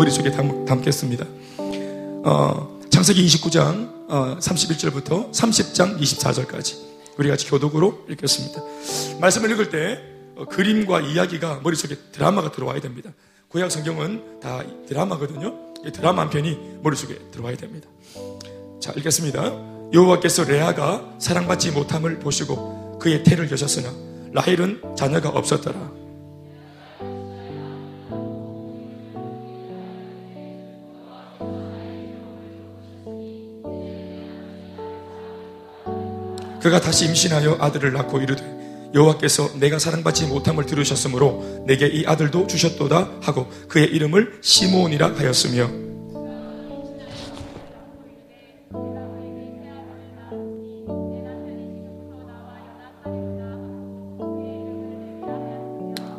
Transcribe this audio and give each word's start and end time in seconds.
머릿속에 0.00 0.30
담, 0.30 0.80
겠습니다 0.80 1.26
어, 2.24 2.80
창세기 2.88 3.22
29장 3.26 4.08
어, 4.08 4.36
31절부터 4.38 5.30
30장 5.30 6.00
24절까지 6.00 6.78
우리 7.18 7.28
같이 7.28 7.46
교독으로 7.50 8.06
읽겠습니다. 8.08 8.62
말씀을 9.20 9.50
읽을 9.50 9.68
때 9.68 10.00
어, 10.36 10.46
그림과 10.46 11.02
이야기가 11.02 11.60
머릿속에 11.62 11.96
드라마가 12.12 12.50
들어와야 12.50 12.80
됩니다. 12.80 13.10
구약 13.48 13.70
성경은 13.70 14.40
다 14.40 14.62
드라마거든요. 14.88 15.54
드라마 15.92 16.22
한 16.22 16.30
편이 16.30 16.78
머릿속에 16.82 17.18
들어와야 17.30 17.56
됩니다. 17.56 17.86
자, 18.80 18.92
읽겠습니다. 18.96 19.52
여호와께서 19.92 20.44
레아가 20.44 21.14
사랑받지 21.18 21.72
못함을 21.72 22.20
보시고 22.20 22.98
그의 23.00 23.22
태를 23.22 23.50
여셨으나 23.50 23.92
라헬은 24.32 24.94
자녀가 24.96 25.28
없었더라. 25.28 25.99
그가 36.60 36.80
다시 36.80 37.06
임신하여 37.06 37.56
아들을 37.60 37.92
낳고 37.92 38.20
이르되 38.20 38.60
여호와께서 38.92 39.58
내가 39.58 39.78
사랑받지 39.78 40.26
못함을 40.26 40.66
들으셨으므로 40.66 41.64
내게 41.66 41.86
이 41.86 42.04
아들도 42.06 42.46
주셨도다 42.46 43.18
하고 43.22 43.48
그의 43.68 43.86
이름을 43.86 44.40
시몬이라 44.42 45.14
하였으며 45.16 45.90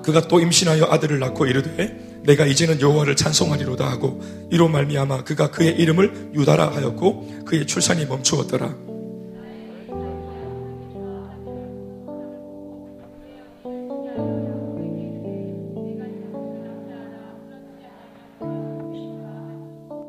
그가 0.03 0.27
또 0.27 0.39
임신하여 0.39 0.87
아들을 0.89 1.19
낳고 1.19 1.45
이르되 1.45 2.21
내가 2.23 2.45
이제는 2.45 2.81
여호와를 2.81 3.15
찬송하리로다 3.15 3.89
하고 3.89 4.21
이로 4.51 4.67
말미암아 4.67 5.23
그가 5.23 5.51
그의 5.51 5.75
이름을 5.77 6.31
유다라 6.33 6.71
하였고 6.75 7.45
그의 7.45 7.65
출산이 7.67 8.05
멈추었더라. 8.05 8.90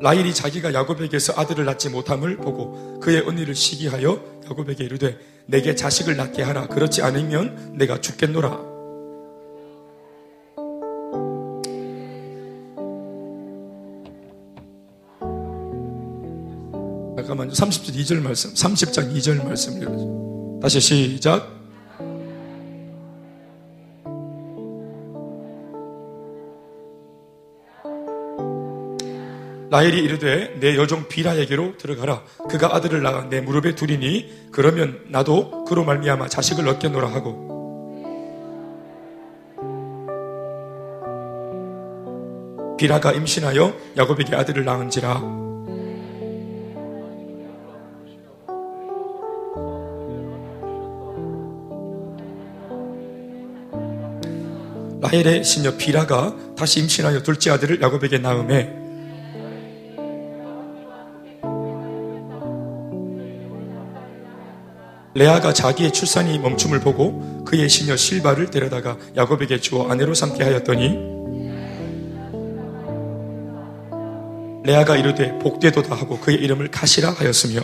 라일이 0.03 0.35
자기가 0.35 0.75
야곱에게서 0.75 1.35
아들을 1.37 1.65
낳지 1.65 1.89
못함을 1.91 2.37
보고 2.37 2.99
그의 2.99 3.21
언니를 3.21 3.55
시기하여 3.55 4.21
야곱에게 4.47 4.83
이르되 4.83 5.17
내게 5.47 5.77
자식을 5.77 6.17
낳게 6.17 6.43
하라 6.43 6.67
그렇지 6.67 7.03
않으면 7.03 7.75
내가 7.77 8.01
죽겠노라 8.01 8.73
잠깐만요. 17.17 17.53
30절 17.53 17.95
2절 17.95 18.21
말씀, 18.21 18.53
30장 18.53 19.15
2절 19.15 19.45
말씀. 19.45 20.61
다시 20.61 20.81
시작. 20.81 21.62
라헬이 29.73 30.01
이르되 30.01 30.59
내 30.61 30.77
여종 30.77 31.09
비라에게로 31.09 31.79
들어가라. 31.79 32.23
그가 32.51 32.77
아들을 32.77 33.03
낳아 33.03 33.31
내 33.31 33.41
무릎에 33.41 33.75
두리니 33.75 34.51
그러면 34.53 35.01
나도 35.09 35.65
그로 35.65 35.83
말미암아 35.83 36.29
자식을 36.29 36.69
얻겠노라 36.69 37.11
하고 37.11 37.51
비라가 42.77 43.13
임신하여 43.13 43.75
야곱에게 43.97 44.37
아들을 44.37 44.63
낳은지라 44.63 45.23
라헬의 55.01 55.45
시녀 55.45 55.79
비라가 55.79 56.37
다시 56.59 56.81
임신하여 56.81 57.23
둘째 57.23 57.51
아들을 57.53 57.81
야곱에게 57.81 58.19
낳음에 58.19 58.82
레아가 65.15 65.53
자기의 65.53 65.93
출산이 65.93 66.39
멈춤을 66.39 66.81
보고 66.81 67.45
그의 67.45 67.69
시녀 67.69 67.97
실바를 67.97 68.51
데려다가 68.51 68.97
야곱에게 69.17 69.61
주어 69.61 69.91
아내로 69.91 70.15
삼게 70.15 70.43
하였더니 70.43 71.13
레아가 74.65 74.97
이르되 74.97 75.39
복되도다 75.39 75.95
하고 75.95 76.19
그의 76.19 76.39
이름을 76.39 76.71
가시라 76.71 77.11
하였으며 77.11 77.61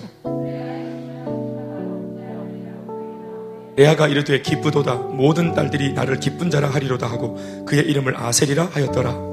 레아가 3.76 4.08
이르되 4.08 4.42
기쁘도다. 4.42 4.96
모든 4.96 5.54
딸들이 5.54 5.92
나를 5.92 6.18
기쁜 6.18 6.50
자라 6.50 6.68
하리로다 6.68 7.06
하고 7.06 7.38
그의 7.64 7.84
이름을 7.84 8.16
아셀이라 8.16 8.70
하였더라 8.72 9.27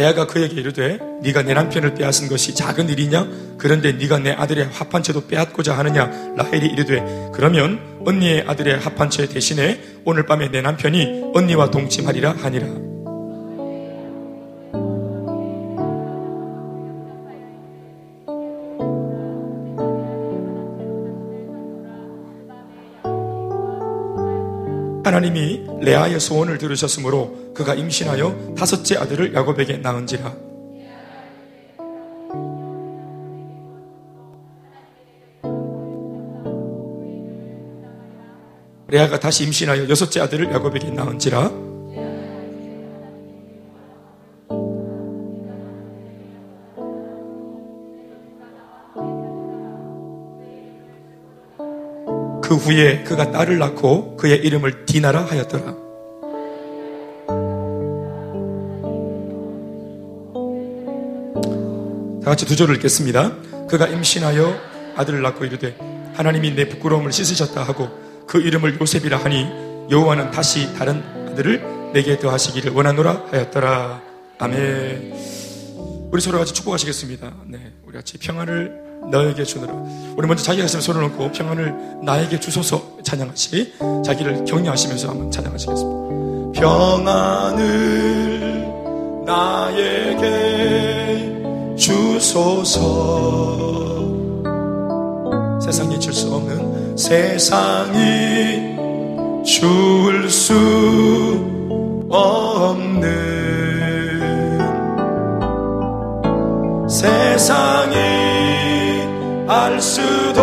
레아가 0.00 0.26
그에게 0.26 0.58
이르되 0.58 0.98
네가 1.20 1.42
내 1.42 1.52
남편을 1.52 1.94
빼앗은 1.94 2.28
것이 2.28 2.54
작은 2.54 2.88
일이냐? 2.88 3.28
그런데 3.58 3.92
네가 3.92 4.18
내 4.18 4.32
아들의 4.32 4.68
합한채도 4.72 5.26
빼앗고자 5.26 5.76
하느냐? 5.76 6.10
라헬이 6.36 6.68
이르되 6.68 7.30
그러면 7.34 8.00
언니의 8.06 8.44
아들의 8.46 8.78
합한채 8.78 9.28
대신에 9.28 9.78
오늘 10.06 10.24
밤에 10.24 10.50
내 10.50 10.62
남편이 10.62 11.32
언니와 11.34 11.70
동침하리라 11.70 12.32
하니라. 12.32 12.66
하나님이 25.04 25.59
레아의 25.80 26.20
소원을 26.20 26.58
들으셨으므로 26.58 27.52
그가 27.54 27.74
임신하여 27.74 28.54
다섯째 28.56 28.96
아들을 28.96 29.34
야곱에게 29.34 29.78
낳은지라. 29.78 30.50
레아가 38.88 39.20
다시 39.20 39.44
임신하여 39.44 39.88
여섯째 39.88 40.20
아들을 40.20 40.52
야곱에게 40.52 40.90
낳은지라. 40.90 41.59
후에 52.60 53.04
그가 53.04 53.30
딸을 53.30 53.58
낳고 53.58 54.16
그의 54.16 54.38
이름을 54.38 54.86
디나라 54.86 55.24
하였더라. 55.24 55.64
다 62.22 62.30
같이 62.30 62.46
두 62.46 62.54
절을 62.54 62.76
읽겠습니다. 62.76 63.66
그가 63.66 63.86
임신하여 63.86 64.54
아들을 64.96 65.22
낳고 65.22 65.44
이르되 65.44 65.76
하나님이 66.14 66.54
내 66.54 66.68
부끄러움을 66.68 67.12
씻으셨다 67.12 67.62
하고 67.62 67.88
그 68.26 68.40
이름을 68.40 68.78
요셉이라 68.80 69.18
하니 69.18 69.46
여호와는 69.90 70.30
다시 70.30 70.72
다른 70.74 71.02
아들을 71.30 71.92
내게 71.92 72.18
더하시기를 72.18 72.72
원하노라 72.72 73.26
하였더라. 73.30 74.02
아멘. 74.38 75.14
우리 76.12 76.20
서로 76.20 76.38
같이 76.38 76.52
축복하시겠습니다. 76.54 77.32
네, 77.46 77.72
우리 77.84 77.94
같이 77.94 78.18
평안을 78.18 78.89
너에게 79.10 79.44
주느라. 79.44 79.72
우리 80.16 80.26
먼저 80.26 80.42
자기 80.42 80.60
가슴에 80.60 80.80
손을 80.80 81.04
얹고 81.04 81.30
평안을 81.32 82.00
나에게 82.02 82.40
주소서 82.40 82.82
찬양하시. 83.02 83.74
자기를 84.04 84.44
격려하시면서 84.44 85.08
한번 85.08 85.30
찬양하시겠습니다. 85.30 86.60
평안을 86.60 88.68
나에게 89.26 91.30
주소서. 91.76 92.80
세상이 95.60 96.00
줄 96.00 96.12
수 96.12 96.34
없는 96.34 96.96
세상이 96.96 98.76
줄 99.44 100.28
수 100.30 100.52
없는 102.10 103.08
세상이 106.88 108.19
알 109.62 109.78
수도 109.78 110.40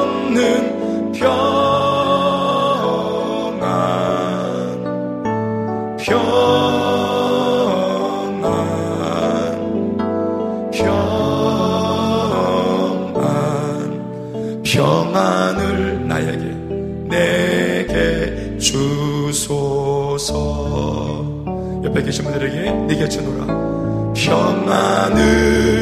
없는 0.00 1.12
평안 1.12 1.20
평안 5.98 6.40
평안. 10.72 11.52
평안을 14.64 16.08
나에게 16.08 16.56
내게 17.06 18.56
주소서. 18.58 20.32
옆에 21.84 22.02
계신 22.02 22.24
분들에게 22.24 22.70
내게 22.86 23.06
주노라 23.06 23.44
평안을 24.14 25.79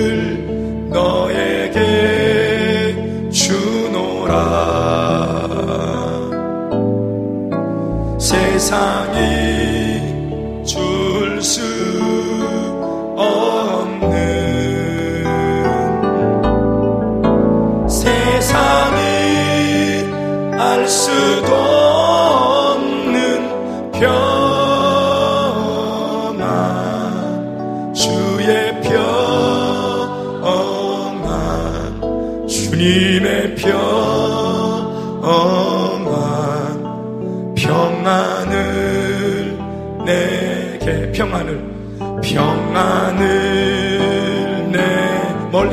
세상이 8.58 9.38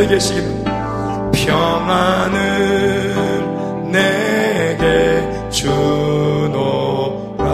내 0.06 0.07
멀리 0.07 0.07
계시는 0.07 0.63
평안을 1.31 2.72
내게 3.92 5.50
주노라 5.50 7.46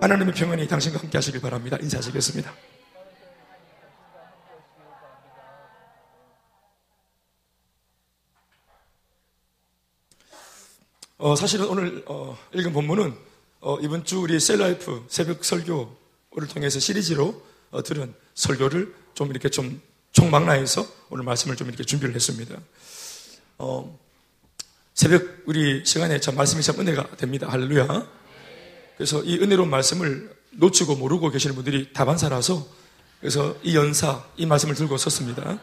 하나님의 0.00 0.34
평안이 0.34 0.66
당신과 0.66 0.98
함께 1.00 1.18
하시길 1.18 1.40
바랍니다. 1.40 1.76
인사하시겠습니다. 1.80 2.52
어, 11.18 11.34
사실은 11.34 11.66
오늘 11.66 12.04
어, 12.06 12.36
읽은 12.54 12.72
본문은 12.72 13.27
어, 13.60 13.76
이번 13.80 14.04
주 14.04 14.20
우리 14.20 14.38
셀라이프 14.38 15.04
새벽 15.08 15.44
설교를 15.44 16.46
통해서 16.48 16.78
시리즈로 16.78 17.44
어, 17.72 17.82
들은 17.82 18.14
설교를 18.34 18.94
좀 19.14 19.30
이렇게 19.30 19.48
좀 19.48 19.82
총망라해서 20.12 20.86
오늘 21.10 21.24
말씀을 21.24 21.56
좀 21.56 21.66
이렇게 21.66 21.82
준비를 21.82 22.14
했습니다. 22.14 22.56
어, 23.58 23.98
새벽 24.94 25.42
우리 25.46 25.84
시간에 25.84 26.20
참 26.20 26.36
말씀이 26.36 26.62
참 26.62 26.78
은혜가 26.78 27.16
됩니다. 27.16 27.48
할렐루야. 27.50 28.08
그래서 28.96 29.24
이 29.24 29.38
은혜로운 29.38 29.68
말씀을 29.70 30.32
놓치고 30.52 30.94
모르고 30.94 31.30
계시는 31.30 31.56
분들이 31.56 31.92
다반사라서 31.92 32.64
그래서 33.18 33.56
이 33.64 33.74
연사, 33.74 34.24
이 34.36 34.46
말씀을 34.46 34.76
들고 34.76 34.96
섰습니다. 34.96 35.58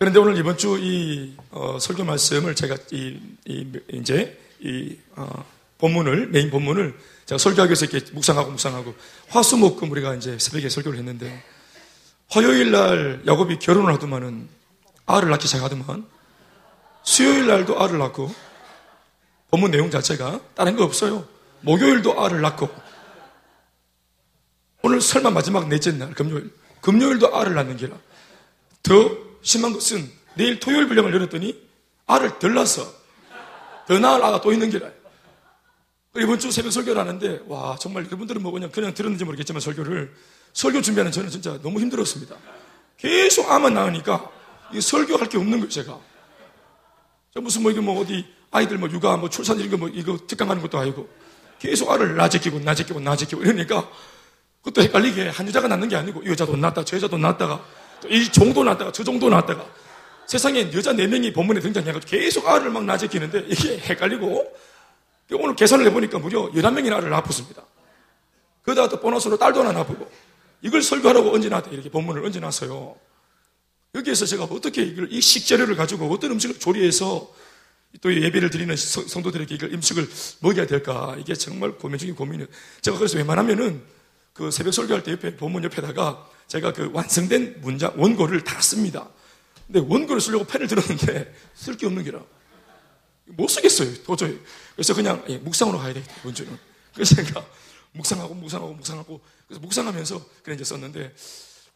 그런데 0.00 0.18
오늘 0.18 0.36
이번 0.36 0.58
주이 0.58 1.36
어, 1.50 1.78
설교 1.78 2.02
말씀을 2.02 2.56
제가 2.56 2.76
이, 2.90 3.20
이 3.46 3.72
이제 3.92 4.36
이 4.58 4.96
어, 5.14 5.44
본문을 5.82 6.28
메인 6.28 6.48
본문을 6.48 6.96
제가 7.26 7.38
설교하기 7.38 7.70
위해서 7.70 7.86
이렇게 7.86 8.12
묵상하고 8.12 8.52
묵상하고 8.52 8.94
화수목금 9.28 9.90
우리가 9.90 10.14
이제 10.14 10.38
새벽에 10.38 10.68
설교를 10.68 10.96
했는데 11.00 11.44
화요일 12.30 12.70
날 12.70 13.22
야곱이 13.26 13.58
결혼을 13.58 13.92
하더만은 13.94 14.48
알을 15.06 15.28
낳기 15.30 15.48
시작하더만 15.48 16.06
수요일 17.02 17.48
날도 17.48 17.82
알을 17.82 17.98
낳고 17.98 18.32
본문 19.50 19.72
내용 19.72 19.90
자체가 19.90 20.40
다른 20.54 20.76
거 20.76 20.84
없어요. 20.84 21.26
목요일도 21.62 22.24
알을 22.24 22.40
낳고 22.40 22.70
오늘 24.82 25.00
설마 25.00 25.30
마지막 25.30 25.68
넷째 25.68 25.90
날 25.90 26.14
금요일 26.14 26.52
금요일도 26.80 27.36
알을 27.36 27.54
낳는 27.54 27.76
기라 27.76 27.96
더 28.84 29.10
심한 29.42 29.72
것은 29.72 30.08
내일 30.34 30.60
토요일 30.60 30.86
분량을 30.86 31.12
열었더니 31.12 31.60
알을 32.06 32.38
덜 32.38 32.54
낳아서 32.54 32.86
더 33.88 33.98
나을 33.98 34.22
아가 34.22 34.40
또 34.40 34.52
있는 34.52 34.70
게라. 34.70 35.01
이번 36.14 36.38
주 36.38 36.50
새벽 36.50 36.72
설교를 36.72 37.00
하는데 37.00 37.40
와 37.46 37.76
정말 37.80 38.04
여러분들은 38.04 38.42
뭐 38.42 38.52
그냥 38.52 38.70
그냥 38.70 38.92
들었는지 38.92 39.24
모르겠지만 39.24 39.60
설교를 39.60 40.12
설교 40.52 40.82
준비하는 40.82 41.10
저는 41.10 41.30
진짜 41.30 41.58
너무 41.62 41.80
힘들었습니다. 41.80 42.36
계속 42.98 43.50
아만 43.50 43.72
나으니까 43.72 44.30
이 44.74 44.80
설교할 44.80 45.30
게 45.30 45.38
없는 45.38 45.52
거예요 45.60 45.68
제가. 45.70 45.98
저 47.32 47.40
무슨 47.40 47.62
뭐 47.62 47.70
이거 47.72 47.80
뭐 47.80 47.98
어디 47.98 48.26
아이들 48.50 48.76
뭐 48.76 48.90
육아 48.90 49.16
뭐 49.16 49.30
출산 49.30 49.58
이런 49.58 49.70
거뭐 49.70 49.88
이거 49.94 50.18
특강 50.26 50.50
하는 50.50 50.60
것도 50.60 50.76
아니고 50.78 51.08
계속 51.58 51.90
알을 51.90 52.14
나제끼고 52.16 52.60
나제끼고 52.60 53.00
나제끼고 53.00 53.42
이러니까 53.42 53.88
그것도 54.62 54.82
헷갈리게 54.82 55.28
한 55.30 55.48
여자가 55.48 55.66
낳는 55.66 55.88
게 55.88 55.96
아니고 55.96 56.24
이 56.24 56.28
여자도 56.28 56.56
낳았다 56.56 56.84
저 56.84 56.96
여자도 56.96 57.16
낳았다가 57.16 57.64
이 58.10 58.30
정도 58.30 58.62
낳았다가 58.64 58.92
저 58.92 59.02
정도 59.02 59.30
낳았다가 59.30 59.64
세상에 60.26 60.70
여자 60.74 60.92
4명이 60.92 61.34
본문에 61.34 61.60
등장해가지고 61.60 62.10
계속 62.10 62.46
알을 62.46 62.68
막 62.68 62.84
나제끼는데 62.84 63.46
이게 63.48 63.78
헷갈리고 63.78 64.52
오늘 65.32 65.54
계산을 65.54 65.86
해보니까 65.86 66.18
무려 66.18 66.50
11명이나 66.50 66.94
알을 66.94 67.10
낳았습니다. 67.10 67.64
그러다가 68.62 68.88
또 68.88 69.00
보너스로 69.00 69.38
딸도 69.38 69.60
하나 69.60 69.72
낳고 69.72 70.10
이걸 70.62 70.82
설교하라고 70.82 71.32
얹어놨다 71.34 71.70
이렇게 71.70 71.90
본문을 71.90 72.24
얹어놨어요. 72.24 72.96
여기에서 73.94 74.24
제가 74.24 74.44
어떻게 74.44 74.82
이걸 74.82 75.12
이 75.12 75.20
식재료를 75.20 75.76
가지고 75.76 76.10
어떤 76.10 76.32
음식을 76.32 76.58
조리해서 76.58 77.32
또 78.00 78.14
예배를 78.14 78.48
드리는 78.50 78.74
성도들에게 78.74 79.54
이걸 79.54 79.74
음식을 79.74 80.08
먹여야 80.40 80.66
될까 80.66 81.14
이게 81.18 81.34
정말 81.34 81.72
고민 81.72 81.98
중인 81.98 82.14
고민이에요. 82.14 82.48
제가 82.80 82.96
그래서 82.96 83.18
웬만하면은 83.18 83.82
그 84.32 84.50
새벽 84.50 84.72
설교할 84.72 85.02
때 85.02 85.12
옆에 85.12 85.36
본문 85.36 85.64
옆에다가 85.64 86.26
제가 86.46 86.72
그 86.72 86.90
완성된 86.92 87.60
문장 87.60 87.92
원고를 87.96 88.44
다 88.44 88.60
씁니다. 88.62 89.08
근데 89.66 89.80
원고를 89.80 90.20
쓰려고 90.20 90.44
펜을 90.44 90.68
들었는데 90.68 91.34
쓸 91.54 91.76
게 91.76 91.86
없는 91.86 92.04
게라 92.04 92.22
못 93.26 93.48
쓰겠어요 93.48 94.02
도저히. 94.04 94.38
그래서 94.74 94.94
그냥 94.94 95.24
예, 95.28 95.38
묵상으로 95.38 95.78
가야 95.78 95.92
되겠다 95.94 96.14
원주는. 96.24 96.58
그래서 96.94 97.14
제가 97.14 97.44
묵상하고 97.92 98.34
묵상하고 98.34 98.74
묵상하고 98.74 99.20
그래서 99.46 99.60
묵상하면서 99.60 100.24
그래 100.42 100.54
이제 100.54 100.64
썼는데 100.64 101.14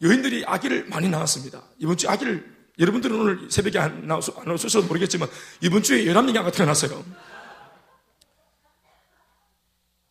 여인들이 0.01 0.45
아기를 0.45 0.85
많이 0.85 1.09
낳았습니다. 1.09 1.63
이번 1.79 1.97
주 1.97 2.09
아기를 2.09 2.57
여러분들은 2.79 3.19
오늘 3.19 3.47
새벽에 3.49 3.79
안 3.79 4.07
나와서 4.07 4.33
안 4.37 4.49
오셔서 4.51 4.83
모르겠지만 4.83 5.29
이번 5.61 5.81
주에 5.81 6.05
11명이 6.05 6.37
아가 6.37 6.51
태어났어요. 6.51 7.03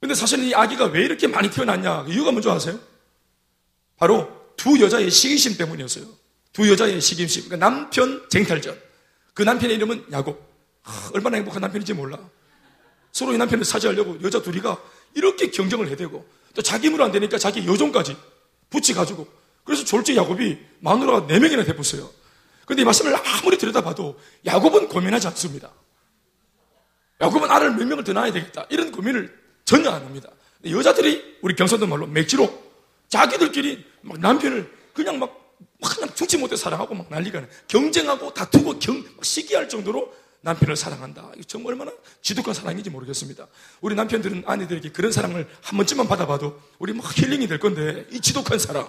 근데 0.00 0.14
사실 0.14 0.42
이 0.44 0.54
아기가 0.54 0.86
왜 0.86 1.04
이렇게 1.04 1.26
많이 1.26 1.50
태어났냐? 1.50 2.04
그 2.04 2.12
이유가 2.12 2.30
뭔지 2.30 2.48
아세요? 2.50 2.78
바로 3.96 4.54
두 4.56 4.78
여자의 4.80 5.10
시기심 5.10 5.56
때문이었어요. 5.56 6.06
두 6.52 6.70
여자의 6.70 7.00
시기심. 7.00 7.44
그러니까 7.44 7.68
남편 7.68 8.26
쟁탈전. 8.28 8.78
그 9.34 9.42
남편의 9.42 9.76
이름은 9.76 10.06
야곱. 10.12 10.44
아, 10.84 11.10
얼마나 11.14 11.36
행복한 11.36 11.60
남편인지 11.60 11.94
몰라. 11.94 12.18
서로 13.16 13.32
이 13.32 13.38
남편을 13.38 13.64
사죄하려고 13.64 14.18
여자 14.22 14.42
둘이가 14.42 14.78
이렇게 15.14 15.50
경쟁을 15.50 15.88
해대고 15.88 16.22
또 16.54 16.60
자기 16.60 16.88
힘으로 16.88 17.02
안 17.02 17.12
되니까 17.12 17.38
자기 17.38 17.66
여종까지 17.66 18.14
붙여가지고 18.68 19.26
그래서 19.64 19.84
졸지 19.84 20.14
야곱이 20.18 20.58
마누라가 20.80 21.26
네 21.26 21.38
명이나 21.38 21.64
돼었어요 21.64 22.10
근데 22.66 22.82
이 22.82 22.84
말씀을 22.84 23.16
아무리 23.16 23.56
들여다봐도 23.56 24.20
야곱은 24.44 24.88
고민하지 24.88 25.28
않습니다. 25.28 25.72
야곱은 27.22 27.50
알을 27.50 27.76
몇 27.76 27.86
명을 27.86 28.04
더 28.04 28.12
낳아야 28.12 28.32
되겠다. 28.32 28.66
이런 28.68 28.92
고민을 28.92 29.34
전혀 29.64 29.88
안 29.88 30.02
합니다. 30.02 30.28
여자들이 30.68 31.38
우리 31.40 31.54
경선도 31.54 31.86
말로 31.86 32.06
맥지로 32.06 32.52
자기들끼리 33.08 33.82
막 34.02 34.18
남편을 34.18 34.70
그냥 34.92 35.18
막, 35.18 35.56
막 35.80 35.94
그냥 35.94 36.14
죽지 36.14 36.36
못해 36.36 36.54
사랑하고 36.54 36.94
막 36.94 37.06
난리가 37.08 37.40
나. 37.40 37.46
경쟁하고 37.68 38.34
다투고 38.34 38.78
경, 38.78 39.02
시기할 39.22 39.70
정도로 39.70 40.12
남편을 40.46 40.76
사랑한다. 40.76 41.32
이거 41.34 41.42
정말 41.44 41.72
얼마나 41.72 41.90
지독한 42.22 42.54
사랑인지 42.54 42.88
모르겠습니다. 42.88 43.48
우리 43.80 43.96
남편들은 43.96 44.44
아내들에게 44.46 44.92
그런 44.92 45.10
사랑을 45.10 45.48
한 45.60 45.76
번쯤만 45.76 46.06
받아봐도 46.06 46.60
우리 46.78 46.92
막 46.92 47.06
힐링이 47.18 47.48
될 47.48 47.58
건데 47.58 48.06
이 48.12 48.20
지독한 48.20 48.58
사랑. 48.60 48.88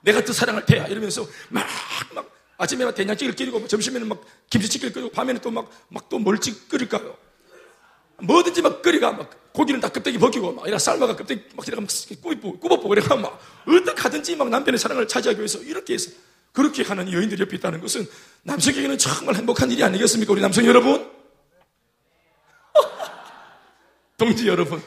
내가 0.00 0.22
그 0.22 0.32
사랑을 0.32 0.64
대야 0.64 0.86
이러면서 0.86 1.26
막, 1.50 1.66
막 2.14 2.30
아침에 2.56 2.86
막 2.86 2.94
된장찌개를 2.94 3.36
끓이고 3.36 3.68
점심에는 3.68 4.08
막 4.08 4.24
김치찌개를 4.48 4.94
끓이고 4.94 5.10
밤에는 5.10 5.42
또 5.42 5.50
막, 5.50 5.70
막또 5.88 6.18
뭘지 6.18 6.68
끓일까요? 6.68 7.16
뭐든지 8.22 8.62
막 8.62 8.80
끓이가 8.80 9.12
막 9.12 9.52
고기는 9.52 9.80
다 9.80 9.90
껍데기 9.90 10.16
벗기고 10.16 10.52
막 10.52 10.66
이런 10.66 10.78
삶아가 10.78 11.14
껍데기 11.16 11.44
막 11.54 11.68
이렇게 11.68 11.82
막 11.82 11.90
꾸이고 12.22 12.60
꾸벅꾸벅 12.60 12.92
이래가 12.92 13.14
막 13.16 13.38
어떻게 13.66 14.00
하든지 14.00 14.36
막 14.36 14.48
남편의 14.48 14.78
사랑을 14.78 15.06
차지하기 15.06 15.38
위해서 15.38 15.58
이렇게 15.58 15.94
해서 15.94 16.10
그렇게 16.52 16.82
하는 16.82 17.12
여인들이 17.12 17.40
옆에 17.42 17.56
있다는 17.56 17.80
것은 17.80 18.06
남성에게는 18.42 18.98
정말 18.98 19.36
행복한 19.36 19.70
일이 19.70 19.82
아니겠습니까? 19.82 20.32
우리 20.32 20.40
남성 20.40 20.64
여러분? 20.64 21.10
동지 24.16 24.48
여러분. 24.48 24.82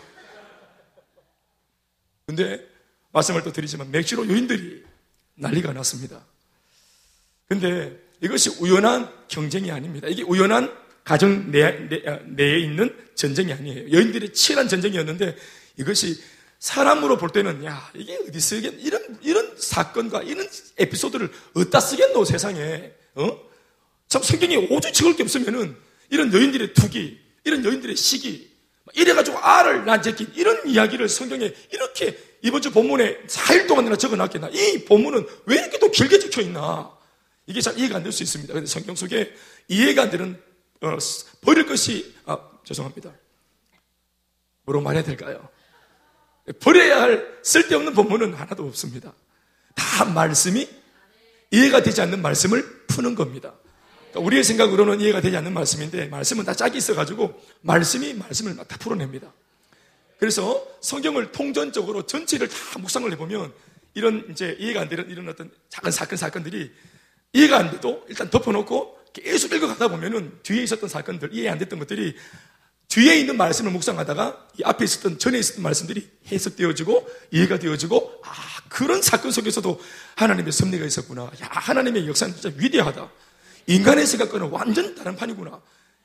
근데 2.26 2.66
말씀을 3.12 3.44
또 3.44 3.52
드리지만 3.52 3.92
맥주로 3.92 4.28
여인들이 4.28 4.84
난리가 5.36 5.74
났습니다. 5.74 6.26
근데 7.48 7.98
이것이 8.22 8.50
우연한 8.62 9.12
경쟁이 9.28 9.72
아닙니다. 9.72 10.08
이게 10.08 10.24
우연한 10.24 10.74
가정 11.04 11.52
내, 11.52 11.90
내, 11.90 12.02
내에 12.28 12.60
있는 12.60 12.96
전쟁이 13.16 13.52
아니에요. 13.52 13.92
여인들의 13.92 14.34
치열한 14.34 14.68
전쟁이었는데 14.68 15.36
이것이 15.78 16.22
사람으로 16.62 17.18
볼 17.18 17.32
때는 17.32 17.66
야 17.66 17.90
이게 17.96 18.18
어디 18.28 18.40
쓰겠 18.40 18.76
이런 18.78 19.18
이런 19.22 19.58
사건과 19.58 20.22
이런 20.22 20.48
에피소드를 20.78 21.32
어디다 21.56 21.80
쓰겠노 21.80 22.24
세상에 22.24 22.92
어? 23.16 23.40
참 24.08 24.22
성경에 24.22 24.56
오죽 24.70 24.94
적을 24.94 25.16
게 25.16 25.24
없으면은 25.24 25.76
이런 26.12 26.32
여인들의 26.32 26.74
투기 26.76 27.20
이런 27.44 27.66
여인들의 27.66 27.96
시기 27.96 28.52
이래가지고 28.94 29.40
알을 29.40 29.86
낳제낀 29.86 30.34
이런 30.36 30.68
이야기를 30.68 31.10
성경에 31.10 31.52
이렇게 31.72 32.18
이번 32.44 32.62
주 32.62 32.72
본문에 32.72 33.24
4일 33.26 33.68
동안이나 33.68 33.96
적어놨겠나 33.96 34.50
이 34.50 34.86
본문은 34.86 35.26
왜 35.48 35.56
이렇게 35.56 35.80
또 35.80 35.90
길게 35.90 36.20
적혀있나 36.20 36.96
이게 37.48 37.60
잘 37.60 37.78
이해가 37.78 37.96
안 37.98 38.04
될 38.04 38.12
수 38.12 38.22
있습니다. 38.22 38.54
근데 38.54 38.68
성경 38.68 38.96
속에 38.96 39.34
이해가 39.68 40.04
안 40.04 40.10
되는 40.12 40.40
어, 40.82 40.98
버릴 41.42 41.66
것이 41.66 42.14
아 42.26 42.38
죄송합니다. 42.66 43.12
뭐로 44.66 44.82
말해야 44.82 45.04
될까요? 45.04 45.50
버려야 46.60 47.02
할 47.02 47.40
쓸데없는 47.44 47.94
본문은 47.94 48.34
하나도 48.34 48.66
없습니다. 48.68 49.14
다 49.76 50.06
말씀이 50.06 50.68
이해가 51.52 51.84
되지 51.84 52.02
않는 52.02 52.22
말씀을 52.22 52.86
푸는 52.88 53.16
겁니다. 53.16 53.54
그러니까 54.12 54.20
우리의 54.20 54.44
생각으로는 54.44 55.02
이해가 55.02 55.22
되지 55.22 55.38
않는 55.38 55.54
말씀인데 55.54 56.08
말씀은 56.08 56.46
다 56.46 56.54
짝이 56.54 56.78
있어가지고 56.78 57.40
말씀이 57.62 58.14
말씀을 58.14 58.56
다 58.56 58.78
풀어냅니다. 58.78 59.32
그래서 60.18 60.66
성경을 60.82 61.32
통전적으로 61.32 62.06
전체를 62.06 62.48
다 62.48 62.80
묵상을 62.80 63.12
해보면 63.12 63.54
이런 63.94 64.28
이제 64.30 64.56
이해가 64.60 64.82
안 64.82 64.90
되는 64.90 65.10
이런 65.10 65.28
어떤 65.28 65.52
작은 65.70 65.92
사건 65.92 66.18
사건들이 66.18 66.72
이해가 67.34 67.58
안 67.58 67.72
돼도 67.72 68.06
일단 68.08 68.30
덮어놓고 68.30 69.00
계속 69.14 69.52
읽어가다 69.52 69.88
보면은 69.90 70.40
뒤에 70.44 70.64
있었던 70.64 70.88
사건들 70.88 71.34
이해 71.34 71.50
안 71.50 71.58
됐던 71.58 71.80
것들이 71.80 72.16
뒤에 72.92 73.16
있는 73.16 73.38
말씀을 73.38 73.72
묵상하다가 73.72 74.48
이 74.60 74.64
앞에 74.66 74.84
있었던 74.84 75.18
전에 75.18 75.40
있었던 75.40 75.64
말씀들이 75.64 76.10
해석되어지고 76.30 77.08
이해가 77.32 77.58
되어지고 77.58 78.22
아 78.22 78.32
그런 78.68 79.02
사건 79.02 79.32
속에서도 79.32 79.80
하나님의 80.18 80.52
섭리가 80.52 80.86
있었구나. 80.86 81.24
야 81.24 81.32
하나님의 81.40 82.06
역사는 82.10 82.36
진짜 82.36 82.54
위대하다. 82.58 83.10
인간의 83.68 84.06
생각과는 84.06 84.50
완전 84.50 84.94
다른 84.94 85.16
판이구나. 85.16 85.62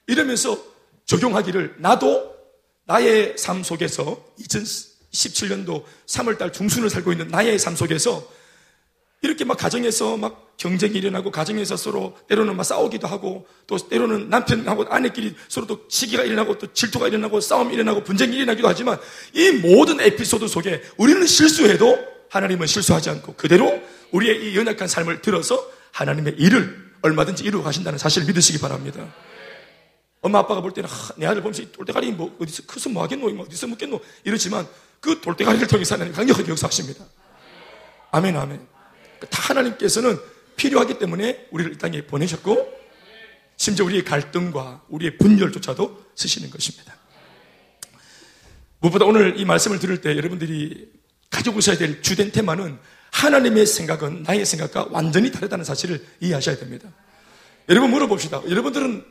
이러면서 0.07 0.63
적용하기를 1.07 1.77
나도 1.79 2.37
나의 2.85 3.37
삶 3.37 3.65
속에서 3.65 4.25
2017년도 4.39 5.83
3월달 6.07 6.53
중순을 6.53 6.89
살고 6.89 7.11
있는 7.11 7.29
나의 7.29 7.59
삶 7.59 7.75
속에서 7.75 8.31
이렇게 9.27 9.45
막 9.45 9.57
가정에서 9.59 10.17
막 10.17 10.57
경쟁이 10.57 10.95
일어나고 10.95 11.31
가정에서 11.31 11.77
서로 11.77 12.17
때로는 12.29 12.57
막 12.57 12.65
싸우기도 12.65 13.07
하고 13.07 13.47
또 13.67 13.77
때로는 13.77 14.31
남편하고 14.31 14.87
아내끼리 14.89 15.35
서로 15.49 15.67
또 15.67 15.85
시기가 15.89 16.23
일어나고 16.25 16.59
또 16.59 16.73
질투가 16.73 17.09
일어나고 17.09 17.41
싸움이 17.41 17.75
일어나고 17.75 18.05
분쟁이 18.05 18.37
일어나기도 18.37 18.69
하지만 18.69 18.99
이 19.35 19.51
모든 19.51 20.01
에피소드 20.01 20.49
속에 20.49 20.83
우리는 20.97 21.27
실수해도 21.27 21.99
하나님은 22.31 22.67
실수하지 22.67 23.11
않고 23.11 23.35
그대로 23.35 23.83
우리의 24.13 24.53
이 24.53 24.57
연약한 24.57 24.89
삶을 24.89 25.21
들어서 25.21 25.71
하나님의 25.93 26.37
일을 26.39 26.87
얼마든지 27.03 27.45
이루어 27.45 27.63
가신다는 27.63 27.99
사실을 27.99 28.27
믿으시기 28.27 28.59
바랍니다. 28.59 29.07
엄마 30.23 30.41
아빠가 30.41 30.61
볼 30.61 30.73
때는 30.73 30.89
아, 30.89 30.93
내 31.17 31.27
아들 31.27 31.43
보면서 31.43 31.63
돌대가리 31.71 32.11
뭐 32.13 32.35
어디서 32.41 32.65
커서 32.65 32.89
뭐 32.89 33.03
하겠노 33.03 33.43
어디서 33.43 33.67
묻겠노 33.69 34.01
이러지만 34.25 34.67
그 35.01 35.21
돌대가리를 35.21 35.67
통해서 35.69 35.95
하나님 35.95 36.15
강력하게 36.15 36.51
역사하십니다. 36.51 37.05
아멘 38.11 38.37
아멘. 38.37 38.76
다 39.21 39.43
하나님께서는 39.43 40.19
필요하기 40.57 40.99
때문에 40.99 41.49
우리를 41.51 41.75
이 41.75 41.79
땅에 41.79 42.03
보내셨고 42.07 42.75
심지어 43.57 43.85
우리의 43.85 44.05
갈등과 44.05 44.85
우리의 44.89 45.19
분열조차도 45.19 46.07
쓰시는 46.15 46.51
것입니다. 46.51 46.95
무엇보다 48.81 49.07
오늘 49.07 49.39
이 49.39 49.45
말씀을 49.45 49.79
들을 49.79 50.01
때 50.01 50.17
여러분들이 50.17 50.93
가지고 51.31 51.59
있어야 51.59 51.77
될 51.77 52.03
주된 52.03 52.33
테마는 52.33 52.79
하나님의 53.13 53.67
생각은 53.67 54.25
나의 54.25 54.45
생각과 54.45 54.89
완전히 54.91 55.33
다르다는 55.33 55.65
사실을 55.65 56.05
이해하셔야 56.21 56.57
됩니다. 56.57 56.89
여러분 57.69 57.91
물어봅시다. 57.91 58.43
여러분들은 58.49 59.05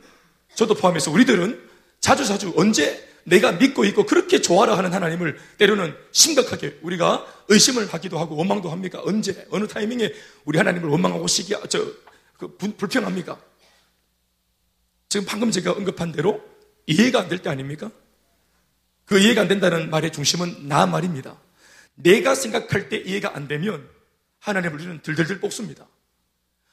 저도 0.54 0.74
포함해서 0.74 1.10
우리들은 1.10 1.60
자주자주 2.00 2.54
언제 2.56 3.06
내가 3.26 3.52
믿고 3.52 3.84
있고 3.86 4.06
그렇게 4.06 4.40
좋아라 4.40 4.78
하는 4.78 4.92
하나님을 4.92 5.36
때로는 5.58 5.94
심각하게 6.12 6.78
우리가 6.82 7.26
의심을 7.48 7.92
하기도 7.92 8.18
하고 8.18 8.36
원망도 8.36 8.70
합니까? 8.70 9.00
언제 9.04 9.46
어느 9.50 9.66
타이밍에 9.66 10.12
우리 10.44 10.58
하나님을 10.58 10.88
원망하고 10.88 11.26
시기 11.26 11.54
저그 11.68 12.56
불평합니까? 12.78 13.40
지금 15.08 15.26
방금 15.26 15.50
제가 15.50 15.72
언급한 15.72 16.12
대로 16.12 16.40
이해가 16.86 17.20
안 17.20 17.28
될 17.28 17.42
때 17.42 17.50
아닙니까? 17.50 17.90
그 19.04 19.18
이해가 19.18 19.42
안 19.42 19.48
된다는 19.48 19.90
말의 19.90 20.12
중심은 20.12 20.68
나 20.68 20.86
말입니다. 20.86 21.36
내가 21.94 22.34
생각할 22.34 22.88
때 22.88 22.96
이해가 22.98 23.34
안 23.34 23.48
되면 23.48 23.88
하나님을 24.38 24.76
우리는 24.76 25.00
들들들 25.02 25.40
뽑습니다. 25.40 25.86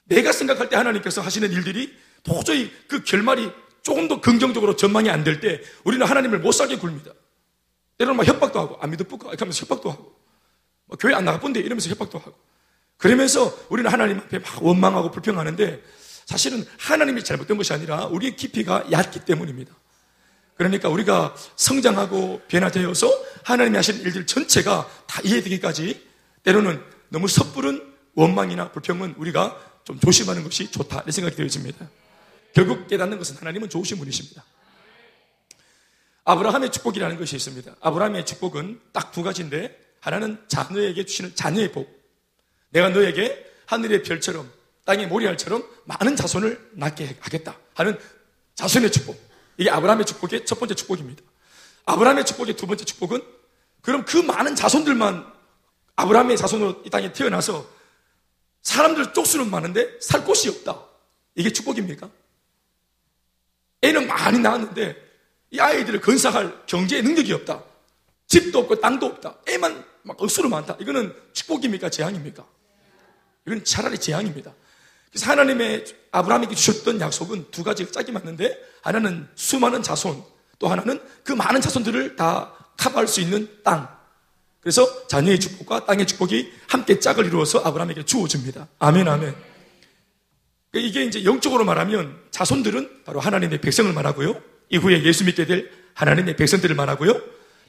내가 0.05 0.31
생각할 0.31 0.69
때 0.69 0.75
하나님께서 0.75 1.21
하시는 1.21 1.51
일들이 1.51 1.95
도저히 2.23 2.71
그 2.87 3.03
결말이 3.03 3.51
조금 3.83 4.07
더 4.07 4.21
긍정적으로 4.21 4.75
전망이 4.75 5.09
안 5.09 5.23
될 5.23 5.39
때 5.39 5.61
우리는 5.83 6.05
하나님을 6.05 6.39
못 6.39 6.51
살게 6.53 6.77
굴립니다. 6.77 7.11
때로는 7.97 8.17
막 8.17 8.25
협박도 8.25 8.59
하고 8.59 8.77
안 8.81 8.89
믿어 8.91 9.03
뿌까 9.03 9.31
하면서 9.37 9.59
협박도 9.61 9.91
하고 9.91 10.15
뭐 10.85 10.97
교회 10.97 11.13
안 11.13 11.25
나가본데 11.25 11.59
이러면서 11.59 11.89
협박도 11.89 12.17
하고 12.19 12.33
그러면서 12.97 13.55
우리는 13.69 13.91
하나님 13.91 14.17
앞에 14.19 14.39
막 14.39 14.63
원망하고 14.63 15.11
불평하는데 15.11 15.83
사실은 16.25 16.65
하나님이 16.79 17.23
잘못된 17.23 17.57
것이 17.57 17.73
아니라 17.73 18.05
우리의 18.05 18.35
깊이가 18.35 18.85
얕기 18.91 19.25
때문입니다. 19.25 19.73
그러니까 20.55 20.87
우리가 20.89 21.35
성장하고 21.55 22.41
변화되어서 22.47 23.09
하나님이 23.43 23.75
하신 23.75 24.01
일들 24.01 24.25
전체가 24.25 24.87
다 25.07 25.21
이해되기까지 25.23 26.07
때로는 26.43 26.81
너무 27.09 27.27
섣부른 27.27 27.93
원망이나 28.15 28.71
불평은 28.71 29.15
우리가 29.17 29.59
좀 29.83 29.99
조심하는 29.99 30.43
것이 30.43 30.71
좋다 30.71 31.01
이런 31.01 31.11
생각이 31.11 31.35
되어집니다. 31.35 31.89
결국 32.53 32.87
깨닫는 32.87 33.17
것은 33.17 33.37
하나님은 33.37 33.69
좋으신 33.69 33.97
분이십니다. 33.97 34.43
아브라함의 36.25 36.71
축복이라는 36.71 37.17
것이 37.17 37.35
있습니다. 37.35 37.75
아브라함의 37.81 38.25
축복은 38.25 38.79
딱 38.93 39.11
두 39.11 39.23
가지인데 39.23 39.77
하나는 39.99 40.43
자녀에게 40.47 41.05
주시는 41.05 41.35
자녀의 41.35 41.71
복. 41.71 41.89
내가 42.69 42.89
너에게 42.89 43.45
하늘의 43.67 44.03
별처럼 44.03 44.51
땅의 44.85 45.07
모리알처럼 45.07 45.67
많은 45.85 46.15
자손을 46.15 46.71
낳게 46.73 47.17
하겠다 47.19 47.57
하는 47.73 47.97
자손의 48.55 48.91
축복. 48.91 49.19
이게 49.57 49.69
아브라함의 49.69 50.05
축복의 50.05 50.45
첫 50.45 50.59
번째 50.59 50.75
축복입니다. 50.75 51.21
아브라함의 51.85 52.25
축복의 52.25 52.55
두 52.55 52.67
번째 52.67 52.85
축복은 52.85 53.21
그럼 53.81 54.05
그 54.05 54.17
많은 54.17 54.55
자손들만 54.55 55.31
아브라함의 55.95 56.37
자손으로 56.37 56.83
이 56.85 56.89
땅에 56.89 57.11
태어나서 57.13 57.69
사람들 58.61 59.13
쪽수는 59.13 59.49
많은데 59.51 59.99
살 59.99 60.23
곳이 60.23 60.49
없다. 60.49 60.83
이게 61.35 61.51
축복입니까? 61.51 62.09
애는 63.83 64.07
많이 64.07 64.39
낳았는데 64.39 64.95
이 65.51 65.59
아이들을 65.59 66.01
건사할 66.01 66.65
경제의 66.65 67.03
능력이 67.03 67.31
없다. 67.33 67.63
집도 68.27 68.59
없고 68.59 68.79
땅도 68.79 69.05
없다. 69.05 69.37
애만 69.47 69.83
막 70.03 70.21
억수로 70.21 70.49
많다. 70.49 70.77
이거는 70.79 71.13
축복입니까? 71.33 71.89
재앙입니까? 71.89 72.45
이건 73.45 73.63
차라리 73.63 73.97
재앙입니다. 73.97 74.53
그래서 75.11 75.29
하나님의 75.29 75.85
아브라함에게 76.11 76.55
주셨던 76.55 76.99
약속은 76.99 77.51
두 77.51 77.63
가지가 77.63 77.91
짝이 77.91 78.11
맞는데 78.11 78.57
하나는 78.81 79.27
수많은 79.35 79.83
자손, 79.83 80.23
또 80.57 80.67
하나는 80.67 80.99
그 81.23 81.33
많은 81.33 81.61
자손들을 81.61 82.15
다 82.15 82.53
커버할 82.77 83.07
수 83.07 83.21
있는 83.21 83.47
땅. 83.63 83.87
그래서 84.59 85.07
자녀의 85.07 85.39
축복과 85.39 85.85
땅의 85.85 86.07
축복이 86.07 86.51
함께 86.67 86.99
짝을 86.99 87.25
이루어서 87.25 87.59
아브라함에게 87.59 88.05
주어집니다. 88.05 88.69
아멘, 88.79 89.07
아멘. 89.07 89.52
그러니까 90.73 90.89
이게 90.89 91.05
이제 91.05 91.23
영적으로 91.23 91.63
말하면 91.65 92.19
자손들은 92.31 93.03
바로 93.05 93.19
하나님의 93.19 93.61
백성을 93.61 93.93
말하고요. 93.93 94.41
이후에 94.69 95.03
예수 95.03 95.23
믿게 95.23 95.45
될 95.45 95.71
하나님의 95.93 96.35
백성들을 96.35 96.75
말하고요. 96.75 97.21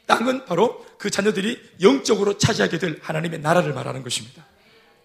땅은 0.06 0.46
바로 0.46 0.84
그 0.98 1.10
자녀들이 1.10 1.60
영적으로 1.82 2.38
차지하게 2.38 2.78
될 2.78 2.98
하나님의 3.02 3.40
나라를 3.40 3.74
말하는 3.74 4.02
것입니다. 4.02 4.46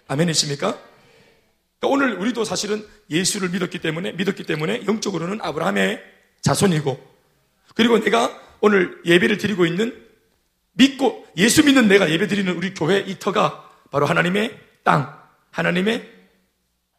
아멘이십니까? 0.08 0.78
그러니까 1.80 1.88
오늘 1.88 2.14
우리도 2.14 2.46
사실은 2.46 2.86
예수를 3.10 3.50
믿었기 3.50 3.80
때문에 3.80 4.14
믿었기 4.14 4.44
때문에 4.46 4.86
영적으로는 4.88 5.40
아브라함의 5.42 6.02
자손이고 6.42 7.06
그리고 7.76 8.00
내가 8.00 8.40
오늘 8.62 9.02
예배를 9.06 9.38
드리고 9.38 9.66
있는 9.66 10.08
믿고 10.72 11.28
예수 11.36 11.66
믿는 11.66 11.90
내가 11.90 12.10
예배 12.10 12.28
드리는 12.28 12.56
우리 12.56 12.74
교회 12.74 13.00
이 13.00 13.20
터가 13.20 13.70
바로 13.92 14.06
하나님의 14.06 14.58
땅, 14.84 15.20
하나님의 15.52 16.10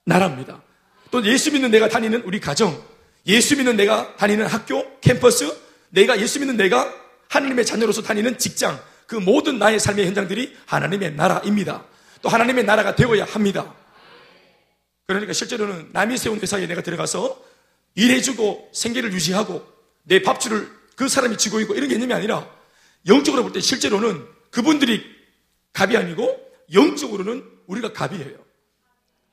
나라입니다. 0.05 0.63
또 1.11 1.25
예수 1.25 1.53
믿는 1.53 1.71
내가 1.71 1.89
다니는 1.89 2.23
우리 2.23 2.41
가정, 2.41 2.83
예수 3.27 3.57
믿는 3.57 3.77
내가 3.77 4.17
다니는 4.17 4.47
학교, 4.47 4.99
캠퍼스, 5.01 5.53
내가 5.91 6.21
예수 6.21 6.39
믿는 6.39 6.57
내가 6.57 6.93
하나님의 7.29 7.67
자녀로서 7.67 8.03
다니는 8.03 8.39
직장, 8.39 8.81
그 9.07 9.17
모든 9.17 9.59
나의 9.59 9.81
삶의 9.81 10.07
현장들이 10.07 10.57
하나님의 10.67 11.15
나라입니다. 11.15 11.85
또 12.23 12.29
하나님의 12.29 12.65
나라가 12.65 12.95
되어야 12.95 13.25
합니다. 13.25 13.75
그러니까 15.07 15.33
실제로는 15.33 15.91
남이 15.93 16.17
세운 16.17 16.39
회사에 16.39 16.67
내가 16.67 16.83
들어가서 16.83 17.43
일해주고 17.97 18.71
생계를 18.73 19.13
유지하고 19.13 19.67
내 20.05 20.23
밥줄을 20.23 20.71
그 20.95 21.09
사람이 21.09 21.37
쥐고 21.37 21.61
있고 21.61 21.75
이런 21.75 21.89
개념이 21.89 22.13
아니라 22.15 22.49
영적으로 23.09 23.43
볼 23.43 23.53
때 23.53 23.61
실제로는 23.61 24.25
그분들이 24.51 25.05
갑이 25.73 25.97
아니고 25.97 26.39
영적으로는 26.73 27.45
우리가 27.67 27.93
갑이에요. 27.93 28.37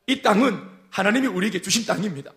이 0.08 0.22
땅은 0.22 0.77
하나님이 0.98 1.28
우리에게 1.28 1.62
주신 1.62 1.86
땅입니다. 1.86 2.32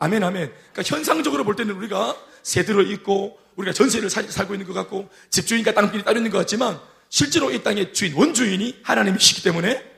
아멘, 0.00 0.24
아멘. 0.24 0.52
그러니까 0.72 0.82
현상적으로 0.84 1.44
볼 1.44 1.54
때는 1.54 1.76
우리가 1.76 2.16
세들어 2.42 2.82
있고 2.82 3.38
우리가 3.54 3.72
전세를 3.72 4.10
살, 4.10 4.28
살고 4.28 4.54
있는 4.54 4.66
것 4.66 4.74
같고 4.74 5.08
집주인과 5.30 5.72
땅길이 5.72 6.02
따로 6.02 6.18
있는 6.18 6.32
것 6.32 6.38
같지만 6.38 6.80
실제로 7.08 7.52
이 7.52 7.62
땅의 7.62 7.94
주인, 7.94 8.14
원주인이 8.14 8.80
하나님이시기 8.82 9.44
때문에 9.44 9.88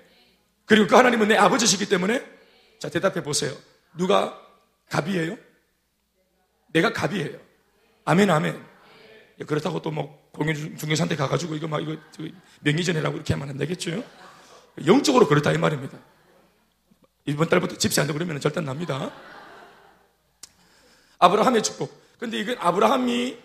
그리고 0.67 0.87
그 0.87 0.97
하나님은 0.97 1.29
내 1.29 1.37
아버지시기 1.37 1.89
때문에 1.89 2.23
자, 2.79 2.91
대답해 2.91 3.23
보세요. 3.23 3.57
누가 3.97 4.39
갑이에요? 4.91 5.39
내가 6.75 6.93
갑이에요. 6.93 7.39
아멘, 8.05 8.29
아멘. 8.31 8.63
그렇다고 9.47 9.81
또 9.81 9.91
뭐 9.91 10.27
공연 10.33 10.55
중개사한테 10.77 11.17
가가지고 11.17 11.55
이거 11.55 11.67
막 11.67 11.81
이거 11.83 11.97
명의전이라고 12.61 13.17
이렇게 13.17 13.33
하면 13.33 13.49
안 13.49 13.57
되겠죠? 13.57 14.05
영적으로 14.85 15.27
그렇다 15.27 15.53
이 15.53 15.59
말입니다. 15.59 15.99
이번 17.27 17.49
달부터 17.49 17.77
집세 17.77 18.01
안 18.01 18.07
되고 18.07 18.19
그러면 18.19 18.41
절단 18.41 18.65
납니다. 18.65 19.13
아브라함의 21.19 21.63
축복. 21.63 22.01
근데 22.19 22.39
이건 22.39 22.57
아브라함이 22.59 23.37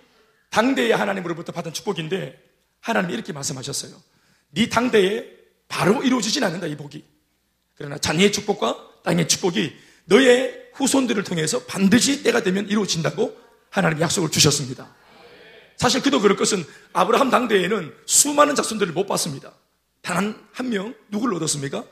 당대의 0.50 0.92
하나님으로부터 0.92 1.52
받은 1.52 1.74
축복인데 1.74 2.40
하나님이 2.80 3.14
이렇게 3.14 3.34
말씀하셨어요. 3.34 3.96
네 4.52 4.70
당대에 4.70 5.26
바로 5.68 6.04
이루어지진 6.04 6.44
않는다 6.44 6.68
이 6.68 6.76
복이. 6.76 7.04
그러나 7.76 7.98
자녀의 7.98 8.32
축복과 8.32 9.02
땅의 9.04 9.28
축복이 9.28 9.76
너의 10.06 10.70
후손들을 10.76 11.24
통해서 11.24 11.64
반드시 11.66 12.24
때가 12.24 12.44
되면 12.44 12.68
이루어진다고 12.68 13.38
하나님 13.70 14.02
약속을 14.02 14.30
주셨습니다. 14.30 14.94
사실 15.78 16.02
그도 16.04 16.20
그럴 16.20 16.38
것은 16.38 16.64
아브라함 16.94 17.32
당대에는 17.32 17.96
수많은 18.06 18.54
자손들을 18.56 18.94
못 18.94 19.08
봤습니다. 19.08 19.54
단한명 20.02 20.94
누구를 21.10 21.36
얻었습니까? 21.38 21.84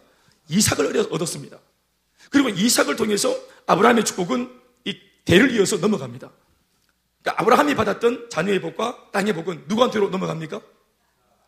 이삭을 0.50 1.08
얻었습니다. 1.12 1.58
그리고 2.30 2.50
이삭을 2.50 2.96
통해서 2.96 3.36
아브라함의 3.66 4.06
축복은 4.06 4.52
이 4.86 5.00
대를 5.26 5.52
이어서 5.56 5.78
넘어갑니다. 5.78 6.30
그러니까 7.22 7.42
아브라함이 7.42 7.76
받았던 7.76 8.30
자녀의 8.30 8.62
복과 8.62 9.10
땅의 9.12 9.34
복은 9.34 9.66
누구한테로 9.68 10.10
넘어갑니까? 10.10 10.62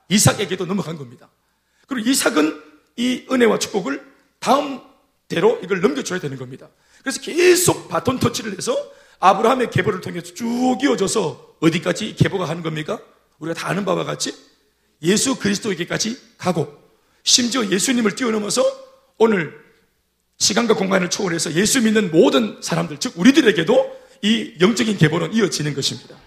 이삭에게도 0.10 0.66
넘어간 0.66 0.98
겁니다. 0.98 1.30
그리고 1.88 2.10
이삭은 2.10 2.62
이 2.98 3.26
은혜와 3.32 3.60
축복을 3.60 4.06
다음 4.40 4.82
대로 5.28 5.60
이걸 5.64 5.80
넘겨줘야 5.80 6.20
되는 6.20 6.38
겁니다. 6.38 6.68
그래서 7.02 7.22
계속 7.22 7.88
바톤 7.88 8.20
터치를 8.20 8.58
해서 8.58 8.76
아브라함의 9.20 9.72
계보를 9.72 10.02
통해서 10.02 10.34
쭉 10.34 10.78
이어져서 10.82 11.56
어디까지 11.62 12.16
계보가 12.16 12.46
가는 12.46 12.64
겁니까? 12.64 13.00
우리가 13.40 13.60
다 13.60 13.70
아는 13.70 13.86
바와 13.86 14.04
같이 14.04 14.36
예수 15.04 15.38
그리스도에게까지 15.38 16.38
가고 16.38 16.78
심지어 17.24 17.66
예수님을 17.66 18.16
뛰어넘어서 18.16 18.64
오늘 19.18 19.61
시간과 20.42 20.74
공간을 20.74 21.12
초월해서 21.12 21.54
예수 21.54 21.82
믿는 21.84 22.10
모든 22.10 22.60
사람들, 22.64 22.98
즉 22.98 23.14
우리들에게도 23.16 24.02
이 24.24 24.56
영적인 24.60 24.98
계보는 24.98 25.34
이어지는 25.34 25.76
것입니다. 25.76 26.18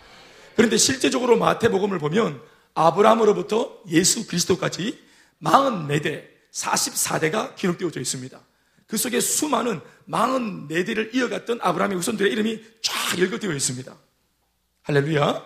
그런데 0.54 0.76
실제적으로 0.76 1.37
마태복음을 1.37 1.99
보면 1.99 2.40
아브라함으로부터 2.75 3.80
예수 3.90 4.28
그리스도까지 4.28 5.02
44대, 5.42 6.26
44대가 6.52 7.56
기록되어져 7.56 8.00
있습니다. 8.00 8.40
그 8.87 8.97
속에 8.97 9.18
수많은 9.18 9.80
44대를 10.09 11.12
이어갔던 11.12 11.59
아브라함의 11.61 11.99
후손들의 11.99 12.30
이름이 12.30 12.62
쫙 12.82 13.19
열거되어 13.19 13.52
있습니다. 13.52 13.97
할렐루야. 14.82 15.45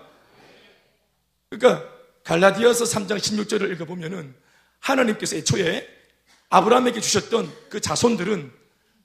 그러니까 1.49 1.89
갈라디아서 2.23 2.85
3장 2.85 3.17
16절을 3.17 3.73
읽어보면은 3.73 4.35
하나님께서 4.81 5.37
애초에 5.37 5.89
아브라함에게 6.51 7.01
주셨던 7.01 7.51
그 7.71 7.81
자손들은 7.81 8.58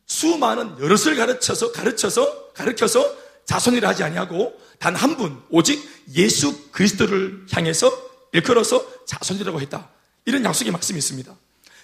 수많은 0.06 0.80
여럿을 0.80 1.16
가르쳐서 1.16 1.72
가르쳐서 1.72 2.52
가르쳐서 2.54 3.16
자손이라 3.46 3.90
하지 3.90 4.04
아니하고 4.04 4.54
단 4.80 4.96
한 4.96 5.16
분 5.18 5.42
오직 5.50 5.82
예수 6.14 6.70
그리스도를 6.72 7.46
향해서 7.52 7.92
일컬어서 8.34 9.06
자손이라고 9.06 9.62
했다. 9.62 9.90
이런 10.26 10.44
약속의 10.44 10.72
말씀이 10.72 10.98
있습니다. 10.98 11.34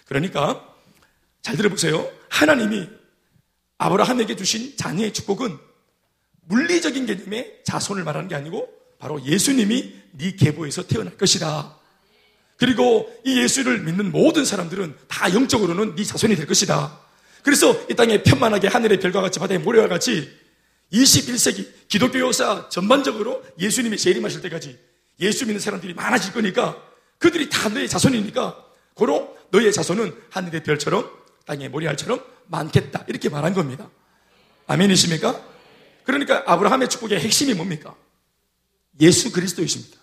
그러니까 0.05 0.65
잘 1.41 1.55
들어보세요. 1.55 2.09
하나님이 2.29 2.89
아브라함에게 3.77 4.35
주신 4.35 4.75
자녀의 4.75 5.13
축복은 5.13 5.57
물리적인 6.47 7.05
개념의 7.05 7.61
자손을 7.63 8.03
말하는 8.03 8.27
게 8.27 8.35
아니고 8.35 8.67
바로 8.97 9.23
예수님이 9.23 9.93
네 10.11 10.35
계보에서 10.35 10.87
태어날 10.87 11.17
것이다. 11.17 11.75
그리고 12.57 13.09
이 13.25 13.39
예수를 13.39 13.79
믿는 13.83 14.11
모든 14.11 14.43
사람들은 14.43 14.97
다 15.07 15.33
영적으로는 15.33 15.95
네 15.95 16.03
자손이 16.03 16.35
될 16.35 16.45
것이다. 16.47 16.99
그래서 17.43 17.75
이 17.89 17.95
땅에 17.95 18.21
편만하게 18.23 18.67
하늘의 18.67 18.99
별과 18.99 19.21
같이 19.21 19.39
바다의 19.39 19.59
모래와 19.59 19.87
같이 19.87 20.29
21세기 20.91 21.87
기독교 21.87 22.19
역사 22.19 22.67
전반적으로 22.69 23.43
예수님이 23.59 23.97
재림하실 23.97 24.41
때까지 24.41 24.77
예수 25.19 25.45
믿는 25.45 25.59
사람들이 25.59 25.93
많아질 25.93 26.33
거니까 26.33 26.81
그들이 27.17 27.49
다 27.49 27.69
너의 27.69 27.87
자손이니까 27.87 28.65
고로 28.93 29.37
너의 29.51 29.71
자손은 29.73 30.13
하늘의 30.29 30.63
별처럼 30.63 31.09
땅의 31.45 31.69
모래알처럼 31.69 32.23
많겠다 32.47 33.05
이렇게 33.07 33.29
말한 33.29 33.53
겁니다. 33.53 33.89
아멘이십니까? 34.67 35.43
그러니까 36.03 36.43
아브라함의 36.45 36.89
축복의 36.89 37.19
핵심이 37.19 37.53
뭡니까? 37.53 37.95
예수 39.01 39.31
그리스도이십니다. 39.31 39.97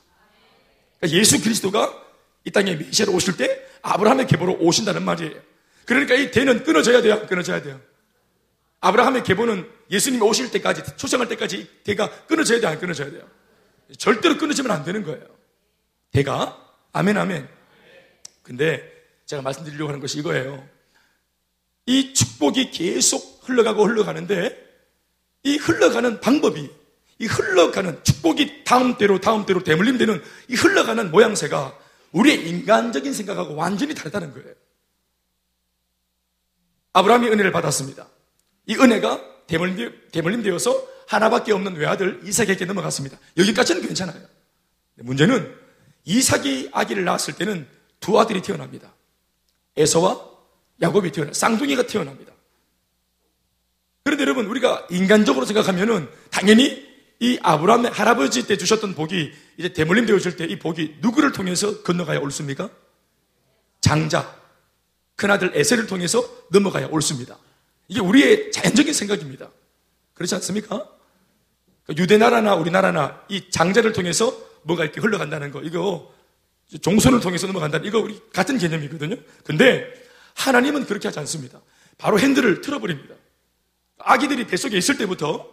그러니까 0.99 1.18
예수 1.18 1.42
그리스도가 1.42 2.03
이 2.44 2.51
땅에 2.51 2.75
메시아로 2.75 3.12
오실 3.12 3.37
때 3.37 3.61
아브라함의 3.83 4.27
계보로 4.27 4.59
오신다는 4.61 5.05
말이에요. 5.05 5.35
그러니까 5.87 6.14
이 6.14 6.31
대는 6.31 6.64
끊어져야 6.64 7.01
돼요. 7.01 7.27
끊어져야 7.27 7.62
돼요. 7.62 7.81
아브라함의 8.81 9.25
계보는 9.25 9.68
예수님이 9.90 10.22
오실 10.22 10.51
때까지, 10.51 10.83
초청할 10.96 11.29
때까지 11.29 11.68
대가 11.85 12.11
끊어져야 12.27 12.61
돼요. 12.61 12.70
안 12.70 12.79
끊어져야 12.79 13.11
돼요. 13.11 13.22
절대로 13.96 14.37
끊어지면 14.37 14.70
안 14.70 14.85
되는 14.85 15.03
거예요. 15.05 15.25
대가, 16.12 16.61
아멘, 16.92 17.16
아멘. 17.16 17.49
근데 18.42 18.92
제가 19.27 19.42
말씀드리려고 19.42 19.88
하는 19.88 20.01
것이 20.01 20.18
이거예요. 20.18 20.68
이 21.87 22.14
축복이 22.14 22.72
계속 22.72 23.42
흘러가고 23.44 23.87
흘러가는데 23.87 24.64
이 25.44 25.57
흘러가는 25.57 26.20
방법이 26.20 26.68
이 27.18 27.27
흘러가는 27.27 28.03
축복이 28.03 28.64
다음 28.64 28.99
대로 28.99 29.20
다음 29.20 29.46
대로 29.46 29.62
대물림되는 29.62 30.22
이 30.49 30.55
흘러가는 30.55 31.11
모양새가 31.11 31.79
우리의 32.12 32.49
인간적인 32.49 33.12
생각하고 33.12 33.55
완전히 33.55 33.94
다르다는 33.94 34.33
거예요. 34.33 34.55
아브라함이 36.96 37.28
은혜를 37.28 37.52
받았습니다. 37.52 38.09
이 38.64 38.74
은혜가 38.74 39.20
대물림, 39.46 39.92
대물림 40.12 40.42
되어서 40.42 40.88
하나밖에 41.09 41.52
없는 41.52 41.76
외아들 41.76 42.22
이삭에게 42.24 42.64
넘어갔습니다. 42.64 43.18
여기까지는 43.37 43.82
괜찮아요. 43.82 44.22
문제는 44.94 45.54
이삭이 46.04 46.70
아기를 46.72 47.04
낳았을 47.04 47.35
때는 47.35 47.68
두 48.00 48.18
아들이 48.18 48.40
태어납니다. 48.40 48.94
에서와 49.76 50.18
야곱이 50.80 51.12
태어나 51.12 51.35
쌍둥이가 51.35 51.87
태어납니다. 51.87 52.32
그런데 54.02 54.22
여러분 54.22 54.46
우리가 54.46 54.87
인간적으로 54.90 55.44
생각하면은 55.44 56.09
당연히 56.30 56.87
이 57.20 57.38
아브라함의 57.42 57.90
할아버지 57.90 58.46
때 58.46 58.56
주셨던 58.56 58.94
복이 58.94 59.32
이제 59.59 59.72
대물림 59.74 60.06
되어질 60.06 60.37
때 60.37 60.46
이 60.46 60.59
복이 60.59 60.96
누구를 61.00 61.32
통해서 61.32 61.82
건너가야 61.82 62.20
옳습니까? 62.20 62.70
장자, 63.82 64.35
큰아들 65.16 65.52
에셀을 65.55 65.87
통해서 65.87 66.24
넘어가야 66.50 66.87
옳습니다. 66.88 67.38
이게 67.88 68.00
우리의 68.00 68.52
자연적인 68.52 68.92
생각입니다. 68.92 69.50
그렇지 70.14 70.35
않습니까? 70.37 70.88
그러니까 71.85 72.02
유대나라나 72.02 72.55
우리나라나 72.55 73.22
이 73.29 73.50
장자를 73.50 73.92
통해서 73.92 74.37
뭐가 74.62 74.85
이렇게 74.85 75.00
흘러간다는 75.00 75.52
거, 75.52 75.62
이거 75.62 76.12
종손을 76.83 77.20
통해서 77.20 77.46
넘어간다는 77.46 77.87
이거 77.87 78.00
우리 78.00 78.20
같은 78.33 78.59
개념이거든요. 78.59 79.16
근데 79.44 79.87
하나님은 80.35 80.87
그렇게 80.87 81.09
하지 81.09 81.18
않습니다. 81.20 81.61
바로 81.96 82.18
핸들을 82.18 82.61
틀어버립니다. 82.61 83.14
아기들이 83.98 84.46
뱃속에 84.46 84.76
있을 84.76 84.98
때부터 84.98 85.48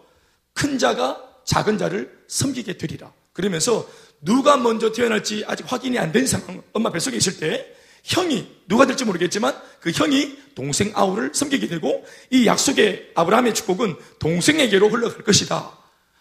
큰 0.53 0.77
자가 0.77 1.21
작은 1.45 1.77
자를 1.77 2.23
섬기게 2.27 2.77
되리라. 2.77 3.11
그러면서 3.31 3.87
누가 4.21 4.57
먼저 4.57 4.91
태어날지 4.91 5.43
아직 5.47 5.71
확인이 5.71 5.99
안 5.99 6.11
된 6.11 6.25
상황, 6.25 6.61
엄마 6.73 6.91
뱃속에 6.91 7.15
있을 7.17 7.37
때 7.37 7.75
형이 8.03 8.63
누가 8.67 8.85
될지 8.85 9.05
모르겠지만 9.05 9.59
그 9.79 9.91
형이 9.91 10.37
동생 10.55 10.91
아우를 10.93 11.31
섬기게 11.33 11.67
되고 11.67 12.05
이 12.29 12.45
약속의 12.45 13.11
아브라함의 13.15 13.53
축복은 13.53 13.95
동생에게로 14.19 14.89
흘러갈 14.89 15.23
것이다 15.23 15.77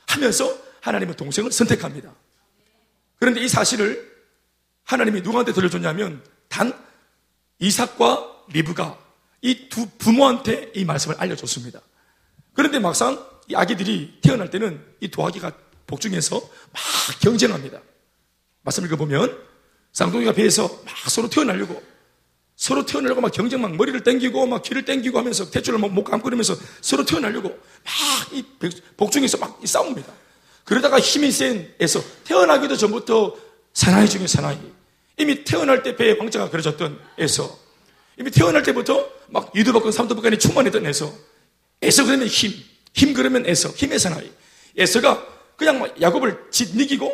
하면서 0.07 0.57
하나님은 0.81 1.15
동생을 1.15 1.53
선택합니다. 1.53 2.15
그런데 3.19 3.41
이 3.41 3.49
사실을 3.49 4.11
하나님이 4.85 5.21
누구한테 5.23 5.53
들려줬냐면 5.53 6.25
단 6.49 6.73
이삭과 7.59 8.45
리브가 8.53 8.99
이 9.43 9.69
두 9.69 9.89
부모한테 9.99 10.73
이 10.75 10.85
말씀을 10.85 11.17
알려줬습니다. 11.19 11.81
그런데 12.53 12.79
막상 12.79 13.25
이 13.49 13.55
아기들이 13.55 14.19
태어날 14.23 14.51
때는 14.51 14.85
이 15.01 15.09
두 15.09 15.25
아기가 15.25 15.53
복중에서 15.87 16.37
막 16.41 17.21
경쟁합니다. 17.21 17.81
말씀 18.63 18.85
읽어보면 18.85 19.52
쌍둥이가 19.93 20.33
배에서 20.33 20.69
막 20.85 20.95
서로 21.09 21.29
태어나려고 21.29 21.83
서로 22.57 22.87
태어나려고 22.87 23.21
막 23.21 23.33
경쟁 23.33 23.61
막 23.61 23.75
머리를 23.77 24.03
땡기고 24.03 24.47
막 24.47 24.63
귀를 24.63 24.85
땡기고 24.85 25.19
하면서 25.19 25.51
대출을 25.51 25.79
못 25.79 26.05
감고 26.05 26.25
그러면서 26.25 26.57
서로 26.81 27.05
태어나려고 27.05 27.49
막 27.49 28.23
이 28.33 28.45
복중에서 28.97 29.39
막 29.39 29.61
싸웁니다. 29.63 30.13
그러다가 30.65 30.99
힘이 30.99 31.31
센 31.31 31.75
에서 31.81 32.03
태어나기도 32.25 32.77
전부터 32.77 33.37
사나이 33.75 34.09
중에 34.09 34.27
사나이 34.27 34.59
이미 35.19 35.45
태어날 35.45 35.83
때 35.83 35.97
배에 35.97 36.17
왕자가 36.19 36.51
그려졌던 36.51 36.99
에서 37.19 37.59
이미 38.19 38.31
태어날 38.31 38.63
때부터 38.63 39.09
막 39.29 39.55
유두박근 39.55 39.93
삼두박근이 39.93 40.39
충만했던 40.39 40.87
에서 40.87 41.13
에서 41.83 42.05
그러면 42.05 42.27
힘, 42.29 42.53
힘 42.95 43.13
그러면 43.13 43.45
에서 43.47 43.69
힘의 43.71 43.99
사나이 43.99 44.31
에서가 44.77 45.27
그냥 45.57 45.81
막 45.81 46.01
야곱을 46.01 46.47
짓이기고 46.51 47.09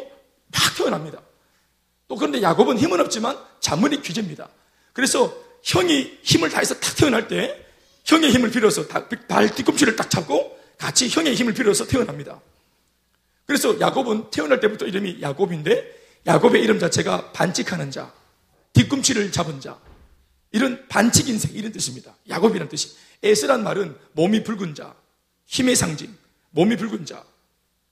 막 0.53 0.77
태어납니다. 0.77 1.21
또 2.09 2.17
그런데 2.17 2.43
야곱은 2.43 2.79
힘은 2.79 3.01
없지만 3.01 3.39
자문이 3.61 4.03
귀재입니다. 4.03 4.49
그래서 4.93 5.35
형이 5.63 6.19
힘을 6.23 6.49
다해서 6.49 6.75
탁 6.81 6.97
태어날 6.97 7.29
때 7.29 7.65
형의 8.05 8.31
힘을 8.31 8.51
빌어서 8.51 8.87
발 8.87 9.55
뒤꿈치를 9.55 9.95
딱 9.95 10.11
잡고 10.11 10.59
같이 10.79 11.09
형의 11.09 11.35
힘을 11.35 11.53
빌어서 11.53 11.87
태어납니다. 11.87 12.41
그래서 13.45 13.79
야곱은 13.79 14.31
태어날 14.31 14.61
때부터 14.61 14.87
이름이 14.87 15.21
야곱인데 15.21 15.99
야곱의 16.27 16.63
이름 16.63 16.79
자체가 16.79 17.33
반칙하는 17.33 17.91
자, 17.91 18.13
뒤꿈치를 18.73 19.31
잡은 19.31 19.61
자, 19.61 19.79
이런 20.53 20.87
반칙 20.89 21.29
인생 21.29 21.55
이런 21.55 21.73
뜻입니다. 21.73 22.15
야곱이라는 22.29 22.69
뜻이. 22.69 22.97
에스란 23.23 23.65
말은 23.65 23.97
몸이 24.13 24.45
붉은 24.45 24.75
자, 24.75 24.95
힘의 25.47 25.77
상징, 25.77 26.15
몸이 26.51 26.77
붉은 26.77 27.05
자, 27.05 27.25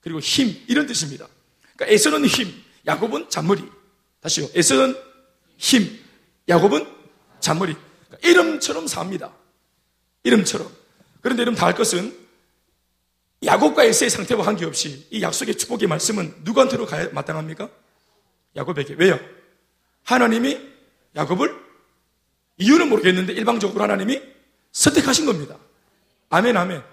그리고 0.01 0.19
힘 0.19 0.55
이런 0.67 0.87
뜻입니다. 0.87 1.27
그러니까 1.75 1.93
에스는 1.93 2.25
힘, 2.25 2.53
야곱은 2.85 3.29
잔머리. 3.29 3.63
다시요. 4.21 4.47
에스는 4.53 4.95
힘, 5.57 5.99
야곱은 6.49 6.85
잔머리. 7.39 7.75
그러니까 8.07 8.27
이름처럼 8.27 8.87
삽니다. 8.87 9.33
이름처럼. 10.23 10.69
그런데 11.21 11.43
이름 11.43 11.55
다 11.55 11.65
할 11.65 11.75
것은 11.75 12.27
야곱과 13.43 13.83
에서의 13.83 14.09
상태와 14.09 14.43
관계없이 14.43 15.07
이 15.11 15.21
약속의 15.21 15.55
축복의 15.57 15.87
말씀은 15.87 16.33
누구한테로 16.43 16.85
가야 16.85 17.09
마땅합니까? 17.09 17.69
야곱에게. 18.55 18.95
왜요? 18.97 19.19
하나님이 20.03 20.59
야곱을 21.15 21.55
이유는 22.57 22.89
모르겠는데 22.89 23.33
일방적으로 23.33 23.83
하나님이 23.83 24.21
선택하신 24.71 25.25
겁니다. 25.27 25.57
아멘, 26.29 26.57
아멘. 26.57 26.83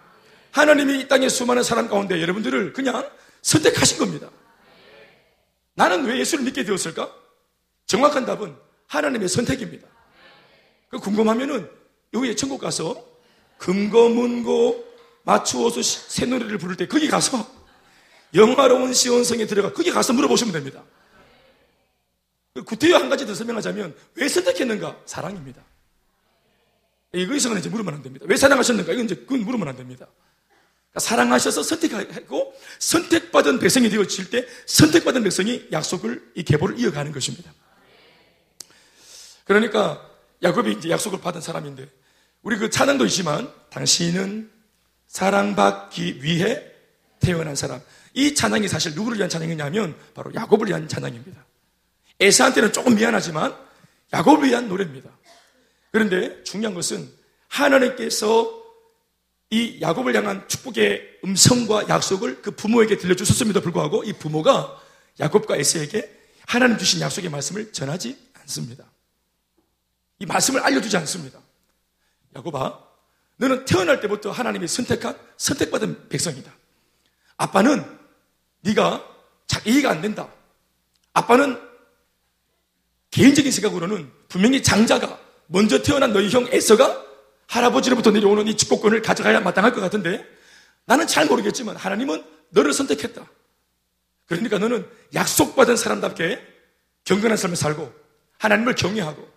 하나님이 0.50 1.00
이 1.00 1.08
땅의 1.08 1.30
수많은 1.30 1.62
사람 1.62 1.88
가운데 1.88 2.20
여러분들을 2.20 2.72
그냥 2.74 3.08
선택하신 3.42 3.98
겁니다. 3.98 4.30
나는 5.74 6.04
왜 6.04 6.18
예수를 6.18 6.44
믿게 6.44 6.64
되었을까? 6.64 7.12
정확한 7.87 8.26
답은 8.26 8.56
하나님의 8.87 9.28
선택입니다. 9.28 9.87
그 10.88 10.98
궁금하면은 10.98 11.68
여기에 12.12 12.37
천국 12.37 12.60
가서 12.60 13.04
금고 13.58 14.08
문고 14.08 14.84
맞추어서 15.24 15.82
새 15.82 16.26
노래를 16.26 16.58
부를 16.58 16.76
때 16.76 16.87
거기 16.87 17.08
가서 17.08 17.46
영화로운 18.34 18.92
시온성에 18.92 19.46
들어가 19.46 19.72
거기 19.72 19.90
가서 19.90 20.12
물어보시면 20.12 20.52
됩니다. 20.52 20.84
그 22.52 22.62
구태여 22.62 22.96
한 22.96 23.08
가지 23.08 23.26
더 23.26 23.34
설명하자면 23.34 23.96
왜 24.14 24.28
선택했는가? 24.28 25.02
사랑입니다. 25.06 25.62
이거 27.12 27.34
이상은 27.34 27.58
이제 27.58 27.68
물으면 27.68 27.94
안 27.94 28.02
됩니다. 28.02 28.26
왜 28.28 28.37
사랑하셨는가? 28.37 28.92
이건 28.92 29.04
이제 29.06 29.14
그건 29.14 29.40
물으면 29.40 29.68
안 29.68 29.76
됩니다. 29.76 30.06
그러니까 30.94 31.00
사랑하셔서 31.00 31.64
선택하고 31.64 32.54
선택받은 32.78 33.59
백성이 33.59 33.90
되어질 33.90 34.30
때 34.30 34.46
선택받은 34.66 35.24
백성이 35.24 35.66
약속을 35.72 36.33
이 36.37 36.44
계보를 36.44 36.78
이어가는 36.78 37.11
것입니다. 37.11 37.52
그러니까 39.44 40.09
야곱이 40.42 40.72
이제 40.72 40.90
약속을 40.90 41.20
받은 41.20 41.40
사람인데 41.40 41.88
우리 42.42 42.57
그 42.57 42.70
찬양도 42.70 43.04
있지만 43.07 43.52
당신은 43.70 44.50
사랑받기 45.09 46.22
위해 46.22 46.62
태어난 47.18 47.57
사람. 47.57 47.80
이 48.12 48.35
찬양이 48.35 48.68
사실 48.68 48.94
누구를 48.94 49.18
위한 49.18 49.28
찬양이냐면 49.28 49.96
바로 50.14 50.33
야곱을 50.33 50.68
위한 50.68 50.87
찬양입니다. 50.87 51.44
에사한테는 52.20 52.72
조금 52.72 52.94
미안하지만 52.94 53.57
야곱을 54.12 54.48
위한 54.48 54.68
노래입니다. 54.68 55.11
그런데 55.90 56.42
중요한 56.44 56.74
것은 56.74 57.11
하나님께서 57.48 58.63
이 59.54 59.80
야곱을 59.80 60.16
향한 60.16 60.48
축복의 60.48 61.20
음성과 61.24 61.88
약속을 61.88 62.42
그 62.42 62.50
부모에게 62.50 62.98
들려주셨음에도 62.98 63.60
불구하고 63.60 64.02
이 64.02 64.12
부모가 64.12 64.82
야곱과 65.20 65.54
에서에게 65.54 66.10
하나님 66.44 66.76
주신 66.76 67.00
약속의 67.00 67.30
말씀을 67.30 67.72
전하지 67.72 68.18
않습니다. 68.40 68.84
이 70.18 70.26
말씀을 70.26 70.60
알려주지 70.60 70.96
않습니다. 70.96 71.38
야곱아, 72.34 72.80
너는 73.36 73.64
태어날 73.64 74.00
때부터 74.00 74.32
하나님이 74.32 74.66
선택한 74.66 75.16
선택받은 75.36 76.08
백성이다. 76.08 76.52
아빠는 77.36 77.84
네가 78.62 79.08
이해가 79.66 79.90
안 79.90 80.02
된다. 80.02 80.28
아빠는 81.12 81.60
개인적인 83.12 83.52
생각으로는 83.52 84.10
분명히 84.26 84.64
장자가 84.64 85.16
먼저 85.46 85.80
태어난 85.80 86.12
너희 86.12 86.28
형 86.28 86.48
에서가 86.50 87.04
할아버지로부터 87.54 88.10
내려오는 88.10 88.48
이 88.48 88.56
축복권을 88.56 89.02
가져가야 89.02 89.40
마땅할 89.40 89.72
것 89.72 89.80
같은데 89.80 90.26
나는 90.86 91.06
잘 91.06 91.26
모르겠지만 91.26 91.76
하나님은 91.76 92.24
너를 92.50 92.72
선택했다. 92.72 93.24
그러니까 94.26 94.58
너는 94.58 94.86
약속받은 95.14 95.76
사람답게 95.76 96.40
경건한 97.04 97.36
삶을 97.36 97.56
살고 97.56 97.92
하나님을 98.38 98.74
경외하고 98.74 99.28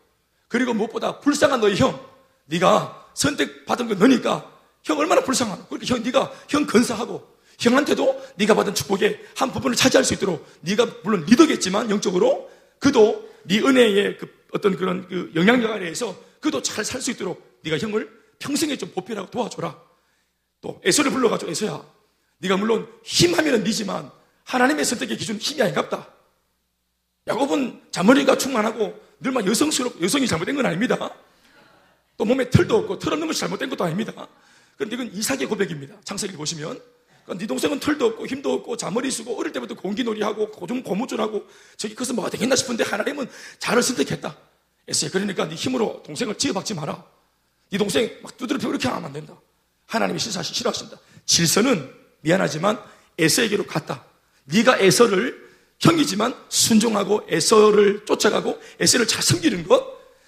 그리고 0.47 0.73
무엇보다 0.73 1.19
불쌍한 1.19 1.61
너희 1.61 1.75
형 1.75 1.99
네가 2.45 3.11
선택받은 3.13 3.87
건 3.87 3.99
너니까 3.99 4.51
형 4.83 4.97
얼마나 4.97 5.21
불쌍하고 5.21 5.65
그러니까 5.65 5.93
형 5.93 6.03
네가 6.03 6.31
형 6.49 6.65
건사하고 6.65 7.37
형한테도 7.59 8.23
네가 8.35 8.55
받은 8.55 8.73
축복의 8.73 9.19
한 9.35 9.51
부분을 9.51 9.75
차지할 9.75 10.03
수 10.03 10.13
있도록 10.15 10.47
네가 10.61 10.87
물론 11.03 11.25
리더겠지만 11.27 11.91
영적으로 11.91 12.49
그도 12.79 13.27
네 13.43 13.59
은혜의 13.59 14.17
그 14.17 14.27
어떤 14.53 14.75
그런 14.75 15.07
그 15.07 15.31
영향력 15.35 15.71
아래에서 15.71 16.15
그도 16.39 16.61
잘 16.61 16.85
살 16.85 17.01
수 17.01 17.11
있도록 17.11 17.56
네가 17.67 17.77
형을 17.77 18.09
평생에 18.39 18.77
좀 18.77 18.91
보필하고 18.91 19.29
도와줘라. 19.29 19.79
또 20.61 20.81
에서를 20.83 21.11
불러가지고 21.11 21.51
에서야 21.51 21.83
네가 22.39 22.57
물론 22.57 22.87
힘하면은 23.03 23.63
니지만 23.63 24.09
하나님의 24.43 24.85
선택의 24.85 25.17
기준 25.17 25.37
힘이 25.37 25.61
아닌갑다. 25.61 26.07
야곱은 27.27 27.81
자머리가 27.91 28.37
충만하고 28.37 28.99
늘만 29.19 29.45
여성스럽고 29.45 30.01
여성이 30.03 30.27
잘못된 30.27 30.55
건 30.55 30.65
아닙니다. 30.65 31.13
또 32.15 32.25
몸에 32.25 32.49
털도 32.49 32.77
없고 32.77 32.99
털 32.99 33.13
없는 33.13 33.27
것이 33.27 33.41
잘못된 33.41 33.69
것도 33.69 33.83
아닙니다. 33.83 34.27
그런데 34.77 34.95
이건 34.95 35.13
이삭의 35.13 35.47
고백입니다. 35.47 35.95
창세기 36.03 36.37
보시면. 36.37 36.79
그러니까 37.25 37.41
네 37.41 37.47
동생은 37.47 37.79
털도 37.79 38.05
없고 38.05 38.27
힘도 38.27 38.53
없고 38.53 38.77
자머리 38.77 39.11
쓰고 39.11 39.37
어릴 39.37 39.51
때부터 39.51 39.75
공기놀이하고 39.75 40.51
고좀 40.51 40.81
고무줄하고 40.83 41.45
저기 41.75 41.93
커서 41.93 42.13
뭐가 42.13 42.29
되겠나 42.29 42.55
싶은데 42.55 42.85
하나님은 42.85 43.29
자를 43.59 43.83
선택했다. 43.83 44.35
에세 44.87 45.09
그러니까 45.09 45.49
네 45.49 45.55
힘으로 45.55 46.01
동생을 46.03 46.37
지어박지 46.37 46.75
마라. 46.75 47.16
네 47.69 47.77
동생 47.77 48.17
막 48.21 48.35
두드려 48.37 48.57
이렇게 48.69 48.87
하면 48.87 49.05
안 49.05 49.13
된다. 49.13 49.33
하나님이 49.87 50.19
싫어하시, 50.19 50.53
싫어하신다. 50.53 50.97
질서는 51.25 51.89
미안하지만 52.21 52.79
에서에게로 53.17 53.65
갔다. 53.65 54.05
네가 54.45 54.79
에서를 54.79 55.47
형이지만 55.79 56.33
순종하고 56.49 57.25
에서를 57.29 58.05
쫓아가고 58.05 58.59
에서를 58.79 59.07
잘 59.07 59.21
섬기는 59.21 59.67
것 59.67 59.85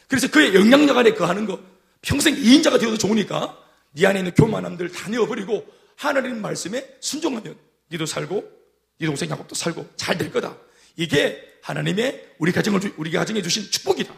그래서 0.08 0.30
그의 0.30 0.54
영향력 0.54 0.98
안에 0.98 1.14
거하는 1.14 1.46
것 1.46 1.60
평생 2.02 2.36
2인자가 2.36 2.80
되어도 2.80 2.98
좋으니까 2.98 3.58
네 3.92 4.06
안에 4.06 4.20
있는 4.20 4.34
교만함들 4.34 4.92
다 4.92 5.10
내어버리고 5.10 5.66
하나님 5.96 6.42
말씀에 6.42 6.98
순종하면 7.00 7.58
네도 7.90 8.06
살고 8.06 8.50
네 9.00 9.08
동생 9.08 9.30
야곱도 9.30 9.56
살고 9.56 9.90
잘 9.96 10.18
될 10.18 10.32
거다. 10.32 10.56
이게 10.96 11.42
하나님의 11.62 12.34
우리 12.40 12.52
가정을 12.52 12.94
우리 12.98 13.12
가정에 13.12 13.42
주신 13.42 13.70
축복이다. 13.72 14.14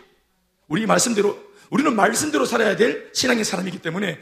우리 0.67 0.85
말씀대로 0.85 1.50
우리는 1.71 1.95
말씀대로 1.95 2.45
살아야 2.45 2.75
될 2.75 3.09
신앙의 3.13 3.43
사람이기 3.43 3.79
때문에 3.79 4.19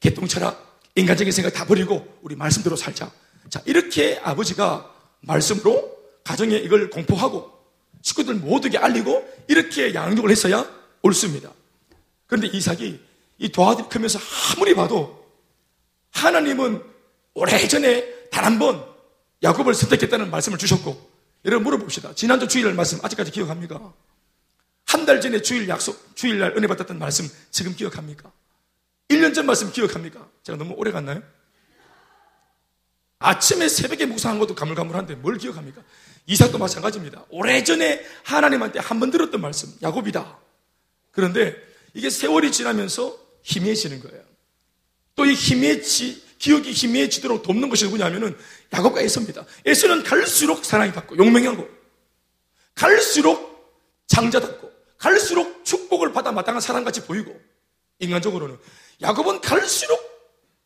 개똥철학, 0.00 0.80
인간적인 0.94 1.32
생각 1.32 1.52
다 1.52 1.64
버리고 1.64 2.06
우리 2.22 2.36
말씀대로 2.36 2.76
살자. 2.76 3.10
자 3.48 3.60
이렇게 3.66 4.20
아버지가 4.22 4.94
말씀으로 5.22 5.98
가정에 6.22 6.56
이걸 6.56 6.88
공포하고 6.90 7.50
식구들 8.02 8.34
모두에게 8.36 8.78
알리고 8.78 9.26
이렇게 9.48 9.92
양육을 9.94 10.30
했어야 10.30 10.64
옳습니다. 11.02 11.50
그런데 12.26 12.46
이삭이 12.48 13.00
이 13.38 13.48
도화들이 13.50 13.88
크면서 13.88 14.18
아무리 14.54 14.74
봐도 14.74 15.26
하나님은 16.12 16.82
오래전에 17.34 18.28
단 18.30 18.44
한 18.44 18.58
번 18.58 18.84
야곱을 19.42 19.74
선택했다는 19.74 20.30
말씀을 20.30 20.58
주셨고 20.58 21.10
여러분 21.46 21.64
물어봅시다. 21.64 22.14
지난주 22.14 22.46
주일 22.46 22.72
말씀 22.74 22.98
아직까지 23.02 23.30
기억합니까? 23.32 23.92
한 24.90 25.06
달 25.06 25.20
전에 25.20 25.40
주일 25.40 25.68
약속, 25.68 26.16
주일날 26.16 26.56
은혜 26.56 26.66
받았던 26.66 26.98
말씀 26.98 27.28
지금 27.52 27.76
기억합니까? 27.76 28.32
1년 29.08 29.32
전 29.34 29.46
말씀 29.46 29.70
기억합니까? 29.72 30.28
제가 30.42 30.58
너무 30.58 30.74
오래 30.76 30.90
갔나요? 30.90 31.22
아침에 33.20 33.68
새벽에 33.68 34.06
묵상한 34.06 34.40
것도 34.40 34.54
가물가물한데 34.56 35.14
뭘 35.16 35.38
기억합니까? 35.38 35.82
이삭도 36.26 36.58
마찬가지입니다. 36.58 37.24
오래전에 37.30 38.04
하나님한테 38.24 38.80
한 38.80 38.98
번 38.98 39.10
들었던 39.12 39.40
말씀, 39.40 39.72
야곱이다. 39.80 40.38
그런데 41.12 41.54
이게 41.94 42.10
세월이 42.10 42.50
지나면서 42.50 43.16
희미해지는 43.42 44.00
거예요. 44.00 44.24
또 45.14 45.24
이 45.24 45.34
희미해지, 45.34 46.20
기억이 46.38 46.72
희미해지도록 46.72 47.42
돕는 47.42 47.68
것이 47.68 47.84
누구냐면은 47.84 48.36
야곱과 48.72 49.02
에서입니다. 49.02 49.44
에서는 49.66 50.02
갈수록 50.02 50.64
사랑이 50.64 50.92
받고 50.92 51.16
용맹하고 51.16 51.68
갈수록 52.74 53.50
장자답고 54.08 54.59
갈수록 55.00 55.64
축복을 55.64 56.12
받아 56.12 56.30
마땅한 56.30 56.60
사람같이 56.60 57.04
보이고 57.06 57.34
인간적으로는 57.98 58.58
야곱은 59.00 59.40
갈수록 59.40 59.98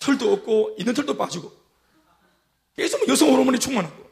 털도 0.01 0.33
없고 0.33 0.75
있는 0.79 0.93
털도 0.93 1.17
빠지고 1.17 1.53
계속 2.77 3.07
여성 3.09 3.33
호르몬이 3.33 3.59
충만하고 3.59 4.05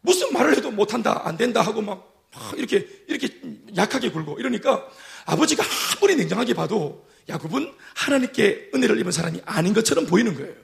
무슨 0.00 0.32
말을 0.32 0.56
해도 0.56 0.70
못한다 0.70 1.22
안 1.24 1.36
된다 1.36 1.62
하고 1.62 1.80
막 1.80 2.28
이렇게 2.56 2.86
이렇게 3.06 3.40
약하게 3.76 4.10
굴고 4.10 4.40
이러니까 4.40 4.86
아버지가 5.24 5.64
아무리 5.96 6.16
냉정하게 6.16 6.54
봐도 6.54 7.06
야곱은 7.28 7.72
하나님께 7.94 8.70
은혜를 8.74 8.98
입은 9.00 9.12
사람이 9.12 9.42
아닌 9.44 9.72
것처럼 9.72 10.06
보이는 10.06 10.34
거예요. 10.34 10.54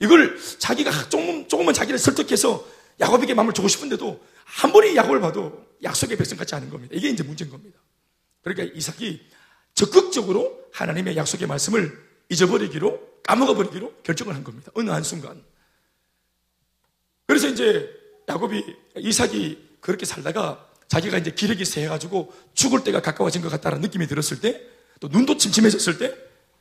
이걸 0.00 0.38
자기가 0.58 1.08
조금, 1.08 1.48
조금은 1.48 1.72
자기를 1.72 1.98
설득해서 1.98 2.66
야곱에게 3.00 3.34
마음을 3.34 3.54
주고 3.54 3.68
싶은데도 3.68 4.20
한 4.44 4.72
번이 4.72 4.96
야곱을 4.96 5.20
봐도 5.20 5.64
약속의 5.82 6.16
백성 6.16 6.36
같지 6.36 6.54
않은 6.56 6.70
겁니다. 6.70 6.94
이게 6.96 7.08
이제 7.08 7.22
문제인 7.22 7.50
겁니다. 7.50 7.78
그러니까 8.46 8.76
이삭이 8.76 9.26
적극적으로 9.74 10.56
하나님의 10.72 11.16
약속의 11.16 11.48
말씀을 11.48 11.98
잊어버리기로, 12.28 13.22
까먹어버리기로 13.24 13.92
결정을 14.04 14.36
한 14.36 14.44
겁니다. 14.44 14.70
어느 14.74 14.88
한순간. 14.90 15.42
그래서 17.26 17.48
이제 17.48 17.90
야곱이, 18.28 18.64
이삭이 18.98 19.78
그렇게 19.80 20.06
살다가 20.06 20.64
자기가 20.86 21.18
이제 21.18 21.32
기력이 21.32 21.64
세해가지고 21.64 22.32
죽을 22.54 22.84
때가 22.84 23.02
가까워진 23.02 23.42
것 23.42 23.48
같다는 23.48 23.80
느낌이 23.80 24.06
들었을 24.06 24.40
때, 24.40 24.62
또 25.00 25.08
눈도 25.08 25.36
침침해졌을 25.36 25.98
때, 25.98 26.14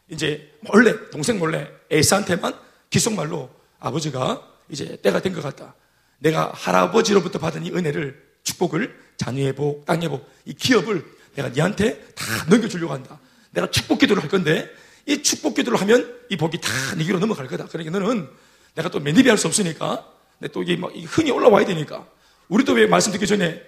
이제 0.09 0.57
몰래, 0.61 1.09
동생 1.11 1.37
몰래 1.37 1.69
에이스한테만 1.91 2.59
기속말로 2.89 3.51
아버지가 3.79 4.41
이제 4.69 4.97
때가 5.03 5.21
된 5.21 5.33
것 5.33 5.41
같다. 5.43 5.75
내가 6.17 6.51
할아버지로부터 6.51 7.37
받은 7.37 7.63
이 7.63 7.71
은혜를, 7.71 8.25
축복을, 8.41 8.99
자녀의 9.17 9.53
복, 9.53 9.85
땅의 9.85 10.09
복, 10.09 10.27
이 10.45 10.53
기업을 10.53 11.14
내가 11.35 11.49
네한테 11.49 12.05
다 12.15 12.25
넘겨주려고 12.49 12.93
한다. 12.93 13.19
내가 13.51 13.69
축복 13.69 13.99
기도를 13.99 14.23
할 14.23 14.29
건데, 14.29 14.69
이 15.05 15.21
축복 15.21 15.55
기도를 15.55 15.79
하면 15.81 16.19
이 16.29 16.37
복이 16.37 16.59
다 16.61 16.69
네게로 16.97 17.19
넘어갈 17.19 17.47
거다. 17.47 17.67
그러니까 17.67 17.97
너는 17.99 18.27
내가 18.73 18.89
또 18.89 18.99
매니비 18.99 19.29
할 19.29 19.37
수 19.37 19.47
없으니까, 19.47 20.11
또 20.51 20.63
이게 20.63 20.75
막 20.75 20.91
흥이 20.93 21.31
올라와야 21.31 21.65
되니까, 21.65 22.07
우리도 22.49 22.73
왜 22.73 22.87
말씀 22.87 23.11
듣기 23.11 23.25
전에 23.27 23.61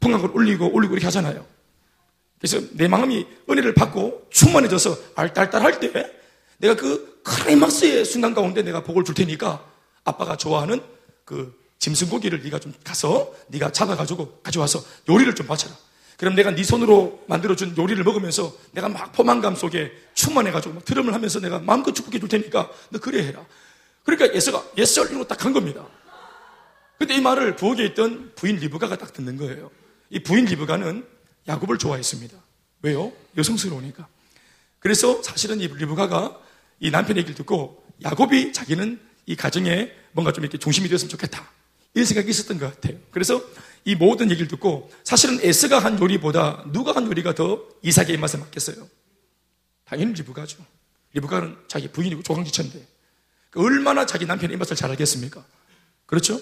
풍악을 0.00 0.30
올리고 0.34 0.72
올리고 0.72 0.94
이렇게 0.94 1.06
하잖아요. 1.06 1.46
그래서 2.38 2.60
내 2.72 2.88
마음이 2.88 3.26
은혜를 3.48 3.74
받고 3.74 4.28
충만해져서 4.30 4.98
알딸딸할 5.14 5.80
때 5.80 6.12
내가 6.58 6.76
그 6.76 7.22
크라이막스의 7.24 8.04
순간 8.04 8.34
가운데 8.34 8.62
내가 8.62 8.84
복을 8.84 9.04
줄 9.04 9.14
테니까 9.14 9.64
아빠가 10.04 10.36
좋아하는 10.36 10.82
그 11.24 11.58
짐승고기를 11.78 12.42
네가 12.42 12.60
좀 12.60 12.74
가서 12.84 13.34
네가 13.48 13.72
잡아가지고 13.72 14.40
가져와서 14.42 14.84
요리를 15.08 15.34
좀 15.34 15.46
바쳐라. 15.46 15.74
그럼 16.16 16.34
내가 16.34 16.50
네 16.52 16.62
손으로 16.62 17.24
만들어준 17.26 17.76
요리를 17.76 18.02
먹으면서 18.04 18.54
내가 18.72 18.88
막 18.88 19.12
포만감 19.12 19.56
속에 19.56 19.92
충만해가지고 20.14 20.74
막 20.74 20.84
트럼을 20.84 21.12
하면서 21.12 21.40
내가 21.40 21.58
마음껏 21.58 21.92
축복해 21.92 22.20
줄 22.20 22.28
테니까 22.28 22.70
너 22.90 22.98
그래 23.00 23.26
해라. 23.26 23.44
그러니까 24.04 24.34
예서가 24.34 25.08
이러고 25.08 25.26
딱한 25.26 25.52
겁니다. 25.52 25.86
근데 26.98 27.16
이 27.16 27.20
말을 27.20 27.56
부엌에 27.56 27.84
있던 27.86 28.32
부인 28.36 28.56
리브가가 28.56 28.96
딱 28.98 29.12
듣는 29.12 29.36
거예요. 29.36 29.70
이 30.10 30.20
부인 30.20 30.44
리브가는 30.44 31.04
야곱을 31.48 31.78
좋아했습니다. 31.78 32.36
왜요? 32.82 33.12
여성스러우니까. 33.36 34.06
그래서 34.78 35.22
사실은 35.22 35.60
이 35.60 35.66
리브가가 35.66 36.38
이 36.80 36.90
남편 36.90 37.16
얘기를 37.16 37.34
듣고 37.34 37.84
야곱이 38.02 38.52
자기는 38.52 39.00
이 39.26 39.36
가정에 39.36 39.90
뭔가 40.12 40.32
좀 40.32 40.44
이렇게 40.44 40.58
중심이 40.58 40.88
되었으면 40.88 41.08
좋겠다. 41.08 41.50
이런 41.94 42.04
생각이 42.04 42.28
있었던 42.28 42.58
것 42.58 42.74
같아요. 42.74 42.98
그래서 43.10 43.42
이 43.84 43.94
모든 43.94 44.30
얘기를 44.30 44.48
듣고 44.48 44.90
사실은 45.04 45.38
에스가 45.42 45.78
한 45.78 46.00
요리보다 46.00 46.64
누가 46.72 46.94
한 46.94 47.06
요리가 47.06 47.34
더 47.34 47.62
이삭의 47.82 48.14
입맛에 48.14 48.38
맞겠어요? 48.38 48.88
당연히 49.84 50.14
리브가죠. 50.14 50.64
리브가는 51.12 51.56
자기 51.68 51.88
부인이고 51.88 52.22
조강지천인데 52.22 52.86
얼마나 53.56 54.06
자기 54.06 54.26
남편의 54.26 54.54
입맛을 54.54 54.76
잘 54.76 54.90
알겠습니까? 54.90 55.44
그렇죠? 56.06 56.40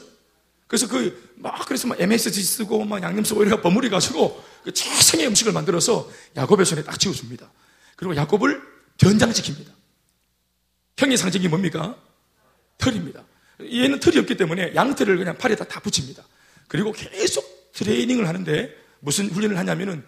그래서 0.66 0.88
그, 0.88 1.34
막, 1.36 1.66
그래서 1.66 1.86
막 1.86 2.00
MSG 2.00 2.42
쓰고, 2.42 2.86
막 2.86 3.02
양념 3.02 3.24
쓰고 3.24 3.44
이렇게 3.44 3.60
버무리 3.60 3.90
가지고, 3.90 4.42
그 4.64 4.72
최상의 4.72 5.26
음식을 5.26 5.52
만들어서 5.52 6.10
야곱의 6.34 6.64
손에 6.64 6.82
딱 6.82 6.98
지어줍니다. 6.98 7.50
그리고 7.94 8.16
야곱을 8.16 8.62
변장시킵니다. 8.96 9.68
형의 10.96 11.18
상징이 11.18 11.48
뭡니까? 11.48 11.94
털입니다. 12.78 13.22
얘는 13.60 14.00
털이 14.00 14.18
없기 14.20 14.36
때문에 14.38 14.74
양털을 14.74 15.18
그냥 15.18 15.36
팔에다 15.36 15.64
다 15.64 15.78
붙입니다. 15.80 16.24
그리고 16.72 16.90
계속 16.90 17.70
트레이닝을 17.74 18.26
하는데 18.26 18.74
무슨 19.00 19.28
훈련을 19.28 19.58
하냐면은 19.58 20.02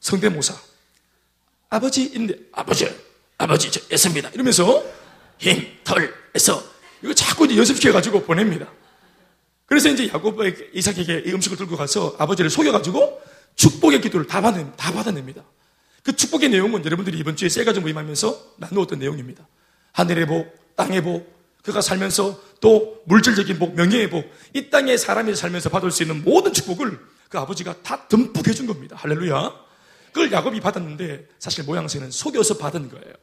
성대모사. 0.00 0.54
아버지 1.70 2.02
있는데, 2.12 2.36
아버지, 2.52 2.86
아버지, 3.38 3.70
저 3.70 3.80
애습니다. 3.90 4.28
이러면서 4.34 4.84
힘, 5.38 5.66
털, 5.82 6.12
애서. 6.36 6.62
이거 7.02 7.14
자꾸 7.14 7.46
이제 7.46 7.56
연습시켜가지고 7.56 8.24
보냅니다. 8.24 8.70
그래서 9.64 9.88
이제 9.88 10.08
야곱의 10.08 10.72
이삭에게 10.74 11.22
이 11.24 11.32
음식을 11.32 11.56
들고 11.56 11.78
가서 11.78 12.14
아버지를 12.18 12.50
속여가지고 12.50 13.22
축복의 13.54 14.02
기도를 14.02 14.26
다 14.26 14.42
받는, 14.42 14.76
다 14.76 14.92
받아냅니다. 14.92 15.42
그 16.02 16.14
축복의 16.14 16.50
내용은 16.50 16.84
여러분들이 16.84 17.16
이번 17.16 17.34
주에 17.34 17.48
셀가정 17.48 17.82
모임하면서 17.82 18.56
나누었던 18.58 18.98
내용입니다. 18.98 19.48
하늘의 19.92 20.26
복, 20.26 20.76
땅의 20.76 21.02
복, 21.02 21.39
그가 21.62 21.80
살면서 21.80 22.40
또 22.60 23.02
물질적인 23.06 23.58
복, 23.58 23.74
명예의 23.74 24.10
복, 24.10 24.30
이 24.54 24.70
땅에 24.70 24.96
사람이 24.96 25.34
살면서 25.34 25.68
받을 25.68 25.90
수 25.90 26.02
있는 26.02 26.22
모든 26.24 26.52
축복을 26.52 26.98
그 27.28 27.38
아버지가 27.38 27.82
다 27.82 28.08
듬뿍 28.08 28.46
해준 28.48 28.66
겁니다. 28.66 28.96
할렐루야. 28.96 29.52
그걸 30.12 30.32
야곱이 30.32 30.60
받았는데 30.60 31.28
사실 31.38 31.64
모양새는 31.64 32.10
속여서 32.10 32.58
받은 32.58 32.88
거예요. 32.90 33.14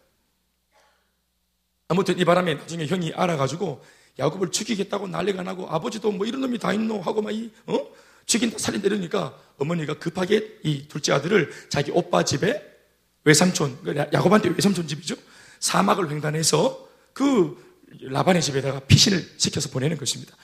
아무튼 1.89 2.17
이 2.17 2.25
바람에 2.25 2.55
나중에 2.55 2.85
형이 2.85 3.13
알아가지고 3.13 3.83
야곱을 4.19 4.51
죽이겠다고 4.51 5.07
난리가 5.07 5.43
나고 5.43 5.69
아버지도 5.69 6.11
뭐 6.11 6.25
이런 6.25 6.41
놈이 6.41 6.57
다 6.59 6.73
있노 6.73 7.01
하고 7.01 7.21
막 7.21 7.33
이, 7.33 7.51
어? 7.65 7.87
죽인다 8.25 8.57
살인다 8.57 8.87
이러니까 8.87 9.37
어머니가 9.57 9.95
급하게 9.95 10.59
이 10.63 10.87
둘째 10.87 11.13
아들을 11.13 11.51
자기 11.69 11.91
오빠 11.91 12.23
집에 12.23 12.61
외삼촌, 13.23 13.83
그 13.83 13.95
야곱한테 13.95 14.49
외삼촌 14.49 14.87
집이죠. 14.87 15.15
사막을 15.59 16.09
횡단해서 16.09 16.87
그 17.13 17.66
라반의 18.01 18.41
집에다가 18.41 18.79
피신을 18.81 19.25
시켜서 19.37 19.69
보내는 19.69 19.97
것입니다. 19.97 20.35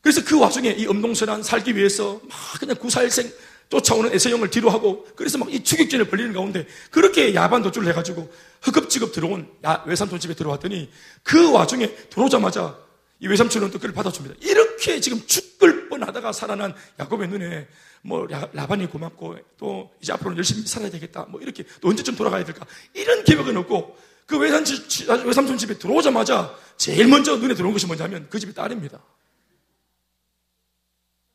그래서 0.00 0.24
그 0.24 0.38
와중에 0.38 0.70
이 0.70 0.86
엄동선한 0.86 1.42
살기 1.42 1.76
위해서 1.76 2.20
막 2.28 2.60
그냥 2.60 2.76
구사일생 2.76 3.30
쫓아오는 3.68 4.14
에서형을 4.14 4.50
뒤로 4.50 4.70
하고 4.70 5.06
그래서 5.14 5.36
막 5.36 5.48
이 5.50 5.62
추격전을 5.62 6.08
벌리는 6.08 6.32
가운데 6.32 6.66
그렇게 6.90 7.34
야반 7.34 7.62
도주를 7.62 7.88
해가지고 7.88 8.32
허겁지겁 8.66 9.12
들어온 9.12 9.48
외삼촌 9.86 10.20
집에 10.20 10.34
들어왔더니 10.34 10.90
그 11.22 11.52
와중에 11.52 11.94
들어오자마자 12.10 12.78
이 13.20 13.26
외삼촌은 13.26 13.70
또 13.70 13.78
그를 13.78 13.92
받아줍니다. 13.94 14.36
이렇게 14.40 15.00
지금 15.00 15.20
죽을 15.26 15.88
뻔하다가 15.88 16.32
살아난 16.32 16.74
야곱의 17.00 17.28
눈에 17.28 17.66
뭐 18.02 18.26
라반이 18.52 18.86
고맙고 18.86 19.36
또 19.58 19.90
이제 20.00 20.12
앞으로는 20.12 20.36
열심히 20.38 20.62
살아야 20.62 20.90
되겠다. 20.90 21.26
뭐 21.28 21.40
이렇게 21.40 21.64
또 21.80 21.88
언제쯤 21.88 22.14
돌아가야 22.16 22.44
될까. 22.44 22.64
이런 22.94 23.24
계획은 23.24 23.56
없고 23.56 23.98
그 24.28 24.36
외삼촌, 24.36 25.26
외삼촌 25.26 25.56
집에 25.56 25.78
들어오자마자 25.78 26.54
제일 26.76 27.08
먼저 27.08 27.34
눈에 27.36 27.54
들어온 27.54 27.72
것이 27.72 27.86
뭐냐면 27.86 28.26
그 28.28 28.38
집의 28.38 28.54
딸입니다. 28.54 29.00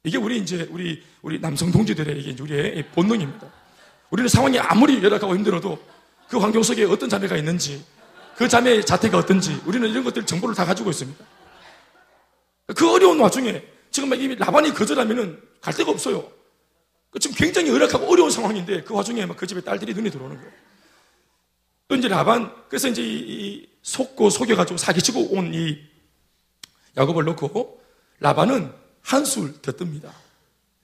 이게 0.03 0.19
우리 0.19 0.37
이제 0.37 0.67
우리 0.69 1.03
우리 1.23 1.39
남성 1.41 1.71
동지들의 1.71 2.21
이게 2.21 2.39
우리의 2.39 2.85
본능입니다. 2.91 3.51
우리는 4.11 4.29
상황이 4.29 4.59
아무리 4.59 5.03
열악하고 5.03 5.35
힘들어도 5.35 5.83
그 6.29 6.37
환경 6.37 6.61
속에 6.61 6.83
어떤 6.83 7.09
자매가 7.09 7.35
있는지 7.35 7.83
그 8.37 8.47
자매의 8.47 8.85
자태가 8.85 9.17
어떤지 9.17 9.59
우리는 9.65 9.89
이런 9.89 10.03
것들 10.03 10.27
정보를 10.27 10.53
다 10.53 10.63
가지고 10.63 10.91
있습니다. 10.91 11.25
그 12.75 12.93
어려운 12.93 13.19
와중에 13.19 13.63
지금 13.89 14.13
이미 14.13 14.35
라반이 14.35 14.71
거절하면은 14.71 15.41
갈 15.61 15.73
데가 15.73 15.89
없어요. 15.89 16.31
그 17.09 17.17
지금 17.17 17.35
굉장히 17.35 17.69
열악하고 17.69 18.05
어려운 18.05 18.29
상황인데 18.29 18.83
그 18.83 18.93
와중에 18.93 19.25
막 19.25 19.35
그 19.35 19.47
집에 19.47 19.61
딸들이 19.61 19.95
눈에 19.95 20.11
들어오는 20.11 20.37
거예요. 20.37 20.62
또 21.87 21.95
이제 21.95 22.07
라반, 22.07 22.53
그래서 22.69 22.87
이제 22.87 23.01
이 23.03 23.67
속고 23.81 24.29
속여가지고 24.29 24.77
사기치고 24.77 25.33
온 25.35 25.53
이 25.53 25.93
야곱을 26.97 27.25
놓고 27.25 27.81
라반은 28.19 28.71
한술 29.01 29.61
더 29.61 29.71
뜹니다. 29.71 30.11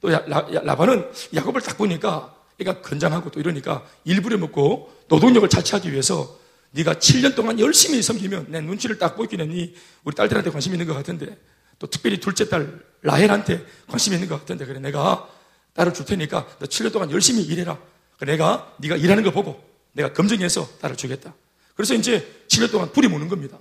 또 0.02 0.12
야, 0.12 0.24
라, 0.28 0.76
반은 0.76 1.10
야곱을 1.34 1.62
딱 1.62 1.78
보니까 1.78 2.36
애가 2.60 2.82
건장하고 2.82 3.32
또 3.32 3.40
이러니까 3.40 3.86
일부러 4.04 4.38
먹고 4.38 4.94
노동력을 5.08 5.48
자취하기 5.48 5.92
위해서 5.92 6.38
네가 6.72 6.96
7년 6.96 7.36
동안 7.36 7.60
열심히 7.60 8.02
섬기면 8.02 8.48
내 8.50 8.62
눈치를 8.62 8.98
딱 8.98 9.16
보이긴 9.16 9.42
했니 9.42 9.74
우리 10.04 10.16
딸들한테 10.16 10.52
관심 10.52 10.74
있는 10.74 10.86
것 10.88 10.94
같은데 10.94 11.38
또 11.80 11.88
특별히 11.88 12.20
둘째 12.20 12.50
딸 12.50 12.80
라헬한테 13.02 13.66
관심 13.88 14.14
있는 14.14 14.28
것 14.28 14.40
같은데 14.40 14.66
그래 14.66 14.80
내가 14.80 15.28
딸을 15.74 15.94
줄 15.94 16.06
테니까 16.06 16.48
너 16.60 16.66
7년 16.66 16.92
동안 16.92 17.12
열심히 17.12 17.44
일해라 17.44 17.78
내가 18.22 18.74
네가 18.80 18.98
일하는 18.98 19.24
거 19.24 19.32
보고 19.32 19.64
내가 19.94 20.14
검증해서 20.14 20.80
딸을 20.80 20.96
주겠다 20.96 21.34
그래서 21.76 21.94
이제 21.94 22.44
7년 22.48 22.72
동안 22.72 22.92
불이 22.92 23.08
무는 23.08 23.28
겁니다 23.28 23.58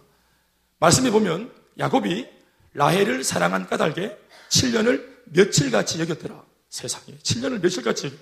말씀해 0.78 1.10
보면 1.10 1.52
야곱이 1.78 2.26
라헬을 2.74 3.24
사랑한 3.24 3.66
까닭에 3.66 4.16
7년을 4.50 5.06
며칠같이 5.24 6.00
여겼더라 6.00 6.44
세상에 6.68 7.16
7년을 7.22 7.60
며칠같이 7.60 8.18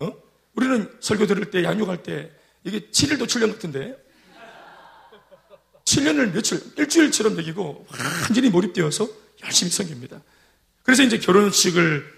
어? 0.00 0.12
우리는 0.54 0.90
설교 1.00 1.26
들을 1.26 1.50
때 1.50 1.64
양육할 1.64 2.02
때 2.02 2.30
이게 2.64 2.80
7일도 2.90 3.24
7년 3.26 3.52
같은데 3.52 4.04
7년을 5.84 6.32
며칠, 6.32 6.60
일주일처럼 6.76 7.38
여기고 7.38 7.86
완전히 8.22 8.48
몰입되어서 8.48 9.06
열심히 9.44 9.70
섬깁니다. 9.70 10.22
그래서 10.82 11.02
이제 11.02 11.18
결혼식을 11.18 12.12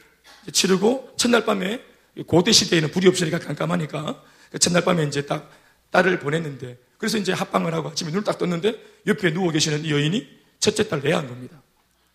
치르고 0.52 1.14
첫날 1.16 1.44
밤에 1.44 1.82
고대 2.26 2.52
시대에는 2.52 2.90
불이 2.90 3.08
없으니까 3.08 3.38
깜깜하니까 3.38 4.22
그 4.22 4.35
첫날 4.60 4.84
밤에 4.84 5.04
이제 5.04 5.26
딱 5.26 5.50
딸을 5.90 6.18
보냈는데 6.18 6.78
그래서 6.98 7.18
이제 7.18 7.32
합방을 7.32 7.74
하고 7.74 7.90
아침에 7.90 8.10
눈을 8.10 8.24
딱 8.24 8.38
떴는데 8.38 8.80
옆에 9.06 9.32
누워 9.32 9.50
계시는 9.50 9.84
이 9.84 9.90
여인이 9.90 10.26
첫째 10.58 10.88
딸 10.88 11.00
레아인 11.00 11.28
겁니다. 11.28 11.62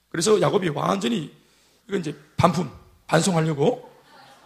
그래서 0.10 0.42
야곱이 0.42 0.70
완전히 0.70 1.34
이건 1.88 2.00
이제 2.02 2.16
반품, 2.38 2.70
반송하려고 3.08 3.92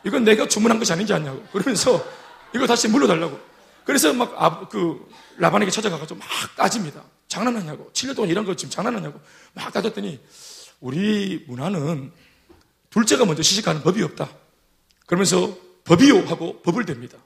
이건 0.04 0.24
내가 0.24 0.48
주문한 0.48 0.80
것이 0.80 0.94
아닌지 0.94 1.14
아냐고 1.14 1.44
그러면서 1.52 2.06
이거 2.54 2.68
다시 2.68 2.88
물러달라고 2.88 3.56
그래서 3.86 4.12
막, 4.12 4.34
아, 4.36 4.68
그, 4.68 5.08
라반에게 5.38 5.72
찾아가가지고 5.72 6.20
막 6.20 6.28
따집니다. 6.58 7.04
장난하냐고. 7.28 7.92
7년 7.94 8.16
동안 8.16 8.32
이런 8.32 8.44
거 8.44 8.56
지금 8.56 8.72
장난하냐고. 8.72 9.22
막 9.54 9.72
따졌더니, 9.72 10.20
우리 10.82 11.46
문화는 11.48 12.12
둘째가 12.90 13.26
먼저 13.26 13.44
시집가는 13.44 13.84
법이 13.84 14.02
없다. 14.02 14.30
그러면서 15.06 15.56
법이요 15.84 16.26
하고 16.26 16.62
법을 16.64 16.86
댑니다. 16.86 17.18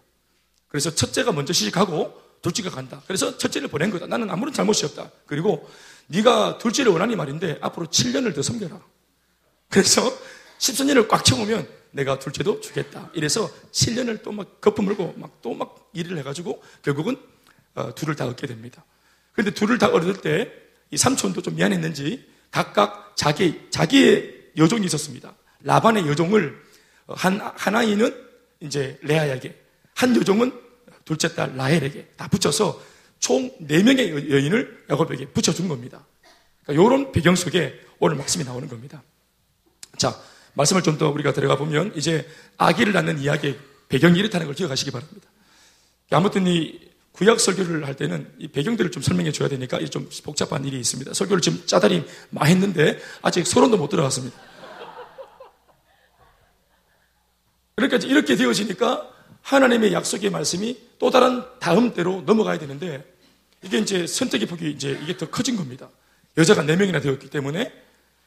그래서 0.70 0.94
첫째가 0.96 1.32
먼저 1.34 1.52
시집가고 1.54 2.22
둘째가 2.42 2.70
간다. 2.70 3.02
그래서 3.06 3.38
첫째를 3.38 3.68
보낸 3.68 3.90
거다. 3.92 4.08
나는 4.08 4.30
아무런 4.30 4.54
잘못이 4.54 4.86
없다. 4.86 5.12
그리고 5.26 5.70
네가 6.08 6.58
둘째를 6.60 6.92
원하니 6.92 7.16
말인데 7.18 7.58
앞으로 7.62 7.88
7년을 7.88 8.34
더 8.34 8.42
섬겨라. 8.42 8.80
그래서 9.70 10.02
14년을 10.60 11.08
꽉 11.10 11.26
채우면 11.26 11.68
내가 11.92 12.18
둘째도 12.20 12.62
주겠다. 12.62 13.10
이래서 13.14 13.50
7년을 13.72 14.24
또 14.24 14.32
막 14.32 14.62
거품 14.62 14.86
물고 14.86 15.14
막 15.18 15.42
또 15.42 15.54
막 15.54 15.90
일을 15.94 16.18
해가지고 16.20 16.64
결국은 16.84 17.18
어, 17.76 17.94
둘을 17.96 18.16
다 18.16 18.26
얻게 18.28 18.48
됩니다. 18.48 18.86
그런데 19.34 19.52
둘을 19.52 19.78
다 19.78 19.88
얻을 19.88 20.22
때 20.22 20.70
이 20.92 20.98
삼촌도 20.98 21.42
좀 21.44 21.56
미안했는지 21.56 22.26
각각 22.52 23.14
자기, 23.16 23.62
자기의 23.70 24.54
여종이 24.58 24.86
있었습니다. 24.88 25.36
라반의 25.62 26.08
여종을 26.08 26.60
어, 27.08 27.14
한, 27.14 27.40
하나이는 27.40 28.16
이제 28.62 28.98
레아에게, 29.04 29.59
한 30.00 30.16
여종은 30.16 30.54
둘째 31.04 31.36
딸 31.36 31.58
라헬에게 31.58 32.14
다 32.16 32.30
붙여서 32.30 32.82
총 33.20 33.52
4명의 33.60 34.32
여인을 34.32 34.86
야곱에게 34.90 35.26
붙여준 35.28 35.68
겁니다. 35.68 36.06
그러니까 36.64 36.86
이런 36.86 37.12
배경 37.12 37.36
속에 37.36 37.78
오늘 38.00 38.16
말씀이 38.16 38.46
나오는 38.46 38.70
겁니다. 38.70 39.04
자, 39.98 40.18
말씀을 40.54 40.84
좀 40.84 40.98
더 40.98 41.10
우리가 41.10 41.34
들어가 41.34 41.58
보면 41.58 41.92
이제 41.98 42.26
아기를 42.56 42.94
낳는 42.94 43.20
이야기의 43.20 43.60
배경이 43.90 44.18
이렇다는 44.20 44.46
걸 44.46 44.56
기억하시기 44.56 44.90
바랍니다. 44.92 45.28
아무튼 46.12 46.48
이 46.48 46.80
구약 47.12 47.42
설교를 47.42 47.86
할 47.86 47.98
때는 47.98 48.34
이 48.38 48.48
배경들을 48.48 48.92
좀 48.92 49.04
설명해 49.04 49.34
줘야 49.34 49.50
되니까 49.50 49.84
좀 49.88 50.10
복잡한 50.24 50.64
일이 50.64 50.80
있습니다. 50.80 51.14
설교를 51.14 51.42
지금 51.42 51.62
짜다리 51.66 52.06
많이 52.30 52.54
했는데 52.54 53.00
아직 53.22 53.46
소론도 53.46 53.76
못 53.76 53.90
들어갔습니다. 53.90 54.40
그러니까 57.76 57.98
이렇게 58.08 58.38
되어지니까 58.38 59.19
하나님의 59.42 59.94
약속의 59.94 60.30
말씀이 60.30 60.78
또 61.00 61.10
다른 61.10 61.44
다음 61.60 61.94
대로 61.94 62.22
넘어가야 62.26 62.60
되는데 62.60 63.04
이게 63.64 63.78
이제 63.80 64.06
선택의 64.08 64.48
폭이 64.48 64.72
이제 64.72 65.00
이게 65.04 65.18
더 65.18 65.30
커진 65.30 65.56
겁니다. 65.56 65.90
여자가 66.38 66.64
4명이나 66.64 67.02
되었기 67.02 67.30
때문에 67.30 67.72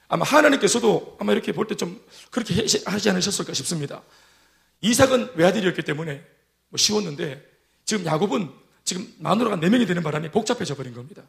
아마 0.09 0.25
하나님께서도 0.25 1.17
아마 1.21 1.33
이렇게 1.33 1.53
볼 1.53 1.67
때 1.69 1.75
좀 1.77 2.01
그렇게 2.31 2.67
하지 2.85 3.11
않으셨을까 3.11 3.55
싶습니다. 3.55 4.03
이삭은 4.83 5.33
외아들이었기 5.37 5.83
때문에 5.83 6.23
뭐 6.69 6.77
쉬웠는데 6.77 7.43
지금 7.85 8.05
야곱은 8.05 8.51
지금 8.85 9.13
마누라가 9.19 9.57
4명이 9.57 9.87
되는 9.87 10.03
바람에 10.03 10.31
복잡해져 10.31 10.75
버린 10.75 10.93
겁니다. 10.93 11.23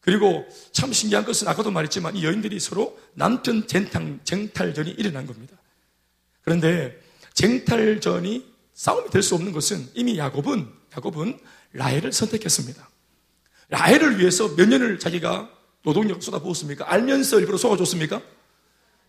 그리고 0.00 0.46
참 0.72 0.92
신기한 0.92 1.24
것은 1.26 1.46
아까도 1.48 1.70
말했지만 1.70 2.16
이 2.16 2.24
여인들이 2.24 2.58
서로 2.58 2.98
남편 3.12 3.66
쟁탈, 3.66 4.20
쟁탈전이 4.24 4.92
일어난 4.92 5.26
겁니다. 5.26 5.56
그런데 6.42 6.98
쟁탈전이 7.34 8.49
싸움이 8.80 9.10
될 9.10 9.22
수 9.22 9.34
없는 9.34 9.52
것은 9.52 9.90
이미 9.92 10.16
야곱은 10.16 10.66
야곱은 10.96 11.38
라헬을 11.74 12.14
선택했습니다. 12.14 12.88
라헬을 13.68 14.18
위해서 14.18 14.56
몇 14.56 14.66
년을 14.66 14.98
자기가 14.98 15.50
노동력을 15.82 16.22
쏟아부었습니까? 16.22 16.90
알면서 16.90 17.40
일부러 17.40 17.58
속아줬습니까? 17.58 18.22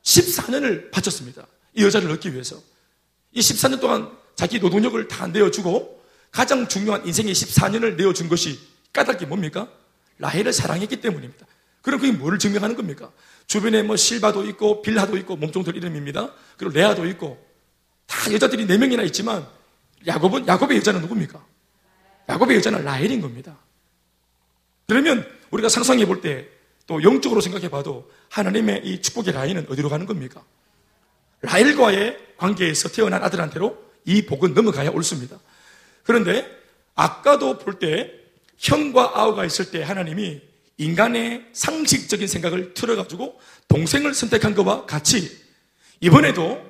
14년을 0.04 0.92
바쳤습니다. 0.92 1.48
이 1.74 1.86
여자를 1.86 2.12
얻기 2.12 2.34
위해서. 2.34 2.62
이 3.32 3.40
14년 3.40 3.80
동안 3.80 4.12
자기 4.36 4.60
노동력을 4.60 5.08
다 5.08 5.28
내어주고 5.28 6.04
가장 6.32 6.68
중요한 6.68 7.08
인생의 7.08 7.34
14년을 7.34 7.96
내어준 7.96 8.28
것이 8.28 8.60
까닭이 8.92 9.26
뭡니까? 9.26 9.70
라헬을 10.18 10.52
사랑했기 10.52 11.00
때문입니다. 11.00 11.46
그럼 11.82 12.02
그게 12.02 12.12
뭐를 12.12 12.40
증명하는 12.40 12.76
겁니까? 12.76 13.10
주변에 13.48 13.84
뭐 13.84 13.96
실바도 13.96 14.44
있고 14.50 14.82
빌하도 14.82 15.16
있고 15.20 15.38
몸종들 15.38 15.78
이름입니다. 15.78 16.34
그리고 16.58 16.74
레아도 16.74 17.06
있고 17.08 17.42
다 18.06 18.34
여자들이 18.34 18.68
4명이나 18.68 19.06
있지만 19.06 19.48
야곱은 20.08 20.48
야곱의 20.48 20.78
여자는 20.78 21.02
누굽니까? 21.02 21.46
야곱의 22.30 22.58
여자는 22.58 22.84
라헬인 22.84 23.22
겁니다. 23.22 23.58
그러면 24.88 25.26
우리가 25.52 25.70
상상해 25.70 26.06
볼 26.06 26.22
때 26.22 26.62
또 26.88 27.02
영적으로 27.04 27.40
생각해 27.40 27.70
봐도 27.70 28.12
하나님의 28.30 28.82
이 28.84 29.02
축복의 29.02 29.34
라인은 29.34 29.68
어디로 29.70 29.88
가는 29.88 30.06
겁니까? 30.06 30.44
라일과의 31.42 32.18
관계에서 32.36 32.90
태어난 32.90 33.24
아들한테로 33.24 33.78
이 34.04 34.26
복은 34.26 34.54
넘어가야 34.54 34.90
옳습니다. 34.90 35.40
그런데 36.04 36.46
아까도 36.96 37.58
볼 37.60 37.80
때 37.80 38.12
형과 38.58 39.12
아우가 39.16 39.46
있을 39.46 39.72
때 39.72 39.82
하나님이 39.82 40.42
인간의 40.78 41.48
상식적인 41.54 42.28
생각을 42.28 42.74
틀어가지고 42.74 43.40
동생을 43.70 44.14
선택한 44.14 44.54
것과 44.54 44.86
같이 44.86 45.32
이번에도 46.02 46.62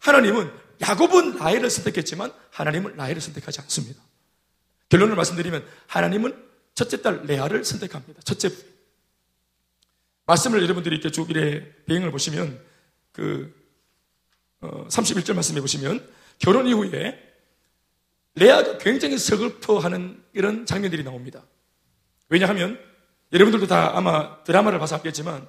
하나님은 0.00 0.50
야곱은 0.80 1.36
라헬을 1.36 1.70
선택했지만 1.70 2.32
하나님은 2.50 2.96
라헬을 2.96 3.20
선택하지 3.20 3.60
않습니다. 3.62 4.02
결론을 4.88 5.16
말씀드리면 5.16 5.66
하나님은 5.86 6.48
첫째 6.74 7.02
딸 7.02 7.22
레아를 7.24 7.64
선택합니다. 7.64 8.22
첫째 8.22 8.50
말씀을 10.26 10.62
여러분들이 10.62 10.96
이렇게 10.96 11.10
쭉 11.10 11.30
이래 11.30 11.66
배경을 11.86 12.10
보시면 12.10 12.60
그 13.12 13.54
어, 14.60 14.86
31절 14.88 15.34
말씀해 15.34 15.60
보시면 15.60 16.06
결혼 16.38 16.66
이후에 16.66 17.28
레아가 18.34 18.78
굉장히 18.78 19.18
서글퍼하는 19.18 20.22
이런 20.32 20.66
장면들이 20.66 21.02
나옵니다. 21.02 21.42
왜냐하면 22.28 22.78
여러분들도 23.32 23.66
다 23.66 23.96
아마 23.96 24.42
드라마를 24.44 24.78
봐서 24.78 24.96
알겠지만 24.96 25.48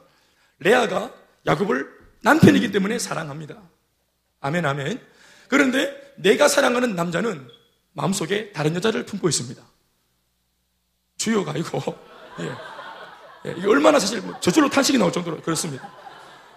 레아가 0.60 1.14
야곱을 1.46 1.88
남편이기 2.22 2.72
때문에 2.72 3.00
사랑합니다. 3.00 3.62
아멘 4.42 4.66
아멘. 4.66 5.00
그런데 5.50 6.14
내가 6.16 6.48
사랑하는 6.48 6.96
남자는 6.96 7.50
마음속에 7.94 8.52
다른 8.54 8.76
여자를 8.76 9.06
품고 9.06 9.28
있습니다. 9.28 9.62
주요가 11.18 11.52
아니고 11.52 11.82
예. 12.40 13.50
예, 13.50 13.56
이게 13.58 13.68
얼마나 13.68 14.00
사실 14.00 14.22
뭐 14.22 14.40
저절로 14.40 14.70
탄식이 14.70 14.98
나올 14.98 15.12
정도로 15.12 15.42
그렇습니다. 15.42 15.90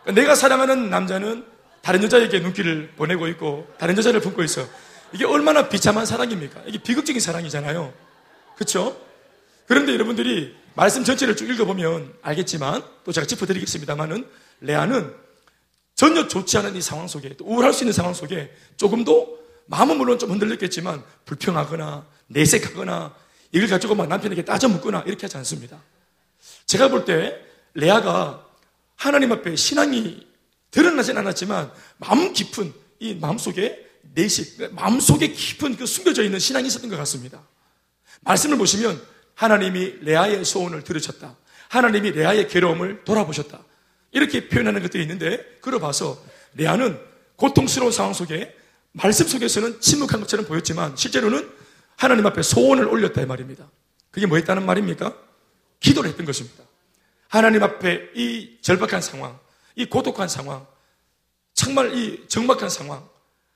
그러니까 0.03 0.21
내가 0.21 0.35
사랑하는 0.35 0.91
남자는 0.91 1.47
다른 1.81 2.03
여자에게 2.03 2.41
눈길을 2.41 2.93
보내고 2.97 3.27
있고 3.29 3.67
다른 3.79 3.97
여자를 3.97 4.21
품고 4.21 4.43
있어. 4.45 4.67
이게 5.13 5.25
얼마나 5.25 5.69
비참한 5.69 6.07
사랑입니까? 6.07 6.63
이게 6.67 6.79
비극적인 6.79 7.21
사랑이잖아요. 7.21 7.93
그렇죠? 8.55 8.97
그런데 9.67 9.93
여러분들이 9.93 10.57
말씀 10.75 11.05
전체를 11.05 11.37
쭉 11.37 11.51
읽어보면 11.51 12.15
알겠지만 12.23 12.83
또 13.05 13.13
제가 13.13 13.27
짚어드리겠습니다만은 13.27 14.27
레아는 14.61 15.15
전혀 16.03 16.27
좋지 16.27 16.59
않은 16.59 16.75
이 16.75 16.83
상황 16.83 17.07
속에 17.07 17.37
또 17.37 17.45
우울할 17.45 17.73
수 17.73 17.85
있는 17.85 17.93
상황 17.93 18.13
속에 18.13 18.53
조금도 18.77 19.39
마음은 19.67 19.99
물론 19.99 20.19
좀 20.19 20.33
흔들렸겠지만 20.33 21.01
불평하거나 21.27 22.05
내색하거나 22.27 23.15
이걸 23.53 23.69
가지고 23.69 23.95
막 23.95 24.09
남편에게 24.09 24.45
따져 24.45 24.69
묻거나 24.69 25.05
이렇게 25.07 25.27
하지 25.27 25.37
않습니다. 25.37 25.81
제가 26.67 26.89
볼 26.89 27.05
때 27.05 27.41
레아가 27.75 28.45
하나님 28.97 29.31
앞에 29.31 29.55
신앙이 29.55 30.27
드러나진 30.73 31.17
않았지만 31.19 31.71
마음 31.99 32.33
깊은 32.33 32.73
이 32.99 33.15
마음 33.15 33.39
속에 33.39 33.87
내식, 34.13 34.75
마음 34.75 34.99
속에 34.99 35.29
깊은 35.29 35.77
그 35.77 35.87
숨겨져 35.87 36.25
있는 36.25 36.41
신앙이 36.41 36.67
있었던 36.67 36.91
것 36.91 36.97
같습니다. 36.97 37.41
말씀을 38.23 38.59
보시면 38.59 39.01
하나님이 39.37 39.99
레아의 40.01 40.45
소원을 40.45 40.83
들으셨다. 40.83 41.37
하나님이 41.69 42.11
레아의 42.11 42.49
괴로움을 42.49 43.05
돌아보셨다. 43.05 43.61
이렇게 44.13 44.49
표현하는 44.49 44.83
것들이 44.83 45.03
있는데, 45.03 45.59
그러 45.61 45.79
봐서 45.79 46.23
레아는 46.55 46.99
고통스러운 47.37 47.91
상황 47.93 48.13
속에 48.13 48.55
말씀 48.93 49.27
속에서는 49.27 49.81
침묵한 49.81 50.21
것처럼 50.21 50.47
보였지만 50.47 50.97
실제로는 50.97 51.51
하나님 51.97 52.27
앞에 52.27 52.43
소원을 52.43 52.87
올렸다 52.87 53.23
이 53.23 53.27
말입니다. 53.27 53.71
그게 54.11 54.27
뭐였다는 54.27 54.67
말입니까? 54.67 55.17
기도를 55.81 56.11
했던 56.11 56.27
것입니다. 56.27 56.65
하나님 57.29 57.63
앞에 57.63 58.11
이 58.15 58.59
절박한 58.61 59.01
상황, 59.01 59.39
이 59.75 59.87
고독한 59.87 60.29
상황, 60.29 60.67
정말 61.55 61.97
이 61.97 62.29
정막한 62.29 62.69
상황, 62.69 63.09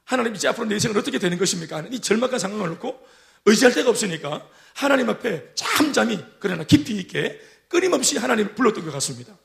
하나님 0.05 0.35
이제 0.35 0.49
앞으로 0.49 0.67
내 0.67 0.75
인생은 0.77 0.97
어떻게 0.97 1.19
되는 1.19 1.37
것입니까? 1.37 1.85
이 1.91 2.01
절박한 2.01 2.39
상황을 2.39 2.69
놓고 2.71 2.99
의지할 3.45 3.75
데가 3.75 3.91
없으니까 3.91 4.49
하나님 4.75 5.11
앞에 5.11 5.53
잠잠히 5.55 6.25
그러나 6.39 6.65
깊이 6.65 6.97
있게 6.97 7.41
끊임없이 7.69 8.17
하나님을 8.17 8.55
불렀던 8.55 8.85
것 8.85 8.93
같습니다. 8.93 9.37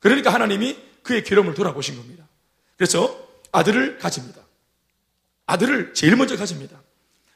그러니까 0.00 0.32
하나님이 0.32 0.78
그의 1.02 1.24
괴로움을 1.24 1.54
돌아보신 1.54 1.96
겁니다. 1.96 2.28
그래서 2.76 3.28
아들을 3.52 3.98
가집니다. 3.98 4.42
아들을 5.46 5.94
제일 5.94 6.16
먼저 6.16 6.36
가집니다. 6.36 6.80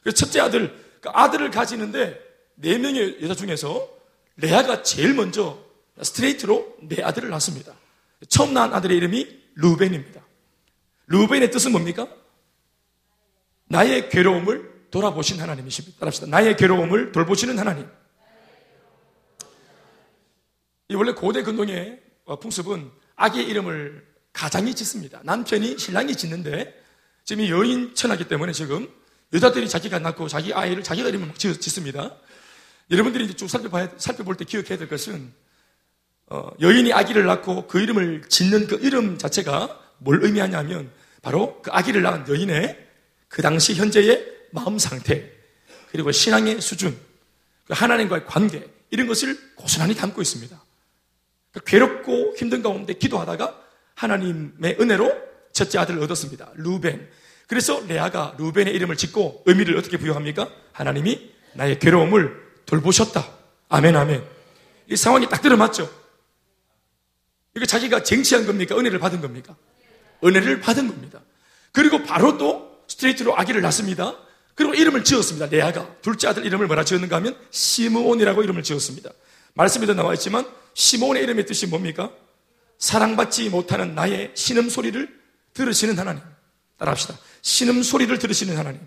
그래서 0.03 0.17
첫째 0.17 0.41
아들, 0.41 0.79
그 1.01 1.09
아들을 1.09 1.51
가지는데 1.51 2.21
네 2.57 2.79
명의 2.79 3.19
여자 3.23 3.35
중에서 3.35 3.89
레아가 4.37 4.83
제일 4.83 5.15
먼저 5.15 5.59
스트레이트로 6.01 6.77
내 6.83 7.03
아들을 7.03 7.29
낳습니다. 7.31 7.75
처음 8.29 8.55
낳은 8.55 8.73
아들의 8.73 8.97
이름이 8.97 9.43
루벤입니다. 9.55 10.23
루벤의 11.07 11.51
뜻은 11.51 11.73
뭡니까? 11.73 12.09
나의 13.65 14.09
괴로움을 14.11 14.89
돌아보신 14.91 15.41
하나님이십니다. 15.41 15.99
따라합시다. 15.99 16.27
나의 16.27 16.57
괴로움을 16.57 17.13
돌보시는 17.13 17.59
하나님. 17.59 17.89
이 20.89 20.95
원래 20.95 21.13
고대 21.13 21.43
근동의 21.43 22.01
풍습은 22.41 22.91
아기의 23.17 23.47
이름을 23.47 24.07
가장이 24.33 24.75
짓습니다. 24.75 25.21
남편이 25.25 25.79
신랑이 25.79 26.17
짓는데 26.17 26.81
지금 27.25 27.45
이 27.45 27.51
여인 27.51 27.95
천하기 27.95 28.29
때문에 28.29 28.53
지금 28.53 28.89
여자들이 29.33 29.69
자기가 29.69 29.99
낳고 29.99 30.29
자기 30.29 30.53
아이를 30.53 30.83
자기가 30.83 31.09
이름을 31.09 31.35
짓습니다. 31.35 32.17
여러분들이 32.91 33.25
이제 33.25 33.35
쭉 33.35 33.49
살펴봐야, 33.49 33.91
살펴볼 33.97 34.37
때 34.37 34.45
기억해야 34.45 34.79
될 34.79 34.89
것은 34.89 35.33
어, 36.27 36.51
여인이 36.61 36.93
아기를 36.93 37.27
낳고 37.27 37.67
그 37.67 37.81
이름을 37.81 38.23
짓는 38.29 38.67
그 38.67 38.77
이름 38.77 39.19
자체가 39.19 39.81
뭘 39.99 40.25
의미하냐면 40.25 40.91
바로 41.21 41.61
그 41.63 41.71
아기를 41.71 42.03
낳은 42.03 42.27
여인의 42.29 42.89
그 43.29 43.43
당시 43.43 43.75
현재의 43.75 44.27
마음 44.51 44.79
상태 44.79 45.31
그리고 45.91 46.11
신앙의 46.11 46.61
수준 46.61 46.99
그 47.65 47.75
하나님과의 47.75 48.27
관계 48.27 48.67
이런 48.91 49.07
것을 49.07 49.39
고스란히 49.55 49.95
담고 49.95 50.21
있습니다. 50.21 50.62
그 51.53 51.61
괴롭고 51.61 52.35
힘든 52.37 52.63
가운데 52.63 52.95
기도하다가 52.95 53.59
하나님의 53.95 54.79
은혜로 54.81 55.13
첫째 55.53 55.79
아들을 55.79 56.03
얻었습니다. 56.03 56.51
루벤. 56.55 57.09
그래서 57.47 57.83
레아가 57.87 58.35
루벤의 58.39 58.75
이름을 58.75 58.97
짓고 58.97 59.43
의미를 59.47 59.77
어떻게 59.77 59.99
부여합니까? 59.99 60.51
하나님이 60.73 61.31
나의 61.55 61.79
괴로움을 61.79 62.35
돌보셨다. 62.65 63.29
아멘, 63.69 63.95
아멘. 63.95 64.25
이 64.89 64.97
상황이 64.97 65.29
딱 65.29 65.43
들어맞죠? 65.43 65.91
이거 67.55 67.67
자기가 67.67 68.03
쟁취한 68.03 68.47
겁니까? 68.47 68.77
은혜를 68.77 68.99
받은 68.99 69.21
겁니까? 69.21 69.55
은혜를 70.25 70.61
받은 70.61 70.89
겁니다. 70.89 71.21
그리고 71.73 72.03
바로 72.03 72.39
또 72.39 72.83
스트레이트로 72.89 73.37
아기를 73.37 73.61
낳습니다. 73.61 74.17
그리고 74.55 74.75
이름을 74.75 75.05
지었습니다. 75.05 75.47
레아가. 75.47 75.95
둘째 76.01 76.29
아들 76.29 76.47
이름을 76.47 76.67
뭐라 76.67 76.85
지었는가 76.85 77.17
하면 77.17 77.37
시므온이라고 77.51 78.43
이름을 78.43 78.63
지었습니다. 78.63 79.11
말씀에도 79.55 79.95
나와 79.95 80.15
있지만 80.15 80.47
시므온의 80.75 81.23
이름의 81.25 81.47
뜻이 81.47 81.67
뭡니까? 81.67 82.11
사랑받지 82.79 83.49
못하는 83.51 83.95
나의 83.95 84.33
신음 84.35 84.69
소리를 84.69 85.21
들으시는 85.55 85.99
하나님. 85.99 86.23
따라합시다. 86.79 87.17
신음 87.43 87.83
소리를 87.83 88.19
들으시는 88.19 88.57
하나님. 88.57 88.81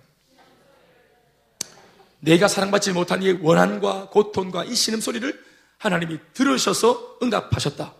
내가 2.20 2.47
사랑받지 2.47 2.91
못한 2.91 3.22
이 3.22 3.32
원한과 3.32 4.09
고통과 4.09 4.63
이 4.63 4.74
신음 4.74 4.99
소리를 4.99 5.43
하나님이 5.78 6.20
들으셔서 6.34 7.20
응답하셨다. 7.22 7.93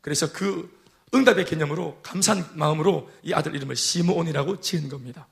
그래서 0.00 0.32
그 0.32 0.70
응답의 1.14 1.44
개념으로 1.44 2.00
감사한 2.02 2.50
마음으로 2.54 3.10
이 3.22 3.32
아들 3.32 3.54
이름을 3.54 3.76
시므온이라고 3.76 4.60
지은 4.60 4.88
겁니다. 4.88 5.26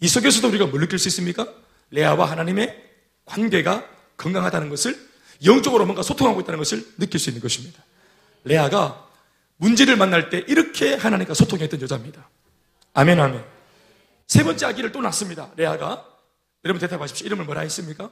이 0.00 0.08
속에서도 0.08 0.48
우리가 0.48 0.66
뭘 0.66 0.80
느낄 0.80 0.98
수 0.98 1.08
있습니까? 1.08 1.46
레아와 1.90 2.30
하나님의 2.30 2.84
관계가 3.24 3.88
건강하다는 4.16 4.68
것을 4.68 5.05
영적으로 5.44 5.84
뭔가 5.84 6.02
소통하고 6.02 6.40
있다는 6.40 6.58
것을 6.58 6.84
느낄 6.98 7.20
수 7.20 7.30
있는 7.30 7.42
것입니다. 7.42 7.82
레아가 8.44 9.06
문제를 9.56 9.96
만날 9.96 10.30
때 10.30 10.44
이렇게 10.46 10.94
하나님과 10.94 11.34
소통했던 11.34 11.80
여자입니다. 11.80 12.28
아멘, 12.94 13.18
아멘. 13.18 13.44
세 14.26 14.42
번째 14.44 14.66
아기를 14.66 14.92
또 14.92 15.00
낳습니다. 15.00 15.50
레아가. 15.56 16.06
여러분 16.64 16.80
대답하십시오. 16.80 17.26
이름을 17.26 17.44
뭐라 17.44 17.60
했습니까? 17.62 18.10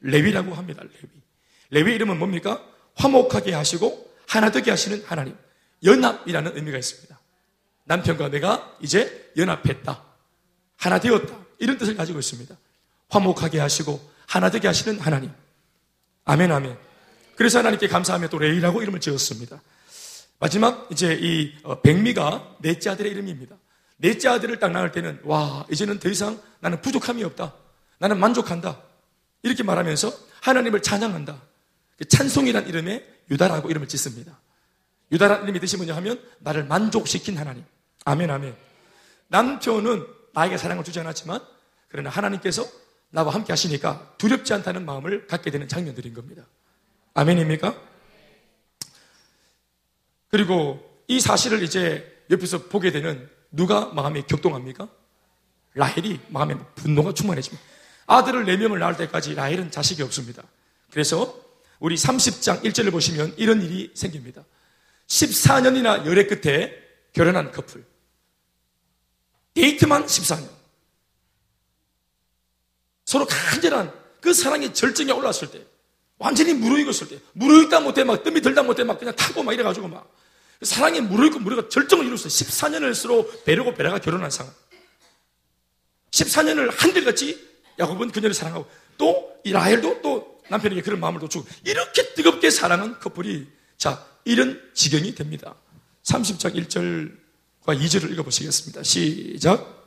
레위라고 0.00 0.54
합니다. 0.54 0.82
레위. 0.82 1.12
레위 1.70 1.94
이름은 1.94 2.18
뭡니까? 2.18 2.64
화목하게 2.94 3.52
하시고 3.54 4.12
하나 4.28 4.50
되게 4.50 4.70
하시는 4.70 5.02
하나님. 5.06 5.36
연합이라는 5.84 6.56
의미가 6.56 6.78
있습니다. 6.78 7.18
남편과 7.84 8.28
내가 8.28 8.76
이제 8.80 9.32
연합했다. 9.36 10.02
하나 10.76 11.00
되었다. 11.00 11.36
이런 11.58 11.78
뜻을 11.78 11.96
가지고 11.96 12.18
있습니다. 12.18 12.56
화목하게 13.08 13.58
하시고 13.58 14.00
하나 14.26 14.50
되게 14.50 14.68
하시는 14.68 14.98
하나님. 15.00 15.32
아멘, 16.24 16.52
아멘. 16.52 16.76
그래서 17.36 17.58
하나님께 17.58 17.88
감사하며 17.88 18.28
또 18.28 18.38
레이라고 18.38 18.82
이름을 18.82 19.00
지었습니다. 19.00 19.60
마지막 20.38 20.88
이제 20.90 21.18
이 21.20 21.54
어, 21.62 21.80
백미가 21.80 22.56
넷째 22.60 22.90
아들의 22.90 23.10
이름입니다. 23.12 23.56
넷째 23.96 24.28
아들을 24.28 24.58
딱 24.58 24.72
낳을 24.72 24.92
때는 24.92 25.20
와 25.24 25.64
이제는 25.70 25.98
더 26.00 26.08
이상 26.08 26.40
나는 26.60 26.80
부족함이 26.80 27.22
없다. 27.24 27.54
나는 27.98 28.18
만족한다. 28.18 28.80
이렇게 29.42 29.62
말하면서 29.62 30.12
하나님을 30.40 30.82
찬양한다. 30.82 31.40
그 31.96 32.04
찬송이란 32.06 32.68
이름에 32.68 33.06
유다라고 33.30 33.70
이름을 33.70 33.86
짓습니다. 33.88 34.40
유다라는 35.12 35.44
이름이 35.44 35.60
뜻이 35.60 35.76
뭐냐 35.76 35.94
하면 35.96 36.20
나를 36.40 36.64
만족시킨 36.64 37.38
하나님. 37.38 37.64
아멘 38.04 38.30
아멘. 38.30 38.56
남편은 39.28 40.06
나에게 40.32 40.58
사랑을 40.58 40.82
주지 40.82 40.98
않았지만 41.00 41.40
그러나 41.88 42.10
하나님께서 42.10 42.66
나와 43.12 43.32
함께 43.32 43.52
하시니까 43.52 44.14
두렵지 44.18 44.52
않다는 44.54 44.84
마음을 44.84 45.26
갖게 45.26 45.50
되는 45.50 45.68
장면들인 45.68 46.14
겁니다. 46.14 46.44
아멘입니까? 47.14 47.78
그리고 50.28 51.04
이 51.08 51.20
사실을 51.20 51.62
이제 51.62 52.24
옆에서 52.30 52.64
보게 52.64 52.90
되는 52.90 53.28
누가 53.50 53.86
마음이 53.86 54.22
격동합니까? 54.22 54.88
라헬이 55.74 56.20
마음에 56.28 56.56
분노가 56.74 57.12
충만해집니다. 57.12 57.62
아들을 58.06 58.46
4명을 58.46 58.78
낳을 58.78 58.96
때까지 58.96 59.34
라헬은 59.34 59.70
자식이 59.70 60.02
없습니다. 60.02 60.42
그래서 60.90 61.38
우리 61.80 61.96
30장 61.96 62.62
1절을 62.62 62.92
보시면 62.92 63.34
이런 63.36 63.60
일이 63.60 63.90
생깁니다. 63.94 64.42
14년이나 65.06 66.06
열애 66.06 66.26
끝에 66.26 66.74
결혼한 67.12 67.52
커플. 67.52 67.84
데이트만 69.52 70.06
14년. 70.06 70.61
서로 73.12 73.26
간절한 73.26 73.92
그 74.22 74.32
사랑의 74.32 74.72
절정에 74.72 75.12
올랐을 75.12 75.50
때, 75.50 75.62
완전히 76.16 76.54
무르익었을 76.54 77.08
때, 77.08 77.18
무르익다 77.32 77.80
못해 77.80 78.04
막 78.04 78.22
뜸이 78.22 78.40
들다 78.40 78.62
못해 78.62 78.84
막 78.84 78.98
그냥 78.98 79.14
타고 79.14 79.42
막 79.42 79.52
이래가지고 79.52 79.88
막 79.88 80.10
사랑에 80.62 81.00
무르익고 81.00 81.40
무르가 81.40 81.68
절정을 81.68 82.06
이뤘어요. 82.06 82.28
14년을 82.28 82.94
서로 82.94 83.28
베르고 83.44 83.74
베라가 83.74 83.98
결혼한 83.98 84.30
상황. 84.30 84.54
14년을 86.12 86.70
한들같이 86.74 87.48
야곱은 87.78 88.12
그녀를 88.12 88.34
사랑하고 88.34 88.66
또 88.96 89.32
이 89.44 89.52
라헬도 89.52 90.02
또 90.02 90.40
남편에게 90.48 90.82
그런 90.82 91.00
마음을 91.00 91.20
또 91.20 91.28
주고 91.28 91.46
이렇게 91.64 92.14
뜨겁게 92.14 92.50
사랑한 92.50 93.00
커플이 93.00 93.48
자 93.76 94.06
이런 94.24 94.60
지경이 94.74 95.14
됩니다. 95.14 95.54
30장 96.04 96.54
1절과 96.54 97.78
2절을 97.80 98.12
읽어보시겠습니다. 98.12 98.82
시작. 98.84 99.81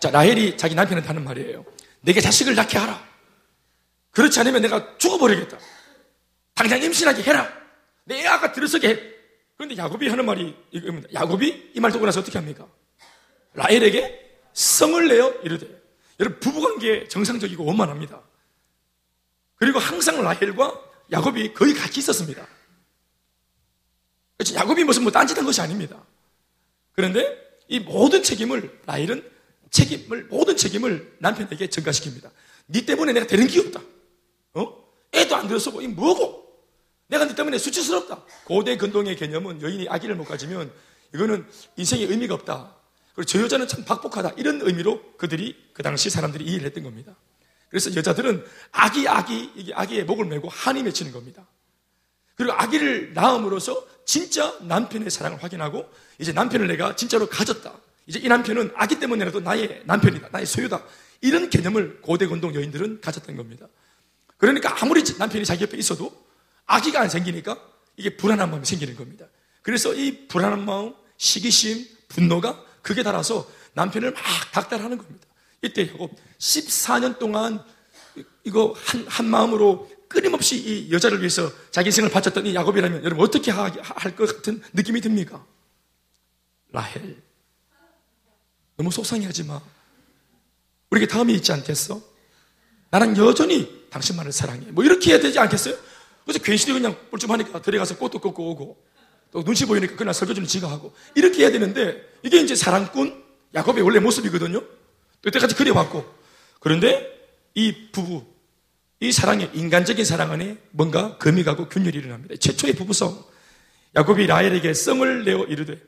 자, 0.00 0.10
라헬이 0.10 0.56
자기 0.56 0.74
남편한테 0.74 1.06
하는 1.06 1.24
말이에요. 1.24 1.64
내게 2.00 2.20
자식을 2.20 2.54
낳게 2.54 2.78
하라. 2.78 3.04
그렇지 4.10 4.38
않으면 4.40 4.62
내가 4.62 4.96
죽어버리겠다. 4.98 5.58
당장 6.54 6.82
임신하게 6.82 7.22
해라. 7.22 7.52
내 8.04 8.24
아가 8.26 8.52
들어서게 8.52 8.88
해. 8.88 9.00
그런데 9.56 9.76
야곱이 9.76 10.08
하는 10.08 10.24
말이 10.26 10.54
이겁니다. 10.70 11.08
야곱이 11.12 11.72
이 11.74 11.80
말 11.80 11.90
듣고 11.92 12.04
나서 12.06 12.20
어떻게 12.20 12.38
합니까? 12.38 12.66
라헬에게 13.54 14.38
성을 14.52 15.08
내어 15.08 15.30
이르되. 15.42 15.66
여러분, 16.20 16.40
부부관계 16.40 17.08
정상적이고 17.08 17.64
원만합니다. 17.64 18.22
그리고 19.56 19.78
항상 19.78 20.22
라헬과 20.22 20.80
야곱이 21.12 21.54
거의 21.54 21.74
같이 21.74 22.00
있었습니다. 22.00 22.46
야곱이 24.54 24.84
무슨 24.84 25.02
뭐 25.02 25.12
딴짓한 25.12 25.44
것이 25.44 25.60
아닙니다. 25.60 26.02
그런데 26.92 27.36
이 27.68 27.80
모든 27.80 28.22
책임을 28.22 28.80
라헬은 28.86 29.30
책임을 29.70 30.24
모든 30.24 30.56
책임을 30.56 31.16
남편에게 31.18 31.68
전가시킵니다. 31.68 32.30
네 32.66 32.84
때문에 32.84 33.12
내가 33.12 33.26
되는 33.26 33.46
게 33.46 33.60
없다. 33.60 33.80
어? 34.54 34.84
애도 35.12 35.36
안 35.36 35.48
들었어. 35.48 35.80
이 35.80 35.88
뭐고? 35.88 36.46
내가 37.08 37.26
네 37.26 37.34
때문에 37.34 37.58
수치스럽다. 37.58 38.24
고대 38.44 38.76
근동의 38.76 39.16
개념은 39.16 39.62
여인이 39.62 39.88
아기를 39.88 40.14
못 40.16 40.24
가지면 40.24 40.72
이거는 41.14 41.46
인생의 41.76 42.06
의미가 42.06 42.34
없다. 42.34 42.74
그리고 43.14 43.24
저 43.26 43.40
여자는 43.40 43.68
참 43.68 43.84
박복하다. 43.84 44.34
이런 44.36 44.60
의미로 44.60 45.00
그들이 45.16 45.56
그 45.72 45.82
당시 45.82 46.10
사람들이 46.10 46.44
이해를 46.44 46.66
했던 46.66 46.84
겁니다. 46.84 47.16
그래서 47.68 47.94
여자들은 47.94 48.44
아기 48.72 49.08
아기 49.08 49.50
이게 49.54 49.72
아기의 49.74 50.04
목을 50.04 50.26
메고 50.26 50.48
한이 50.48 50.82
맺히는 50.82 51.12
겁니다. 51.12 51.46
그리고 52.34 52.52
아기를 52.52 53.14
낳음으로써 53.14 53.86
진짜 54.04 54.56
남편의 54.60 55.10
사랑을 55.10 55.42
확인하고 55.42 55.88
이제 56.18 56.32
남편을 56.32 56.66
내가 56.68 56.94
진짜로 56.94 57.26
가졌다. 57.26 57.72
이제 58.06 58.18
이 58.20 58.28
남편은 58.28 58.72
아기 58.76 58.98
때문에라도 58.98 59.40
나의 59.40 59.82
남편이다. 59.84 60.28
나의 60.30 60.46
소유다. 60.46 60.82
이런 61.20 61.50
개념을 61.50 62.00
고대 62.02 62.26
건동 62.26 62.54
여인들은 62.54 63.00
가졌던 63.00 63.36
겁니다. 63.36 63.66
그러니까 64.36 64.76
아무리 64.82 65.02
남편이 65.18 65.44
자기 65.44 65.64
옆에 65.64 65.76
있어도 65.78 66.26
아기가 66.66 67.00
안 67.00 67.08
생기니까 67.08 67.58
이게 67.96 68.16
불안한 68.16 68.50
마음이 68.50 68.64
생기는 68.66 68.94
겁니다. 68.96 69.26
그래서 69.62 69.94
이 69.94 70.28
불안한 70.28 70.64
마음, 70.64 70.94
시기심, 71.16 71.86
분노가 72.08 72.62
그게 72.82 73.02
달아서 73.02 73.50
남편을 73.72 74.12
막 74.12 74.22
닥달하는 74.52 74.98
겁니다. 74.98 75.26
이때 75.62 75.88
야곱 75.88 76.12
14년 76.38 77.18
동안 77.18 77.64
이거 78.44 78.74
한, 78.76 79.04
한 79.08 79.26
마음으로 79.26 79.90
끊임없이 80.08 80.56
이 80.56 80.92
여자를 80.92 81.18
위해서 81.18 81.50
자기 81.72 81.88
인생을 81.88 82.10
바쳤던 82.10 82.46
이 82.46 82.54
야곱이라면 82.54 83.04
여러분 83.04 83.24
어떻게 83.24 83.50
할 83.50 83.72
것 84.14 84.36
같은 84.36 84.62
느낌이 84.72 85.00
듭니까? 85.00 85.44
라헬. 86.70 87.25
너무 88.76 88.90
속상해하지 88.90 89.44
마. 89.44 89.60
우리에게 90.90 91.10
다음이 91.10 91.34
있지 91.34 91.52
않겠어? 91.52 92.00
나는 92.90 93.16
여전히 93.16 93.86
당신만을 93.90 94.32
사랑해. 94.32 94.66
뭐 94.70 94.84
이렇게 94.84 95.12
해야 95.12 95.20
되지 95.20 95.38
않겠어요? 95.38 95.74
그래서 96.24 96.38
괜시리 96.40 96.72
그냥 96.72 96.96
뿔좀하니까 97.10 97.62
들어가서 97.62 97.96
꽃도 97.98 98.20
꺾고 98.20 98.50
오고 98.50 98.84
또 99.32 99.44
눈치 99.44 99.66
보이니까 99.66 99.96
그날 99.96 100.14
설교주는 100.14 100.46
지가 100.46 100.70
하고 100.70 100.94
이렇게 101.14 101.42
해야 101.42 101.50
되는데 101.50 102.02
이게 102.22 102.40
이제 102.40 102.54
사랑꾼 102.54 103.24
야곱의 103.54 103.82
원래 103.82 103.98
모습이거든요. 104.00 104.60
또 104.60 105.28
이때까지 105.28 105.54
그려왔고 105.54 106.04
그런데 106.60 107.12
이 107.54 107.90
부부 107.92 108.24
이 109.00 109.12
사랑에 109.12 109.50
인간적인 109.52 110.04
사랑 110.04 110.30
안에 110.32 110.56
뭔가 110.70 111.16
금이 111.18 111.44
가고 111.44 111.68
균열이 111.68 111.98
일어납니다. 111.98 112.34
최초의 112.36 112.74
부부성 112.74 113.24
야곱이 113.94 114.26
라헬에게 114.26 114.74
썽을 114.74 115.24
내어 115.24 115.44
이르되 115.44 115.80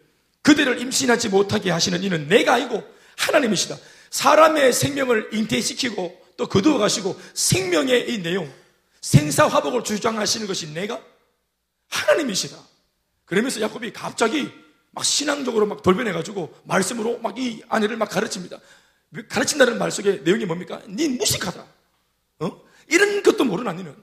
그대를 0.49 0.81
임신하지 0.81 1.29
못하게 1.29 1.71
하시는 1.71 2.03
이는 2.03 2.27
내가 2.27 2.55
아니고 2.55 2.83
하나님이시다. 3.19 3.77
사람의 4.09 4.73
생명을 4.73 5.29
잉태시키고 5.35 6.27
또 6.39 6.49
거두어 6.49 6.79
가시고 6.79 7.21
생명의 7.35 8.11
이 8.11 8.23
내용, 8.23 8.51
생사화복을 9.03 9.85
주장하시는 9.85 10.47
것이 10.47 10.73
내가 10.73 11.03
하나님이시다. 11.91 12.57
그러면서 13.27 13.61
야곱이 13.61 13.93
갑자기 13.93 14.51
막 14.91 15.05
신앙적으로 15.05 15.67
막 15.67 15.83
돌변해가지고 15.83 16.63
말씀으로 16.65 17.19
막 17.19 17.37
이 17.37 17.63
아내를 17.69 17.99
막 17.99 18.09
가르칩니다. 18.09 18.59
가르친다는 19.29 19.77
말 19.77 19.91
속에 19.91 20.23
내용이 20.25 20.47
뭡니까? 20.47 20.81
네 20.87 21.09
무식하다. 21.09 21.63
어? 22.39 22.61
이런 22.89 23.23
것도 23.23 23.45
모르는 23.45 23.77
니는. 23.77 23.95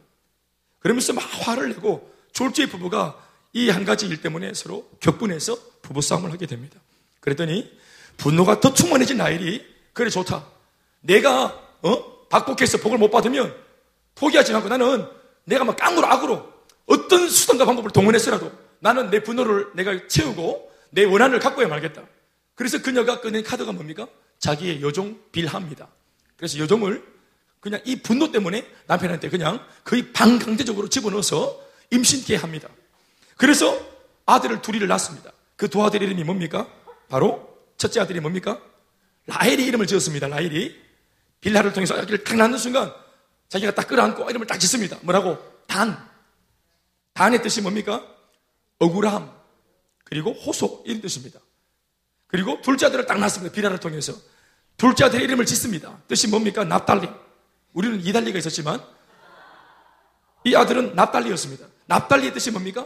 그러면서 0.77 1.11
막 1.11 1.21
화를 1.21 1.69
내고 1.69 2.13
졸지의 2.33 2.69
부부가 2.69 3.24
이 3.56 3.70
한 3.70 3.86
가지 3.86 4.06
일 4.06 4.22
때문에 4.22 4.53
서로 4.53 4.86
격분해서 4.99 5.58
부부싸움을 5.82 6.32
하게 6.32 6.45
됩니다. 6.45 6.78
그랬더니 7.22 7.72
분노가 8.18 8.60
더 8.60 8.74
충만해진 8.74 9.18
나일이 9.18 9.66
그래 9.93 10.10
좋다. 10.10 10.45
내가 11.01 11.78
어? 11.82 12.28
박복해서 12.28 12.80
복을 12.80 12.97
못 12.97 13.10
받으면 13.10 13.56
포기하지 14.16 14.53
않고 14.53 14.68
나는 14.68 15.08
내가 15.45 15.64
막 15.64 15.78
깡으로 15.78 16.06
악으로 16.06 16.53
어떤 16.86 17.30
수단과 17.30 17.66
방법을 17.66 17.91
동원해서라도 17.91 18.51
나는 18.80 19.10
내 19.10 19.24
분노를 19.24 19.70
내가 19.74 20.06
채우고 20.08 20.72
내 20.89 21.06
원한을 21.06 21.39
갖고야 21.39 21.68
말겠다. 21.68 22.03
그래서 22.56 22.82
그녀가 22.82 23.22
꺼낸 23.22 23.43
카드가 23.43 23.72
뭡니까? 23.72 24.08
자기의 24.39 24.82
여종 24.82 25.18
빌합니다. 25.32 25.88
그래서 26.36 26.60
여종을 26.60 27.03
그냥 27.62 27.80
이 27.86 28.01
분노 28.01 28.32
때문에 28.32 28.66
남편한테 28.88 29.30
그냥 29.30 29.66
거의 29.86 30.12
반강제적으로 30.12 30.89
집어넣어서 30.89 31.62
임신케 31.91 32.36
합니다. 32.36 32.68
그래서 33.38 33.77
아들을 34.25 34.61
둘이를 34.61 34.88
낳습니다. 34.88 35.31
그 35.55 35.67
두 35.67 35.83
아들 35.83 36.01
이름이 36.01 36.23
뭡니까? 36.23 36.67
바로 37.09 37.57
첫째 37.77 37.99
아들이 38.01 38.19
뭡니까? 38.19 38.59
라헬이 39.27 39.65
이름을 39.65 39.88
지었습니다. 39.88 40.27
라헬이 40.27 40.75
빌라를 41.41 41.73
통해서 41.73 41.95
아기를 41.95 42.23
딱 42.23 42.36
낳는 42.36 42.57
순간 42.57 42.93
자기가 43.49 43.73
딱 43.73 43.88
끌어안고 43.88 44.29
이름을 44.29 44.47
딱 44.47 44.57
짓습니다. 44.57 44.97
뭐라고? 45.01 45.38
단. 45.67 46.09
단의 47.13 47.41
뜻이 47.41 47.61
뭡니까? 47.61 48.05
억울함. 48.79 49.31
그리고 50.03 50.33
호소. 50.33 50.83
이런 50.86 51.01
뜻입니다. 51.01 51.39
그리고 52.27 52.61
둘째 52.61 52.88
아들을 52.88 53.05
딱 53.05 53.17
낳습니다. 53.19 53.53
빌라를 53.53 53.79
통해서. 53.79 54.13
둘째 54.77 55.05
아들의 55.05 55.23
이름을 55.25 55.45
짓습니다. 55.45 55.97
뜻이 56.07 56.27
뭡니까? 56.27 56.63
납달리. 56.63 57.09
우리는 57.73 58.01
이달리가 58.01 58.38
있었지만 58.39 58.81
이 60.43 60.55
아들은 60.55 60.95
납달리였습니다. 60.95 61.65
납달리의 61.86 62.33
뜻이 62.33 62.51
뭡니까? 62.51 62.86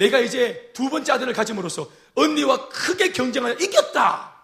내가 0.00 0.18
이제 0.18 0.70
두 0.72 0.88
번째 0.88 1.12
아들을 1.12 1.30
가짐으로써 1.34 1.90
언니와 2.14 2.70
크게 2.70 3.12
경쟁하여 3.12 3.52
이겼다. 3.54 4.34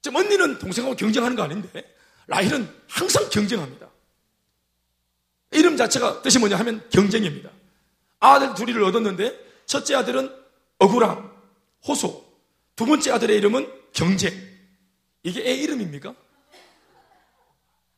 지금 0.00 0.16
언니는 0.16 0.58
동생하고 0.58 0.96
경쟁하는 0.96 1.36
거 1.36 1.42
아닌데 1.42 1.94
라헬은 2.26 2.66
항상 2.88 3.28
경쟁합니다. 3.28 3.90
이름 5.50 5.76
자체가 5.76 6.22
뜻이 6.22 6.38
뭐냐 6.38 6.56
하면 6.56 6.82
경쟁입니다. 6.88 7.50
아들 8.18 8.54
둘이를 8.54 8.82
얻었는데 8.84 9.38
첫째 9.66 9.94
아들은 9.94 10.34
억울함, 10.78 11.30
호소. 11.86 12.24
두 12.76 12.86
번째 12.86 13.12
아들의 13.12 13.36
이름은 13.36 13.70
경쟁. 13.92 14.32
이게 15.22 15.46
애 15.46 15.52
이름입니까? 15.54 16.14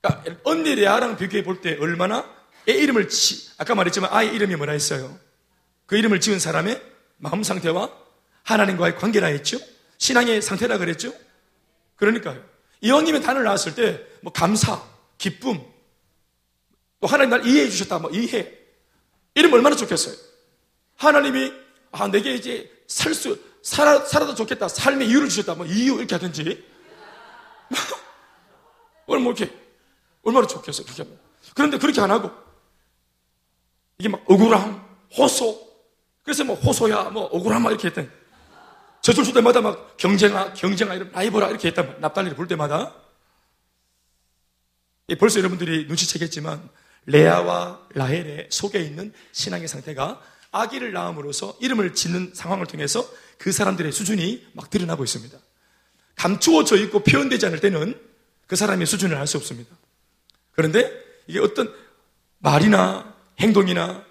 그러니까 0.02 0.40
언니 0.42 0.74
레아랑 0.74 1.16
비교해 1.16 1.44
볼 1.44 1.60
때 1.60 1.76
얼마나 1.80 2.28
애 2.68 2.72
이름을 2.72 3.08
지, 3.08 3.50
아까 3.58 3.76
말했지만 3.76 4.10
아이 4.12 4.28
이름이 4.34 4.56
뭐라 4.56 4.72
했어요? 4.72 5.18
그 5.88 5.96
이름을 5.96 6.20
지은 6.20 6.38
사람의 6.38 6.82
마음 7.16 7.42
상태와 7.42 7.90
하나님과의 8.42 8.96
관계라 8.96 9.28
했죠? 9.28 9.58
신앙의 9.96 10.42
상태라 10.42 10.76
그랬죠? 10.76 11.14
그러니까요. 11.96 12.44
이왕님의 12.82 13.22
단을 13.22 13.42
낳았을 13.42 13.74
때, 13.74 14.06
뭐, 14.20 14.30
감사, 14.30 14.82
기쁨, 15.16 15.64
또 17.00 17.06
하나님 17.06 17.30
날 17.30 17.46
이해해 17.46 17.70
주셨다, 17.70 18.00
뭐, 18.00 18.10
이해. 18.10 18.52
이름 19.34 19.50
얼마나 19.54 19.74
좋겠어요? 19.76 20.14
하나님이, 20.96 21.54
아, 21.90 22.06
내게 22.06 22.34
이제 22.34 22.70
살 22.86 23.14
수, 23.14 23.42
살아, 23.62 24.04
살아도 24.04 24.34
좋겠다. 24.34 24.68
삶의 24.68 25.08
이유를 25.08 25.30
주셨다. 25.30 25.54
뭐, 25.54 25.64
이유 25.64 25.94
이렇게 25.94 26.14
하든지. 26.14 26.66
오늘 29.06 29.22
뭐, 29.22 29.32
이렇게, 29.32 29.56
얼마나 30.22 30.46
좋겠어요. 30.46 30.84
그렇게 30.84 31.02
하면. 31.02 31.18
그런데 31.54 31.78
그렇게 31.78 31.98
안 32.02 32.10
하고, 32.10 32.30
이게 33.98 34.10
막 34.10 34.22
억울함, 34.30 34.86
호소. 35.16 35.67
그래서 36.28 36.44
뭐, 36.44 36.56
호소야, 36.56 37.04
뭐, 37.04 37.24
억울함, 37.24 37.64
이렇게 37.64 37.88
저줄 39.00 39.24
줄 39.24 39.32
때마다 39.32 39.62
막 39.62 39.96
경쟁아, 39.96 40.52
경쟁아, 40.52 40.94
라이벌아 41.10 41.48
이렇게 41.48 41.70
말이에요. 41.70 42.00
납달리를 42.00 42.36
볼 42.36 42.46
때마다. 42.46 42.94
벌써 45.18 45.38
여러분들이 45.38 45.86
눈치채겠지만 45.86 46.68
레아와 47.06 47.80
라헬의 47.94 48.48
속에 48.50 48.78
있는 48.78 49.14
신앙의 49.32 49.68
상태가 49.68 50.20
아기를 50.50 50.92
낳음으로써 50.92 51.56
이름을 51.62 51.94
짓는 51.94 52.32
상황을 52.34 52.66
통해서 52.66 53.08
그 53.38 53.50
사람들의 53.50 53.90
수준이 53.90 54.48
막 54.52 54.68
드러나고 54.68 55.04
있습니다. 55.04 55.38
감추어져 56.16 56.76
있고 56.76 57.04
표현되지 57.04 57.46
않을 57.46 57.60
때는 57.60 57.98
그 58.46 58.54
사람의 58.54 58.86
수준을 58.86 59.16
알 59.16 59.26
수 59.26 59.38
없습니다. 59.38 59.74
그런데 60.52 60.92
이게 61.26 61.38
어떤 61.38 61.72
말이나 62.40 63.14
행동이나 63.40 64.06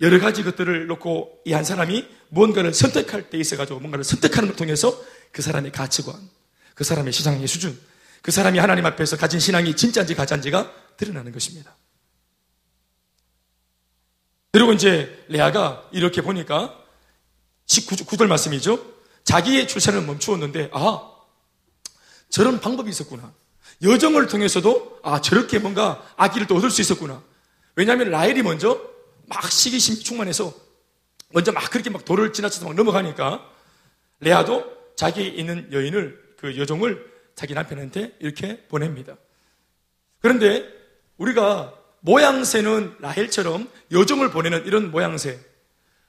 여러 0.00 0.20
가지 0.20 0.44
것들을 0.44 0.86
놓고 0.86 1.40
이 1.44 1.52
한 1.52 1.64
사람이 1.64 2.08
무언가를 2.28 2.72
선택할 2.72 3.30
때 3.30 3.38
있어가지고 3.38 3.80
뭔가를 3.80 4.04
선택하는 4.04 4.48
걸 4.48 4.56
통해서 4.56 4.96
그 5.32 5.42
사람의 5.42 5.72
가치관, 5.72 6.14
그 6.74 6.84
사람의 6.84 7.12
시장의 7.12 7.46
수준, 7.48 7.78
그 8.22 8.30
사람이 8.30 8.58
하나님 8.58 8.86
앞에서 8.86 9.16
가진 9.16 9.40
신앙이 9.40 9.74
진짜인지 9.74 10.14
가짜인지가 10.14 10.72
드러나는 10.96 11.32
것입니다. 11.32 11.76
그리고 14.52 14.72
이제 14.72 15.24
레아가 15.28 15.88
이렇게 15.92 16.22
보니까 16.22 16.78
19절 17.66 18.26
말씀이죠. 18.26 18.84
자기의 19.24 19.68
출산을 19.68 20.02
멈추었는데, 20.02 20.70
아, 20.72 21.12
저런 22.30 22.60
방법이 22.60 22.88
있었구나. 22.88 23.32
여정을 23.82 24.26
통해서도, 24.26 25.00
아, 25.02 25.20
저렇게 25.20 25.58
뭔가 25.58 26.02
아기를 26.16 26.46
또 26.46 26.56
얻을 26.56 26.70
수 26.70 26.80
있었구나. 26.80 27.22
왜냐하면 27.76 28.10
라헬이 28.10 28.42
먼저 28.42 28.80
막 29.28 29.50
시기심이 29.50 30.00
충만해서 30.00 30.54
먼저 31.30 31.52
막 31.52 31.70
그렇게 31.70 31.90
막 31.90 32.04
도를 32.04 32.32
지나쳐서 32.32 32.66
막 32.66 32.74
넘어가니까 32.74 33.48
레아도 34.20 34.64
자기 34.96 35.26
있는 35.26 35.68
여인을 35.72 36.34
그 36.38 36.56
여종을 36.58 37.06
자기 37.34 37.54
남편한테 37.54 38.16
이렇게 38.20 38.66
보냅니다. 38.66 39.16
그런데 40.20 40.66
우리가 41.18 41.74
모양새는 42.00 42.96
라헬처럼 43.00 43.68
여종을 43.92 44.30
보내는 44.30 44.66
이런 44.66 44.90
모양새 44.90 45.38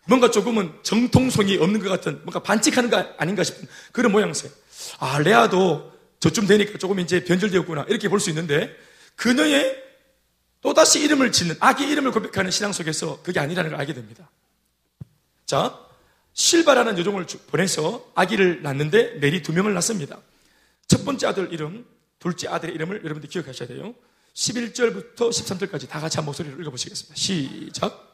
뭔가 0.07 0.31
조금은 0.31 0.73
정통성이 0.81 1.57
없는 1.57 1.81
것 1.81 1.89
같은 1.89 2.21
뭔가 2.23 2.39
반칙하는 2.39 2.89
거 2.89 3.05
아닌가 3.17 3.43
싶은 3.43 3.67
그런 3.91 4.11
모양새 4.11 4.49
아 4.99 5.19
레아도 5.19 5.91
저쯤 6.19 6.47
되니까 6.47 6.77
조금 6.77 6.99
이제 6.99 7.23
변절되었구나 7.23 7.85
이렇게 7.89 8.07
볼 8.09 8.19
수 8.19 8.29
있는데 8.29 8.75
그녀의 9.15 9.88
또다시 10.61 11.01
이름을 11.01 11.31
짓는 11.31 11.55
아기 11.59 11.87
이름을 11.87 12.11
고백하는 12.11 12.51
신앙 12.51 12.73
속에서 12.73 13.21
그게 13.23 13.39
아니라는 13.39 13.71
걸 13.71 13.79
알게 13.79 13.93
됩니다. 13.93 14.29
자, 15.45 15.79
실바라는 16.33 16.97
여종을 16.97 17.25
보내서 17.47 18.11
아기를 18.15 18.61
낳는데 18.61 19.15
메리 19.15 19.41
두 19.41 19.53
명을 19.53 19.73
낳습니다. 19.73 20.19
첫 20.87 21.05
번째 21.05 21.27
아들 21.27 21.53
이름, 21.53 21.85
둘째 22.19 22.47
아들의 22.47 22.75
이름을 22.75 23.03
여러분들 23.03 23.29
기억하셔야 23.29 23.67
돼요. 23.67 23.95
11절부터 24.33 25.29
13절까지 25.29 25.89
다 25.89 25.99
같이 25.99 26.17
한 26.17 26.25
목소리로 26.25 26.59
읽어보시겠습니다. 26.61 27.15
시작. 27.15 28.08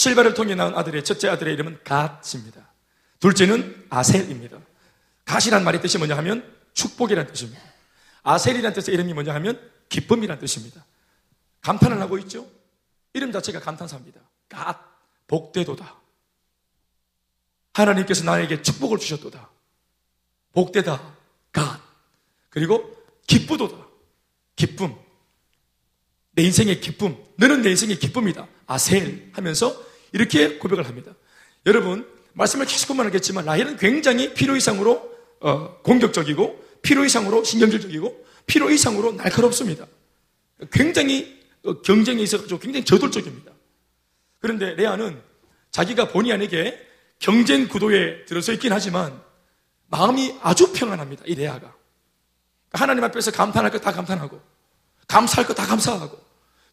실바를 0.00 0.32
통해 0.32 0.54
낳은 0.54 0.74
아들의 0.74 1.04
첫째 1.04 1.28
아들의 1.28 1.52
이름은 1.52 1.80
갓입니다. 1.84 2.70
둘째는 3.18 3.86
아셀입니다. 3.90 4.58
갓이란 5.26 5.62
말의 5.62 5.82
뜻이 5.82 5.98
뭐냐 5.98 6.16
하면 6.16 6.56
축복이란 6.72 7.26
뜻입니다. 7.26 7.60
아셀이란 8.22 8.72
뜻의 8.72 8.94
이름이 8.94 9.12
뭐냐 9.12 9.34
하면 9.34 9.60
기쁨이란 9.90 10.38
뜻입니다. 10.38 10.86
감탄을 11.60 12.00
하고 12.00 12.16
있죠? 12.20 12.48
이름 13.12 13.30
자체가 13.30 13.60
감탄사입니다. 13.60 14.22
갓, 14.48 14.80
복되도다. 15.26 15.96
하나님께서 17.74 18.24
나에게 18.24 18.62
축복을 18.62 18.96
주셨도다. 18.98 19.50
복되다. 20.52 21.14
갓. 21.52 21.78
그리고 22.48 22.96
기쁘도다. 23.26 23.76
기쁨. 24.56 24.96
내 26.32 26.42
인생의 26.44 26.80
기쁨. 26.80 27.22
너는 27.36 27.60
내 27.60 27.68
인생의 27.68 27.98
기쁨이다. 27.98 28.48
아셀 28.66 29.30
하면서 29.34 29.89
이렇게 30.12 30.58
고백을 30.58 30.86
합니다. 30.86 31.12
여러분, 31.66 32.06
말씀을 32.32 32.66
계속만 32.66 33.06
하겠지만 33.06 33.44
라헬은 33.44 33.76
굉장히 33.76 34.34
필요 34.34 34.56
이상으로 34.56 35.10
어, 35.40 35.76
공격적이고 35.82 36.64
필요 36.82 37.04
이상으로 37.04 37.44
신경질적이고 37.44 38.26
필요 38.46 38.70
이상으로 38.70 39.12
날카롭습니다. 39.12 39.86
굉장히 40.72 41.40
어, 41.64 41.80
경쟁에 41.82 42.22
있어서 42.22 42.58
굉장히 42.58 42.84
저돌적입니다. 42.84 43.52
그런데 44.40 44.74
레아는 44.74 45.20
자기가 45.70 46.08
본의 46.08 46.32
아니게 46.32 46.78
경쟁 47.18 47.68
구도에 47.68 48.24
들어서 48.24 48.52
있긴 48.52 48.72
하지만 48.72 49.20
마음이 49.88 50.36
아주 50.40 50.72
평안합니다. 50.72 51.24
이 51.26 51.34
레아가. 51.34 51.74
하나님 52.72 53.02
앞에서 53.04 53.30
감탄할 53.32 53.70
것 53.72 53.80
다 53.82 53.92
감탄하고 53.92 54.40
감사할 55.08 55.46
것 55.46 55.54
다 55.54 55.66
감사하고 55.66 56.18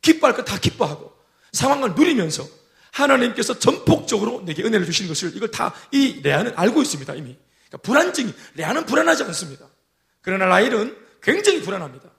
기뻐할 0.01 0.35
것 0.35 0.45
다 0.45 0.59
기뻐하고 0.59 1.11
상황을 1.51 1.95
누리면서 1.95 2.45
하나님께서 2.91 3.59
전폭적으로 3.59 4.41
내게 4.45 4.63
은혜를 4.63 4.85
주시는 4.85 5.07
것을 5.09 5.35
이걸 5.35 5.51
다 5.51 5.73
이 5.91 6.21
레아는 6.21 6.53
알고 6.55 6.81
있습니다, 6.81 7.13
이미. 7.15 7.37
그러니까 7.67 7.77
불안증이, 7.83 8.33
레아는 8.55 8.85
불안하지 8.85 9.23
않습니다. 9.23 9.67
그러나 10.21 10.45
라일은 10.45 10.97
굉장히 11.21 11.61
불안합니다. 11.61 12.09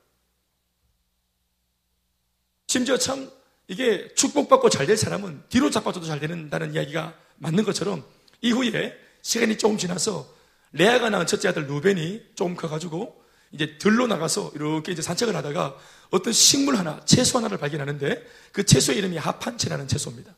심지어 2.67 2.97
참 2.99 3.31
이게 3.67 4.13
축복받고 4.15 4.71
잘 4.71 4.87
될 4.87 4.97
사람은 4.97 5.43
뒤로 5.49 5.71
잡아줘도 5.71 6.07
잘 6.07 6.21
된다는 6.21 6.75
이야기가 6.75 7.15
맞는 7.37 7.65
것처럼 7.65 8.05
이후에 8.41 8.95
시간이 9.23 9.59
조금 9.59 9.77
지나서 9.79 10.33
레아가 10.73 11.11
낳은 11.11 11.27
첫째 11.27 11.49
아들 11.49 11.67
루벤이 11.67 12.23
조금 12.35 12.57
커가지고 12.57 13.23
이제 13.53 13.79
들로 13.79 14.07
나가서 14.07 14.53
이렇게 14.55 14.93
이제 14.93 15.01
산책을 15.03 15.35
하다가 15.35 15.77
어떤 16.11 16.33
식물 16.33 16.77
하나, 16.77 17.03
채소 17.05 17.39
하나를 17.39 17.59
발견하는데 17.59 18.27
그 18.53 18.65
채소의 18.65 18.99
이름이 18.99 19.17
하판채라는 19.17 19.89
채소입니다. 19.89 20.35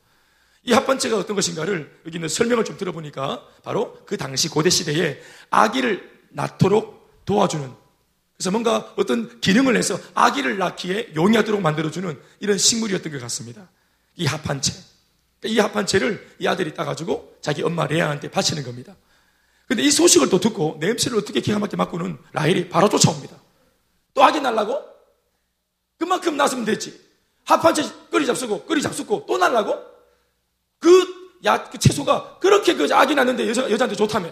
이 0.63 0.73
합번째가 0.73 1.17
어떤 1.17 1.37
것인가를 1.37 2.01
여기 2.07 2.17
있는 2.19 2.29
설명을 2.29 2.65
좀 2.65 2.77
들어보니까 2.77 3.47
바로 3.63 3.99
그 4.07 4.17
당시 4.17 4.49
고대 4.49 4.69
시대에 4.69 5.21
아기를 5.51 6.09
낳도록 6.31 7.25
도와주는 7.25 7.81
그래서 8.37 8.51
뭔가 8.51 8.95
어떤 8.97 9.41
기능을 9.41 9.77
해서 9.77 9.99
아기를 10.15 10.57
낳기에 10.57 11.13
용이하도록 11.15 11.61
만들어주는 11.61 12.19
이런 12.41 12.57
식물이었던 12.57 13.13
것 13.13 13.21
같습니다. 13.21 13.69
이 14.17 14.25
합한채. 14.25 14.73
이 15.45 15.59
합한채를 15.59 16.37
이 16.39 16.47
아들이 16.47 16.73
따가지고 16.73 17.37
자기 17.43 17.63
엄마 17.63 17.87
레아한테 17.87 18.31
바치는 18.31 18.63
겁니다. 18.63 18.97
근데 19.67 19.83
이 19.83 19.91
소식을 19.91 20.31
또 20.31 20.41
듣고 20.41 20.79
냄새를 20.81 21.19
어떻게 21.19 21.41
기가 21.41 21.59
막히게 21.59 21.77
맡고는 21.77 22.19
라헬이 22.33 22.71
바로 22.71 22.89
쫓아옵니다. 22.89 23.37
또 24.15 24.25
아기 24.25 24.41
날라고? 24.41 24.85
그만큼 25.99 26.39
낳으면 26.39 26.65
됐지. 26.65 26.99
합한채 27.45 27.83
끓이 28.11 28.25
잡수고 28.25 28.65
끓이 28.65 28.81
잡수고 28.81 29.27
또 29.29 29.37
날라고? 29.37 29.91
그, 30.81 31.37
야, 31.45 31.63
그 31.71 31.79
채소가 31.79 32.39
그렇게 32.41 32.75
그 32.75 32.89
악이 32.93 33.15
났는데 33.15 33.49
여자, 33.49 33.71
여자한테 33.71 33.95
좋다며. 33.95 34.31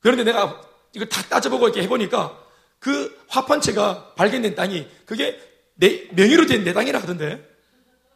그런데 0.00 0.24
내가 0.24 0.60
이걸 0.94 1.08
다 1.08 1.22
따져보고 1.22 1.66
이렇게 1.68 1.82
해보니까 1.82 2.38
그 2.78 3.16
화판채가 3.28 4.14
발견된 4.14 4.54
땅이 4.54 4.88
그게 5.04 5.38
내, 5.74 6.08
명의로 6.12 6.46
된 6.46 6.64
내 6.64 6.72
땅이라 6.72 7.00
하던데. 7.00 7.48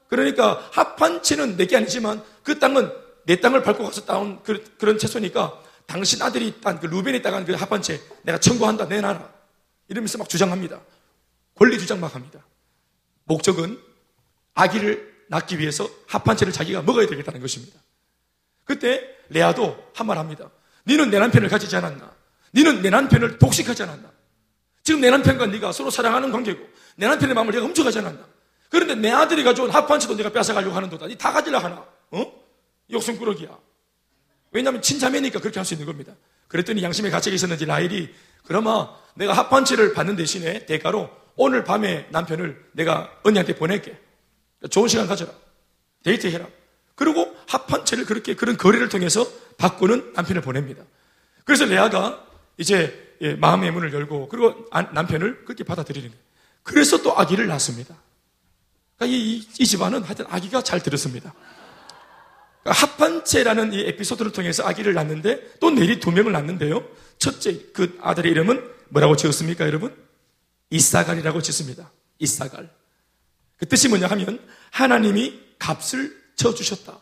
그러니까 0.09 0.69
합판채는 0.73 1.57
내게 1.57 1.77
아니지만 1.77 2.23
그 2.43 2.59
땅은 2.59 2.91
내 3.27 3.41
땅을 3.41 3.63
밟고 3.63 3.85
가서 3.85 4.05
따온 4.05 4.43
그, 4.43 4.63
런 4.81 4.99
채소니까 4.99 5.61
당신 5.87 6.23
아들이 6.23 6.61
딴, 6.61 6.79
그 6.79 6.87
루벤이 6.87 7.23
따간 7.23 7.45
그 7.45 7.53
합판채 7.53 8.01
내가 8.23 8.39
청구한다, 8.39 8.87
내놔라. 8.87 9.33
이러면서 9.89 10.19
막 10.19 10.29
주장합니다. 10.29 10.81
권리 11.55 11.79
주장 11.79 12.01
막 12.01 12.15
합니다. 12.15 12.45
목적은 13.25 13.79
아기를 14.55 15.14
낳기 15.29 15.59
위해서 15.59 15.89
합한 16.09 16.37
채를 16.37 16.53
자기가 16.53 16.83
먹어야 16.83 17.07
되겠다는 17.07 17.41
것입니다. 17.41 17.79
그때 18.65 19.03
레아도 19.31 19.91
한 19.95 20.07
말 20.07 20.19
합니다. 20.19 20.51
너는 20.85 21.11
내 21.11 21.19
남편을 21.19 21.49
가지지 21.49 21.75
않았나? 21.77 22.13
너는 22.53 22.83
내 22.83 22.91
남편을 22.91 23.39
독식하지 23.39 23.83
않았나? 23.85 24.11
지금 24.83 25.01
내 25.01 25.11
남편과 25.11 25.47
네가 25.47 25.73
서로 25.73 25.91
사랑하는 25.91 26.31
관계고 26.31 26.61
내 26.97 27.07
남편의 27.09 27.35
마음을 27.35 27.53
내가 27.53 27.65
훔쳐가지 27.67 27.99
않았나? 28.01 28.27
그런데 28.69 28.95
내 28.95 29.11
아들이 29.11 29.43
가져온 29.45 29.71
합한채도 29.71 30.15
네가 30.17 30.31
뺏어가려고 30.31 30.75
하는 30.77 30.91
도다. 30.91 31.07
니 31.07 31.31
다 31.31 31.33
가지려 31.33 31.59
하나? 31.59 31.87
어? 32.11 32.33
욕심꾸러기야. 32.91 33.57
왜냐하면 34.53 34.83
친자매니까 34.83 35.41
그렇게 35.41 35.59
할 35.59 35.65
수 35.65 35.75
있는 35.75 35.87
겁니다. 35.87 36.15
그랬더니 36.49 36.83
양심의 36.83 37.11
가책이 37.11 37.35
있었는지 37.35 37.65
라일이 37.67 38.15
그러면 38.45 38.89
내가 39.15 39.33
합한채를 39.33 39.95
받는 39.95 40.17
대신에 40.17 40.67
대가로 40.67 41.11
오늘 41.37 41.65
밤에 41.65 42.07
남편을 42.11 42.71
내가 42.73 43.11
언니한테 43.25 43.57
보낼게. 43.57 43.99
좋은 44.71 44.89
시간 44.89 45.07
가져라. 45.07 45.33
데이트해라. 46.03 46.47
그리고 46.95 47.35
합한 47.49 47.85
채를 47.85 48.05
그렇게 48.05 48.35
그런 48.35 48.57
거래를 48.57 48.89
통해서 48.89 49.27
바꾸는 49.59 50.13
남편을 50.15 50.43
보냅니다. 50.43 50.83
그래서 51.45 51.65
레아가 51.65 52.25
이제 52.57 53.17
예, 53.21 53.35
마음의 53.35 53.71
문을 53.71 53.93
열고 53.93 54.29
그리고 54.29 54.67
남편을 54.71 55.45
그렇게 55.45 55.65
받아들이는 55.65 56.09
거예요. 56.09 56.25
그래서 56.63 57.03
또 57.03 57.17
아기를 57.17 57.47
낳습니다. 57.47 57.97
그러니까 58.97 59.17
이, 59.17 59.47
이, 59.59 59.67
집안은 59.67 60.03
하여튼 60.03 60.25
아기가 60.29 60.63
잘 60.63 60.83
들었습니다. 60.83 61.35
그러니까 62.63 62.87
합판체라는 62.87 63.73
이 63.73 63.81
에피소드를 63.81 64.33
통해서 64.33 64.65
아기를 64.65 64.95
낳는데 64.95 65.55
또 65.61 65.71
내리 65.71 66.01
두 66.01 66.11
명을 66.11 66.33
낳는데요. 66.33 66.87
첫째 67.19 67.61
그 67.73 67.99
아들의 68.01 68.31
이름은 68.33 68.71
뭐라고 68.89 69.17
지었습니까, 69.17 69.67
여러분? 69.67 69.95
이사갈이라고 70.71 71.43
짓습니다. 71.43 71.91
이사갈. 72.19 72.71
그 73.59 73.67
뜻이 73.67 73.89
뭐냐 73.89 74.07
하면 74.09 74.41
하나님이 74.71 75.41
값을 75.59 76.25
쳐주셨다. 76.37 76.99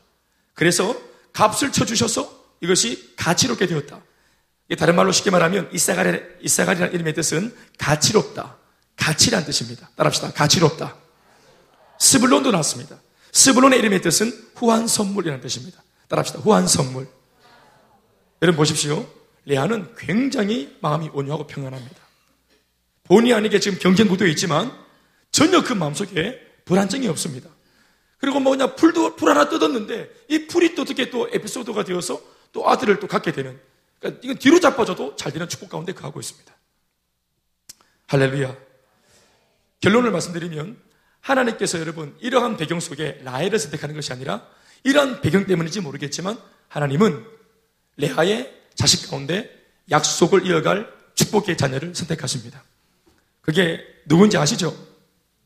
그래서 0.54 0.94
값을 1.32 1.72
쳐주셔서 1.72 2.42
이것이 2.60 3.14
가치롭게 3.16 3.66
되었다. 3.66 4.00
다른 4.78 4.96
말로 4.96 5.12
쉽게 5.12 5.30
말하면 5.30 5.68
이사갈, 5.72 6.38
이사갈이라는 6.40 6.94
이름의 6.94 7.14
뜻은 7.14 7.54
가치롭다. 7.78 8.56
가치란 8.96 9.44
뜻입니다. 9.44 9.90
따라합시다. 9.96 10.32
가치롭다. 10.32 10.96
스불론도 11.98 12.50
나왔습니다. 12.50 12.96
스불론의 13.32 13.78
이름의 13.80 14.02
뜻은 14.02 14.32
후한 14.56 14.86
선물이라는 14.86 15.42
뜻입니다. 15.42 15.82
따라합시다. 16.08 16.40
후한 16.40 16.66
선물. 16.66 17.08
여러분 18.42 18.58
보십시오. 18.58 19.06
레아는 19.44 19.94
굉장히 19.96 20.76
마음이 20.80 21.10
온유하고 21.12 21.46
평안합니다. 21.46 21.96
본의 23.04 23.34
아니게 23.34 23.60
지금 23.60 23.78
경쟁 23.78 24.08
구도에 24.08 24.30
있지만 24.30 24.72
전혀 25.32 25.62
그 25.62 25.72
마음속에 25.72 26.40
불안정이 26.64 27.08
없습니다. 27.08 27.50
그리고 28.18 28.38
뭐냐 28.38 28.76
풀도 28.76 29.16
풀 29.16 29.30
하나 29.30 29.48
뜯었는데 29.48 30.08
이 30.28 30.46
풀이 30.46 30.74
또 30.76 30.82
어떻게 30.82 31.10
또 31.10 31.28
에피소드가 31.32 31.82
되어서 31.84 32.22
또 32.52 32.68
아들을 32.68 33.00
또 33.00 33.08
갖게 33.08 33.32
되는 33.32 33.58
그러니까 33.98 34.20
이건 34.22 34.38
뒤로 34.38 34.60
자빠져도 34.60 35.16
잘 35.16 35.32
되는 35.32 35.48
축복 35.48 35.70
가운데 35.70 35.92
거하고 35.92 36.20
있습니다. 36.20 36.54
할렐루야. 38.06 38.56
결론을 39.80 40.12
말씀드리면 40.12 40.76
하나님께서 41.20 41.80
여러분 41.80 42.14
이러한 42.20 42.56
배경 42.56 42.78
속에 42.78 43.20
라헬을 43.24 43.58
선택하는 43.58 43.94
것이 43.94 44.12
아니라 44.12 44.46
이러한 44.84 45.20
배경 45.22 45.46
때문인지 45.46 45.80
모르겠지만 45.80 46.38
하나님은 46.68 47.24
레아의 47.96 48.52
자식 48.74 49.10
가운데 49.10 49.50
약속을 49.90 50.46
이어갈 50.46 50.92
축복의 51.14 51.56
자녀를 51.56 51.94
선택하십니다. 51.94 52.62
그게 53.40 53.80
누군지 54.06 54.36
아시죠? 54.36 54.91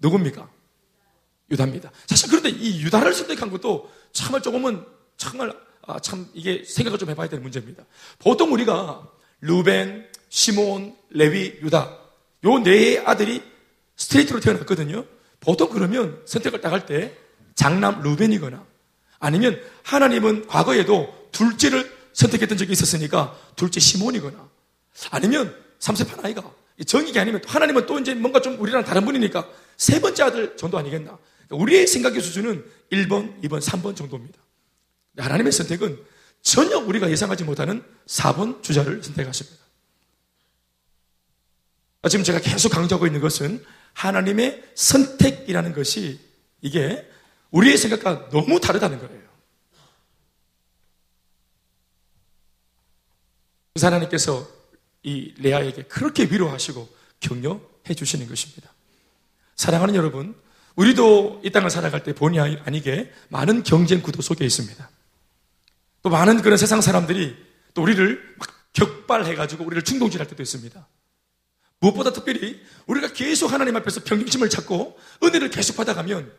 누굽니까? 0.01 0.49
유다입니다. 1.51 1.91
사실 2.07 2.29
그런데 2.29 2.51
이 2.51 2.83
유다를 2.83 3.15
선택한 3.15 3.51
것도 3.51 3.91
참을 4.13 4.43
조금은 4.43 4.85
정말 5.17 5.53
아, 5.87 6.01
참 6.01 6.29
이게 6.35 6.65
생각을 6.65 6.99
좀 6.99 7.09
해봐야 7.11 7.29
되는 7.29 7.43
문제입니다. 7.43 7.85
보통 8.19 8.53
우리가 8.53 9.09
루벤, 9.41 10.09
시몬, 10.29 10.97
레위, 11.11 11.59
유다 11.63 11.99
요 12.45 12.59
네 12.59 12.99
아들이 13.05 13.43
스트레이트로 13.97 14.41
태어났거든요. 14.41 15.05
보통 15.41 15.69
그러면 15.71 16.21
선택을 16.27 16.61
딱할때 16.61 17.17
장남 17.55 18.03
루벤이거나 18.03 18.65
아니면 19.19 19.61
하나님은 19.85 20.47
과거에도 20.47 21.15
둘째를 21.33 21.95
선택했던 22.13 22.59
적이 22.59 22.73
있었으니까 22.73 23.39
둘째 23.57 23.81
시몬이거나 23.81 24.49
아니면 25.11 25.55
삼세판 25.79 26.25
아이가 26.25 26.51
정익이 26.87 27.19
아니면 27.19 27.41
하나님은 27.47 27.87
또 27.87 27.99
이제 27.99 28.15
뭔가 28.15 28.41
좀 28.41 28.61
우리랑 28.61 28.85
다른 28.85 29.05
분이니까 29.05 29.49
세 29.77 30.01
번째 30.01 30.23
아들 30.25 30.57
정도 30.57 30.79
아니겠나. 30.79 31.19
그러니까 31.47 31.63
우리의 31.63 31.87
생각의 31.87 32.21
수준은 32.21 32.65
1번, 32.93 33.43
2번, 33.43 33.61
3번 33.61 33.97
정도입니다. 33.97 34.39
하나님의 35.19 35.53
선택은 35.53 35.99
전혀 36.43 36.79
우리가 36.79 37.11
예상하지 37.11 37.45
못하는 37.45 37.83
4번 38.07 38.63
주자를 38.63 39.03
선택하십니다. 39.03 39.65
지금 42.09 42.25
제가 42.25 42.39
계속 42.41 42.69
강조하고 42.69 43.07
있는 43.07 43.21
것은 43.21 43.65
하나님의 43.93 44.63
선택이라는 44.75 45.73
것이 45.73 46.21
이게 46.61 47.09
우리의 47.51 47.77
생각과 47.79 48.29
너무 48.29 48.61
다르다는 48.61 48.99
거예요. 48.99 49.27
하나님께서 53.81 54.49
이 55.03 55.35
레아에게 55.39 55.85
그렇게 55.85 56.25
위로하시고 56.25 56.89
격려해 57.21 57.95
주시는 57.95 58.29
것입니다. 58.29 58.76
사랑하는 59.57 59.95
여러분, 59.95 60.35
우리도 60.77 61.41
이 61.43 61.51
땅을 61.51 61.71
살아갈 61.71 62.03
때 62.03 62.15
본의 62.15 62.63
아니게 62.65 63.13
많은 63.29 63.63
경쟁 63.63 64.03
구도 64.03 64.23
속에 64.23 64.45
있습니다. 64.45 64.91
또 66.03 66.11
많은 66.11 66.43
그런 66.43 66.59
세상 66.59 66.81
사람들이 66.81 67.37
또 67.75 67.83
우리를 67.83 68.37
막 68.39 68.49
격발해가지고 68.75 69.65
우리를 69.65 69.83
충동질할 69.83 70.29
때도 70.29 70.43
있습니다. 70.43 70.87
무엇보다 71.81 72.13
특별히 72.13 72.61
우리가 72.87 73.13
계속 73.13 73.53
하나님 73.53 73.77
앞에서 73.77 74.03
평정심을 74.05 74.51
찾고 74.51 74.99
은혜를 75.23 75.51
계속 75.51 75.77
받아가면 75.77 76.31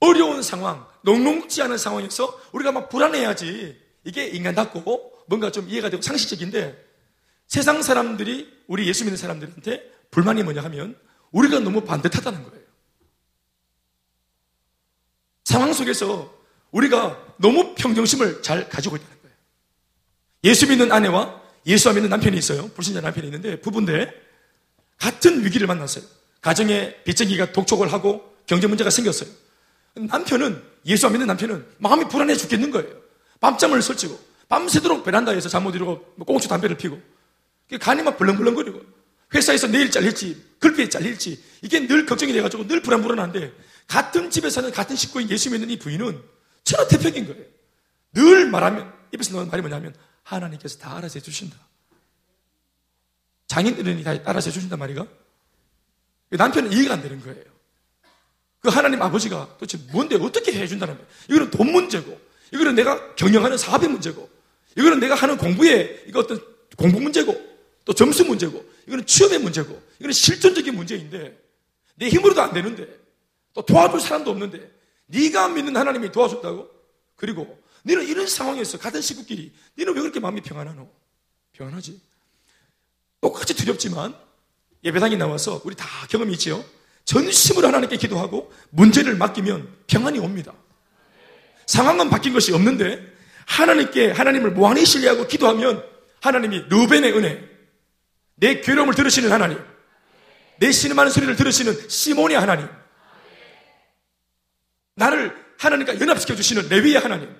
어려운 0.00 0.42
상황, 0.42 0.86
녹록지 1.02 1.62
않은 1.62 1.76
상황에서 1.76 2.40
우리가 2.52 2.72
막 2.72 2.88
불안해야지 2.88 3.78
이게 4.04 4.26
인간답고 4.26 5.24
뭔가 5.26 5.50
좀 5.50 5.68
이해가 5.68 5.90
되고 5.90 6.02
상식적인데 6.02 6.86
세상 7.46 7.82
사람들이 7.82 8.62
우리 8.66 8.86
예수 8.88 9.04
믿는 9.04 9.16
사람들한테 9.16 9.82
불만이 10.10 10.42
뭐냐 10.42 10.62
하면 10.64 10.96
우리가 11.32 11.60
너무 11.60 11.82
반듯하다는 11.82 12.42
거예요. 12.44 12.58
상황 15.44 15.72
속에서 15.72 16.34
우리가 16.70 17.34
너무 17.38 17.74
평정심을 17.74 18.42
잘 18.42 18.68
가지고 18.68 18.96
있다는 18.96 19.22
거예요. 19.22 19.36
예수 20.44 20.68
믿는 20.68 20.92
아내와 20.92 21.40
예수 21.66 21.88
안 21.88 21.94
믿는 21.96 22.10
남편이 22.10 22.36
있어요. 22.36 22.68
불신자 22.68 23.00
남편이 23.00 23.26
있는데 23.26 23.60
부부인데 23.60 24.12
같은 24.98 25.44
위기를 25.44 25.66
만났어요. 25.66 26.04
가정에 26.40 27.02
빚쟁이가 27.04 27.52
독촉을 27.52 27.92
하고 27.92 28.36
경제 28.46 28.66
문제가 28.66 28.90
생겼어요. 28.90 29.30
남편은 29.94 30.62
예수 30.86 31.06
안 31.06 31.12
믿는 31.12 31.26
남편은 31.26 31.66
마음이 31.78 32.08
불안해 32.08 32.36
죽겠는 32.36 32.70
거예요. 32.70 32.88
밤잠을 33.40 33.82
설치고 33.82 34.18
밤새도록 34.48 35.04
베란다에서 35.04 35.48
잠 35.48 35.62
못 35.62 35.74
이루고 35.74 36.14
뭐 36.16 36.26
꽁초 36.26 36.48
담배를 36.48 36.76
피고 36.76 37.00
간이 37.80 38.02
막 38.02 38.16
벌렁벌렁거리고 38.16 38.80
회사에서 39.34 39.66
내일 39.66 39.90
잘릴지 39.90 40.56
글피에 40.58 40.88
잘릴지 40.88 41.42
이게 41.62 41.86
늘 41.86 42.06
걱정이 42.06 42.32
돼가지고 42.32 42.66
늘 42.66 42.82
불안불안한데 42.82 43.52
같은 43.86 44.30
집에 44.30 44.50
사는 44.50 44.70
같은 44.70 44.96
식구인 44.96 45.30
예수 45.30 45.50
믿는 45.50 45.70
이 45.70 45.78
부인은 45.78 46.22
천하 46.64 46.86
태평인 46.88 47.26
거예요. 47.26 47.44
늘 48.12 48.50
말하면 48.50 48.92
입에서 49.12 49.32
나오는 49.32 49.50
말이 49.50 49.62
뭐냐면 49.62 49.94
하나님께서 50.22 50.78
다 50.78 50.96
알아서 50.96 51.18
해주신다. 51.18 51.56
장인들은 53.46 54.02
다 54.02 54.10
알아서 54.24 54.50
해주신단 54.50 54.78
말이가 54.78 55.06
남편은 56.30 56.72
이해가 56.72 56.94
안 56.94 57.02
되는 57.02 57.20
거예요. 57.20 57.44
그 58.60 58.68
하나님 58.68 59.00
아버지가 59.00 59.56
도대체 59.58 59.78
뭔데 59.92 60.16
어떻게 60.16 60.52
해준다는 60.52 60.94
거예요. 60.94 61.08
이거는 61.30 61.50
돈 61.50 61.72
문제고 61.72 62.20
이거는 62.52 62.74
내가 62.74 63.14
경영하는 63.14 63.56
사업의 63.56 63.88
문제고 63.88 64.28
이거는 64.76 65.00
내가 65.00 65.14
하는 65.14 65.36
공부의 65.36 66.04
이거 66.06 66.20
어떤 66.20 66.40
공부 66.76 67.00
문제고 67.00 67.34
또 67.84 67.92
점수 67.94 68.24
문제고 68.24 68.64
이거는 68.88 69.06
취업의 69.06 69.38
문제고 69.38 69.80
이거는 69.98 70.12
실존적인 70.12 70.74
문제인데 70.74 71.38
내 71.96 72.08
힘으로도 72.08 72.40
안 72.40 72.52
되는데 72.52 72.88
또 73.52 73.62
도와줄 73.62 74.00
사람도 74.00 74.30
없는데 74.30 74.70
네가 75.06 75.48
믿는 75.50 75.76
하나님이 75.76 76.10
도와줬다고? 76.10 76.68
그리고 77.16 77.58
너는 77.82 78.06
이런 78.06 78.26
상황에서 78.26 78.78
같은 78.78 79.00
식구끼리 79.00 79.52
너는 79.76 79.94
왜 79.94 80.00
그렇게 80.00 80.20
마음이 80.20 80.40
평안하노? 80.40 80.88
평안하지. 81.52 82.00
똑같이 83.20 83.54
두렵지만 83.54 84.14
예배당에 84.84 85.16
나와서 85.16 85.60
우리 85.64 85.74
다 85.74 85.86
경험이 86.08 86.32
있지요. 86.34 86.64
전심으로 87.04 87.68
하나님께 87.68 87.96
기도하고 87.96 88.52
문제를 88.70 89.16
맡기면 89.16 89.68
평안이 89.86 90.18
옵니다. 90.18 90.52
상황은 91.66 92.10
바뀐 92.10 92.32
것이 92.32 92.52
없는데 92.52 93.02
하나님께 93.46 94.12
하나님을 94.12 94.52
무한히 94.52 94.84
신뢰하고 94.84 95.26
기도하면 95.26 95.84
하나님이 96.20 96.64
루벤의 96.68 97.12
은혜, 97.16 97.57
내 98.40 98.60
괴로움을 98.60 98.94
들으시는 98.94 99.30
하나님, 99.32 99.58
내 100.58 100.72
신음하는 100.72 101.10
소리를 101.10 101.34
들으시는 101.36 101.88
시몬의 101.88 102.38
하나님, 102.38 102.68
나를 104.94 105.34
하나님과 105.58 106.00
연합시켜 106.00 106.34
주시는 106.34 106.68
레위의 106.68 106.96
하나님. 106.96 107.34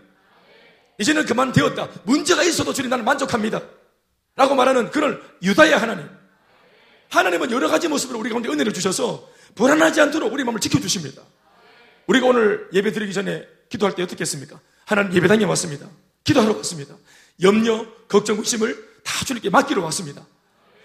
이제는 0.98 1.26
그만 1.26 1.52
되었다. 1.52 1.88
문제가 2.04 2.42
있어도 2.42 2.72
주님 2.72 2.90
나는 2.90 3.04
만족합니다. 3.04 3.62
라고 4.34 4.54
말하는 4.54 4.90
그런 4.90 5.22
유다의 5.42 5.76
하나님. 5.76 6.08
하나님은 7.10 7.50
여러 7.52 7.68
가지 7.68 7.88
모습으로 7.88 8.18
우리 8.18 8.30
가운데 8.30 8.48
은혜를 8.48 8.72
주셔서 8.72 9.28
불안하지 9.54 10.00
않도록 10.00 10.32
우리 10.32 10.44
마음을 10.44 10.60
지켜주십니다. 10.60 11.22
우리가 12.06 12.26
오늘 12.26 12.68
예배 12.72 12.92
드리기 12.92 13.12
전에 13.12 13.46
기도할 13.68 13.94
때 13.94 14.02
어떻게 14.02 14.22
했습니까? 14.22 14.60
하나님 14.84 15.12
예배당에 15.14 15.44
왔습니다. 15.44 15.88
기도하러 16.24 16.56
왔습니다. 16.56 16.96
염려, 17.42 17.86
걱정, 18.08 18.38
의심을 18.38 19.02
다 19.04 19.24
주님께 19.24 19.50
맡기러 19.50 19.82
왔습니다. 19.84 20.26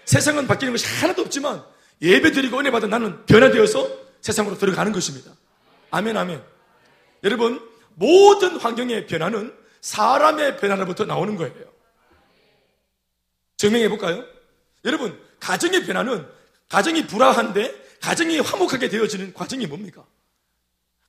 세상은 0.04 0.46
바뀌는 0.46 0.72
것이 0.72 0.86
하나도 0.86 1.22
없지만 1.22 1.64
예배 2.02 2.32
드리고 2.32 2.58
은혜 2.58 2.70
받은 2.70 2.90
나는 2.90 3.24
변화되어서 3.26 3.88
세상으로 4.20 4.58
들어가는 4.58 4.92
것입니다. 4.92 5.32
아멘, 5.90 6.16
아멘. 6.16 6.42
여러분, 7.22 7.60
모든 7.94 8.56
환경의 8.56 9.06
변화는 9.06 9.54
사람의 9.80 10.58
변화로부터 10.58 11.04
나오는 11.04 11.36
거예요. 11.36 11.54
증명해 13.56 13.88
볼까요? 13.88 14.24
여러분, 14.84 15.18
가정의 15.40 15.84
변화는 15.84 16.26
가정이 16.68 17.06
불화한데 17.06 17.82
가정이 18.00 18.40
화목하게 18.40 18.88
되어지는 18.88 19.32
과정이 19.32 19.66
뭡니까? 19.66 20.04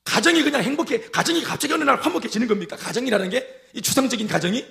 가정이 0.04 0.42
그냥 0.42 0.62
행복해, 0.62 1.10
가정이 1.10 1.42
갑자기 1.42 1.74
어느 1.74 1.82
날 1.84 2.00
화목해지는 2.00 2.46
겁니까? 2.46 2.76
가정이라는 2.76 3.30
게 3.30 3.66
이 3.76 3.82
추상적인 3.82 4.26
가정이 4.26 4.66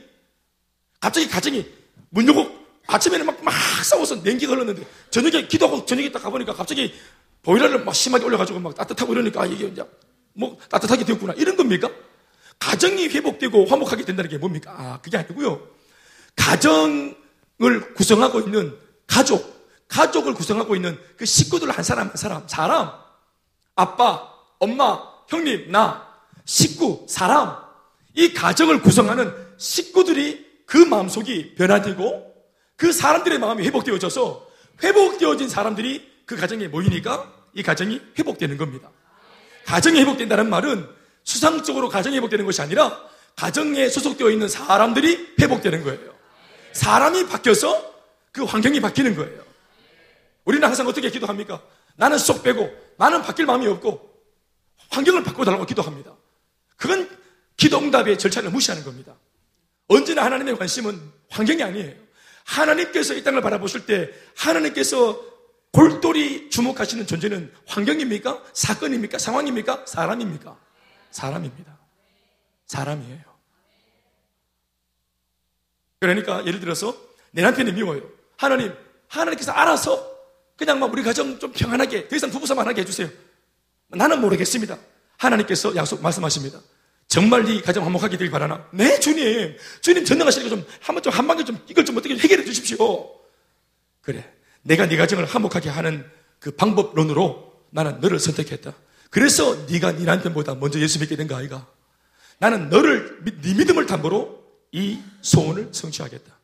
갑자기 0.99 1.29
가정이 1.29 1.71
문 2.09 2.27
열고 2.27 2.64
아침에는 2.87 3.25
막, 3.25 3.43
막 3.43 3.53
싸워서 3.83 4.15
냉기가 4.15 4.53
흘렀는데, 4.53 4.85
저녁에 5.09 5.47
기도하고 5.47 5.85
저녁에 5.85 6.11
딱 6.11 6.23
가보니까 6.23 6.53
갑자기 6.53 6.93
보일러를 7.41 7.83
막 7.83 7.93
심하게 7.93 8.25
올려가지고 8.25 8.59
막 8.59 8.75
따뜻하고 8.75 9.13
이러니까, 9.13 9.41
아, 9.41 9.45
이게 9.45 9.67
이제 9.67 9.83
뭐 10.33 10.57
따뜻하게 10.69 11.05
되었구나. 11.05 11.33
이런 11.33 11.55
겁니까? 11.55 11.89
가정이 12.59 13.07
회복되고 13.09 13.65
화목하게 13.65 14.05
된다는 14.05 14.29
게 14.29 14.37
뭡니까? 14.37 14.73
아, 14.77 14.99
그게 15.01 15.17
아니고요. 15.17 15.67
가정을 16.35 17.93
구성하고 17.95 18.41
있는 18.41 18.77
가족, 19.07 19.55
가족을 19.87 20.33
구성하고 20.33 20.75
있는 20.75 20.99
그 21.17 21.25
식구들 21.25 21.69
한 21.71 21.83
사람 21.83 22.09
한 22.09 22.17
사람, 22.17 22.47
사람, 22.47 22.91
아빠, 23.75 24.29
엄마, 24.59 24.99
형님, 25.29 25.71
나, 25.71 26.07
식구, 26.45 27.05
사람, 27.09 27.55
이 28.13 28.33
가정을 28.33 28.81
구성하는 28.81 29.33
식구들이 29.57 30.45
그 30.65 30.77
마음속이 30.77 31.55
변화되고 31.55 32.34
그 32.75 32.91
사람들의 32.91 33.39
마음이 33.39 33.63
회복되어져서 33.65 34.47
회복되어진 34.83 35.49
사람들이 35.49 36.11
그 36.25 36.35
가정에 36.35 36.67
모이니까 36.67 37.33
이 37.53 37.63
가정이 37.63 38.01
회복되는 38.17 38.57
겁니다. 38.57 38.91
가정이 39.65 39.99
회복된다는 40.01 40.49
말은 40.49 40.87
수상적으로 41.23 41.89
가정이 41.89 42.17
회복되는 42.17 42.45
것이 42.45 42.61
아니라 42.61 43.01
가정에 43.35 43.89
소속되어 43.89 44.29
있는 44.29 44.47
사람들이 44.47 45.35
회복되는 45.39 45.83
거예요. 45.83 46.13
사람이 46.73 47.27
바뀌어서 47.27 47.93
그 48.31 48.43
환경이 48.43 48.81
바뀌는 48.81 49.15
거예요. 49.15 49.43
우리는 50.43 50.65
항상 50.67 50.87
어떻게 50.87 51.09
기도합니까? 51.09 51.61
나는 51.95 52.17
쏙 52.17 52.43
빼고 52.43 52.69
나는 52.97 53.21
바뀔 53.21 53.45
마음이 53.45 53.65
없고 53.67 54.13
환경을 54.89 55.23
바꿔달라고 55.23 55.65
기도합니다. 55.65 56.15
그건 56.77 57.09
기도 57.57 57.79
응답의 57.79 58.19
절차를 58.19 58.51
무시하는 58.51 58.83
겁니다. 58.83 59.15
언제나 59.87 60.25
하나님의 60.25 60.57
관심은 60.57 60.99
환경이 61.29 61.63
아니에요. 61.63 62.04
하나님께서 62.45 63.13
이 63.15 63.23
땅을 63.23 63.41
바라보실 63.41 63.85
때 63.85 64.11
하나님께서 64.37 65.19
골똘히 65.71 66.49
주목하시는 66.49 67.05
존재는 67.05 67.51
환경입니까? 67.67 68.43
사건입니까? 68.53 69.17
상황입니까? 69.17 69.83
사람입니까? 69.85 70.57
사람입니다. 71.11 71.77
사람이에요. 72.67 73.23
그러니까 75.99 76.45
예를 76.45 76.59
들어서 76.59 76.95
내 77.31 77.41
남편이 77.41 77.73
미워요. 77.73 78.01
하나님, 78.37 78.73
하나님께서 79.07 79.51
알아서 79.51 80.15
그냥 80.55 80.79
막 80.79 80.91
우리 80.93 81.03
가정 81.03 81.37
좀 81.39 81.51
평안하게 81.51 82.07
더 82.07 82.15
이상 82.15 82.29
부부싸움 82.29 82.59
안 82.59 82.67
하게 82.67 82.81
해주세요. 82.81 83.09
나는 83.89 84.21
모르겠습니다. 84.21 84.77
하나님께서 85.17 85.75
약속 85.75 86.01
말씀하십니다. 86.01 86.59
정말 87.15 87.45
네 87.45 87.61
가정 87.61 87.85
화목하게 87.85 88.17
되길 88.17 88.29
바라나? 88.29 88.67
네, 88.73 88.99
주님. 88.99 89.55
주님 89.79 90.03
전능하시니까 90.03 90.49
좀 90.49 90.65
한번 90.81 91.01
좀 91.01 91.13
한 91.13 91.25
방에 91.25 91.45
좀 91.45 91.57
이걸 91.69 91.85
좀 91.85 91.95
어떻게 91.95 92.13
해결해 92.17 92.43
주십시오. 92.43 93.09
그래. 94.01 94.29
내가 94.63 94.85
네 94.85 94.97
가정을 94.97 95.23
화목하게 95.23 95.69
하는 95.69 96.05
그 96.39 96.51
방법론으로 96.51 97.53
나는 97.69 98.01
너를 98.01 98.19
선택했다. 98.19 98.73
그래서 99.11 99.55
네가 99.69 99.93
네 99.93 100.03
남편보다 100.03 100.55
먼저 100.55 100.77
예수 100.81 100.99
믿게 100.99 101.15
된 101.15 101.29
거 101.29 101.37
아이가? 101.37 101.65
나는 102.37 102.69
너를 102.69 103.23
네 103.23 103.53
믿음을 103.53 103.85
담보로 103.85 104.43
이 104.73 104.99
소원을 105.21 105.69
성취하겠다. 105.71 106.37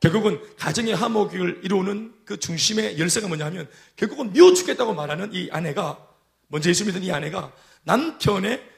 결국은 0.00 0.38
가정의 0.58 0.94
화목을 0.94 1.60
이루는 1.64 2.12
그 2.26 2.36
중심의 2.38 2.98
열쇠가 2.98 3.26
뭐냐면 3.26 3.66
결국은 3.96 4.34
미워 4.34 4.52
죽겠다고 4.52 4.92
말하는 4.92 5.32
이 5.32 5.48
아내가 5.50 6.06
먼저 6.48 6.68
예수 6.68 6.84
믿은 6.84 7.02
이 7.02 7.10
아내가 7.10 7.50
남편의 7.84 8.75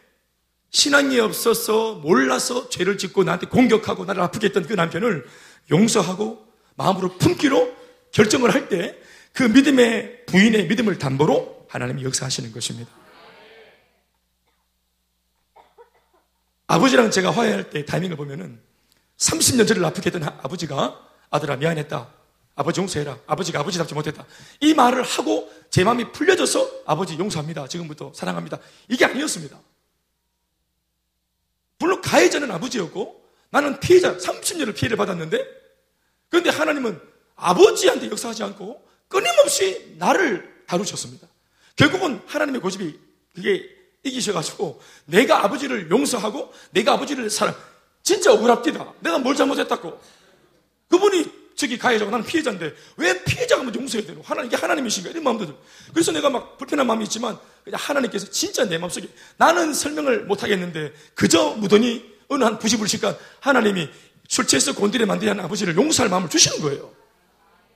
신앙이 0.70 1.18
없어서 1.20 1.94
몰라서 1.96 2.68
죄를 2.68 2.98
짓고 2.98 3.24
나한테 3.24 3.46
공격하고 3.46 4.04
나를 4.04 4.22
아프게 4.22 4.48
했던 4.48 4.66
그 4.66 4.74
남편을 4.74 5.26
용서하고 5.70 6.46
마음으로 6.76 7.16
품기로 7.18 7.74
결정을 8.12 8.52
할 8.54 8.68
때 8.68 9.08
그 9.38 9.44
믿음의 9.44 10.26
부인의 10.26 10.66
믿음을 10.66 10.98
담보로 10.98 11.66
하나님이 11.68 12.02
역사하시는 12.02 12.50
것입니다. 12.50 12.90
아버지랑 16.66 17.10
제가 17.12 17.30
화해할 17.30 17.70
때 17.70 17.84
타이밍을 17.84 18.16
보면은 18.16 18.60
30년 19.16 19.68
전을 19.68 19.84
아프게 19.84 20.10
했던 20.10 20.24
아버지가 20.24 21.00
아들아 21.30 21.54
미안했다. 21.56 22.08
아버지 22.56 22.80
용서해라. 22.80 23.18
아버지가 23.28 23.60
아버지답지 23.60 23.94
못했다. 23.94 24.26
이 24.60 24.74
말을 24.74 25.04
하고 25.04 25.48
제 25.70 25.84
마음이 25.84 26.10
풀려져서 26.10 26.82
아버지 26.86 27.16
용서합니다. 27.16 27.68
지금부터 27.68 28.12
사랑합니다. 28.14 28.58
이게 28.88 29.04
아니었습니다. 29.04 29.56
물론 31.78 32.00
가해자는 32.02 32.50
아버지였고 32.50 33.24
나는 33.50 33.80
피해자 33.80 34.16
30년을 34.16 34.74
피해를 34.74 34.96
받았는데 34.96 35.44
그런데 36.28 36.50
하나님은 36.50 37.00
아버지한테 37.36 38.10
역사하지 38.10 38.42
않고 38.42 38.86
끊임없이 39.08 39.94
나를 39.98 40.64
다루셨습니다. 40.66 41.26
결국은 41.76 42.20
하나님의 42.26 42.60
고집이 42.60 42.98
그게 43.34 43.68
이기셔가지고 44.02 44.80
내가 45.06 45.44
아버지를 45.44 45.90
용서하고 45.90 46.52
내가 46.70 46.94
아버지를 46.94 47.30
사랑 47.30 47.54
진짜 48.02 48.32
억울합니다. 48.32 48.92
내가 49.00 49.18
뭘 49.18 49.34
잘못했다고 49.34 50.00
그분이 50.88 51.38
저기 51.54 51.76
가해자고 51.76 52.10
나는 52.10 52.24
피해자인데 52.24 52.72
왜 52.96 53.24
피해자가 53.24 53.62
먼저 53.62 53.80
용서해야 53.80 54.06
되노? 54.06 54.22
하나님, 54.22 54.46
이게 54.48 54.56
하나님이신가? 54.56 55.10
이런 55.10 55.24
마음도 55.24 55.44
들어. 55.44 55.58
그래서 55.92 56.12
내가 56.12 56.30
막 56.30 56.56
불편한 56.56 56.86
마음이 56.86 57.04
있지만 57.04 57.36
하나님께서 57.76 58.30
진짜 58.30 58.64
내 58.64 58.78
마음속에 58.78 59.08
나는 59.36 59.74
설명을 59.74 60.24
못 60.24 60.42
하겠는데 60.42 60.92
그저 61.14 61.50
무더니 61.50 62.04
어느 62.28 62.44
한 62.44 62.58
부시불식간 62.58 63.16
하나님이 63.40 63.88
술 64.28 64.46
취해서 64.46 64.74
곤드레 64.74 65.06
만들한 65.06 65.40
아버지를 65.40 65.76
용서할 65.76 66.10
마음을 66.10 66.28
주시는 66.28 66.60
거예요. 66.60 66.92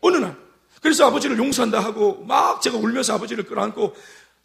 어느 0.01 0.16
날. 0.16 0.36
그래서 0.80 1.07
아버지를 1.07 1.38
용서한다 1.38 1.80
하고 1.80 2.22
막 2.24 2.61
제가 2.61 2.76
울면서 2.76 3.14
아버지를 3.14 3.45
끌어안고 3.45 3.95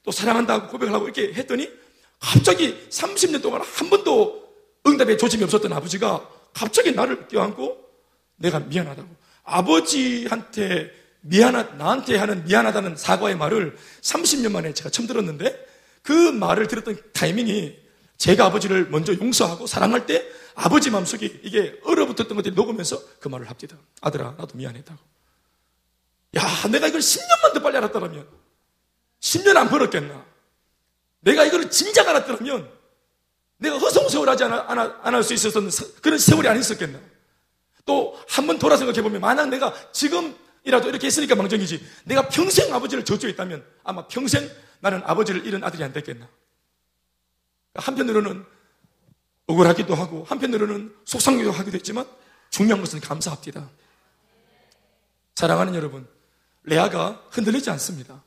또 0.04 0.12
사랑한다고 0.12 0.68
고백을 0.70 0.94
하고 0.94 1.06
이렇게 1.06 1.34
했더니 1.34 1.70
갑자기 2.20 2.88
30년 2.90 3.42
동안 3.42 3.62
한 3.62 3.90
번도 3.90 4.48
응답에 4.86 5.18
조짐이 5.18 5.44
없었던 5.44 5.74
아버지가 5.74 6.30
갑자기 6.54 6.92
나를 6.92 7.28
껴안고 7.28 7.78
내가 8.38 8.60
미안하다고. 8.60 9.10
아버지한테 9.44 10.92
미안하, 11.28 11.64
나한테 11.76 12.16
하는 12.18 12.46
미안하다는 12.46 12.96
사과의 12.96 13.36
말을 13.36 13.78
30년 14.02 14.52
만에 14.52 14.74
제가 14.74 14.90
처음 14.90 15.08
들었는데 15.08 15.66
그 16.02 16.12
말을 16.12 16.68
들었던 16.68 16.98
타이밍이 17.14 17.78
제가 18.18 18.46
아버지를 18.46 18.90
먼저 18.90 19.14
용서하고 19.14 19.68
사랑할 19.68 20.06
때 20.06 20.26
아버지 20.56 20.90
마음속에 20.90 21.26
이게 21.44 21.78
얼어붙었던 21.84 22.36
것들이 22.36 22.56
녹으면서 22.56 23.02
그 23.20 23.28
말을 23.28 23.50
합니다. 23.50 23.78
아들아, 24.02 24.36
나도 24.38 24.58
미안했다고. 24.58 25.00
야, 26.38 26.42
내가 26.72 26.88
이걸 26.88 27.02
10년만 27.02 27.54
더 27.54 27.62
빨리 27.62 27.78
알았더라면 27.78 28.28
10년 29.20 29.58
안 29.58 29.70
벌었겠나? 29.70 30.26
내가 31.22 31.44
이걸 31.46 31.70
진작 31.70 32.08
알았더라면 32.08 32.70
내가 33.58 33.78
허송세월하지 33.78 34.44
않을 34.46 35.24
수 35.24 35.34
있었던 35.34 35.70
그런 36.02 36.18
세월이 36.20 36.48
안 36.48 36.58
있었겠나? 36.60 37.00
또 37.86 38.18
한 38.30 38.46
번 38.48 38.60
돌아 38.60 38.78
생각해보면 38.78 39.22
만약 39.22 39.50
내가 39.50 39.74
지금 39.92 40.36
이라도 40.68 40.90
이렇게 40.90 41.08
했으니까 41.08 41.34
망정이지 41.34 41.82
내가 42.04 42.28
평생 42.28 42.74
아버지를 42.74 43.06
저주했다면 43.06 43.66
아마 43.86 44.06
평생 44.08 44.52
나는 44.82 45.02
아버지를 45.06 45.46
잃은 45.46 45.64
아들이 45.64 45.82
안 45.82 45.94
됐겠나. 45.94 46.28
한편으로는 47.76 48.46
억울하기도 49.48 49.96
하고 49.96 50.26
한편으로는 50.26 50.94
속상하기도 51.06 51.52
하기도 51.52 51.76
했지만 51.78 52.06
중요한 52.50 52.82
것은 52.82 53.00
감사합니다. 53.00 53.70
사랑하는 55.36 55.74
여러분, 55.74 56.06
레아가 56.64 57.24
흔들리지 57.30 57.70
않습니다. 57.70 58.22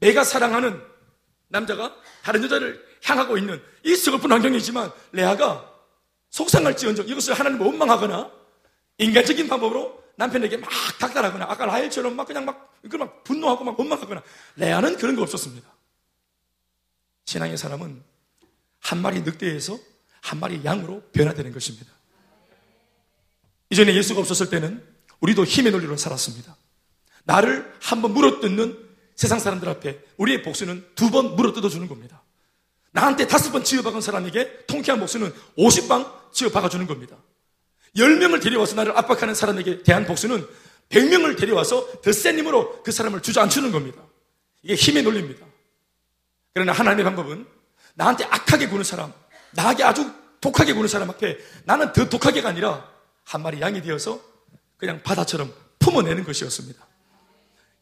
내가 0.00 0.24
사랑하는 0.24 0.78
남자가 1.48 1.96
다른 2.22 2.44
여자를 2.44 2.84
향하고 3.02 3.38
있는 3.38 3.62
이 3.82 3.96
서글픈 3.96 4.30
환경이지만 4.30 4.92
레아가 5.12 5.72
속상할지언정 6.28 7.08
이것을 7.08 7.32
하나님을 7.32 7.64
원망하거나 7.64 8.30
인간적인 8.98 9.48
방법으로 9.48 9.98
남편에게 10.18 10.56
막 10.58 10.68
닥달하거나 10.98 11.46
아까 11.48 11.64
라헬처럼 11.66 12.14
막 12.16 12.26
그냥 12.26 12.44
막 12.44 12.68
막 12.96 13.24
분노하고 13.24 13.64
막 13.64 13.78
원망하거나 13.78 14.22
레아는 14.56 14.96
그런 14.98 15.16
거 15.16 15.22
없었습니다. 15.22 15.68
신앙의 17.24 17.56
사람은 17.58 18.02
한 18.78 19.02
마리 19.02 19.22
늑대에서 19.22 19.76
한 20.20 20.38
마리 20.38 20.64
양으로 20.64 21.02
변화되는 21.12 21.52
것입니다. 21.52 21.92
이전에 23.70 23.94
예수가 23.94 24.20
없었을 24.20 24.48
때는 24.48 24.82
우리도 25.20 25.44
힘의 25.44 25.72
논리로 25.72 25.96
살았습니다. 25.96 26.56
나를 27.24 27.74
한 27.82 28.00
번 28.00 28.12
물어뜯는 28.14 28.88
세상 29.16 29.38
사람들 29.40 29.68
앞에 29.68 30.00
우리의 30.16 30.42
복수는 30.42 30.86
두 30.94 31.10
번 31.10 31.34
물어뜯어 31.34 31.68
주는 31.68 31.88
겁니다. 31.88 32.22
나한테 32.92 33.26
다섯 33.26 33.50
번 33.50 33.64
지어박은 33.64 34.00
사람에게 34.00 34.66
통쾌한 34.66 35.00
복수는 35.00 35.32
50방 35.58 36.32
지어박아주는 36.32 36.86
겁니다. 36.86 37.16
10명을 37.96 38.42
데려와서 38.42 38.74
나를 38.76 38.96
압박하는 38.96 39.34
사람에게 39.34 39.82
대한 39.82 40.06
복수는 40.06 40.46
100명을 40.90 41.38
데려와서 41.38 42.00
더 42.02 42.12
센 42.12 42.38
힘으로 42.38 42.82
그 42.82 42.92
사람을 42.92 43.22
주저앉히는 43.22 43.72
겁니다. 43.72 44.02
이게 44.62 44.74
힘의 44.74 45.02
논리입니다. 45.02 45.46
그러나 46.54 46.72
하나님의 46.72 47.04
방법은 47.04 47.46
나한테 47.94 48.24
악하게 48.24 48.68
구는 48.68 48.84
사람, 48.84 49.12
나에게 49.52 49.84
아주 49.84 50.10
독하게 50.40 50.72
구는 50.72 50.88
사람 50.88 51.10
앞에 51.10 51.38
나는 51.64 51.92
더 51.92 52.08
독하게가 52.08 52.48
아니라 52.48 52.88
한 53.24 53.42
마리 53.42 53.60
양이 53.60 53.82
되어서 53.82 54.20
그냥 54.76 55.02
바다처럼 55.02 55.52
품어내는 55.78 56.24
것이었습니다. 56.24 56.86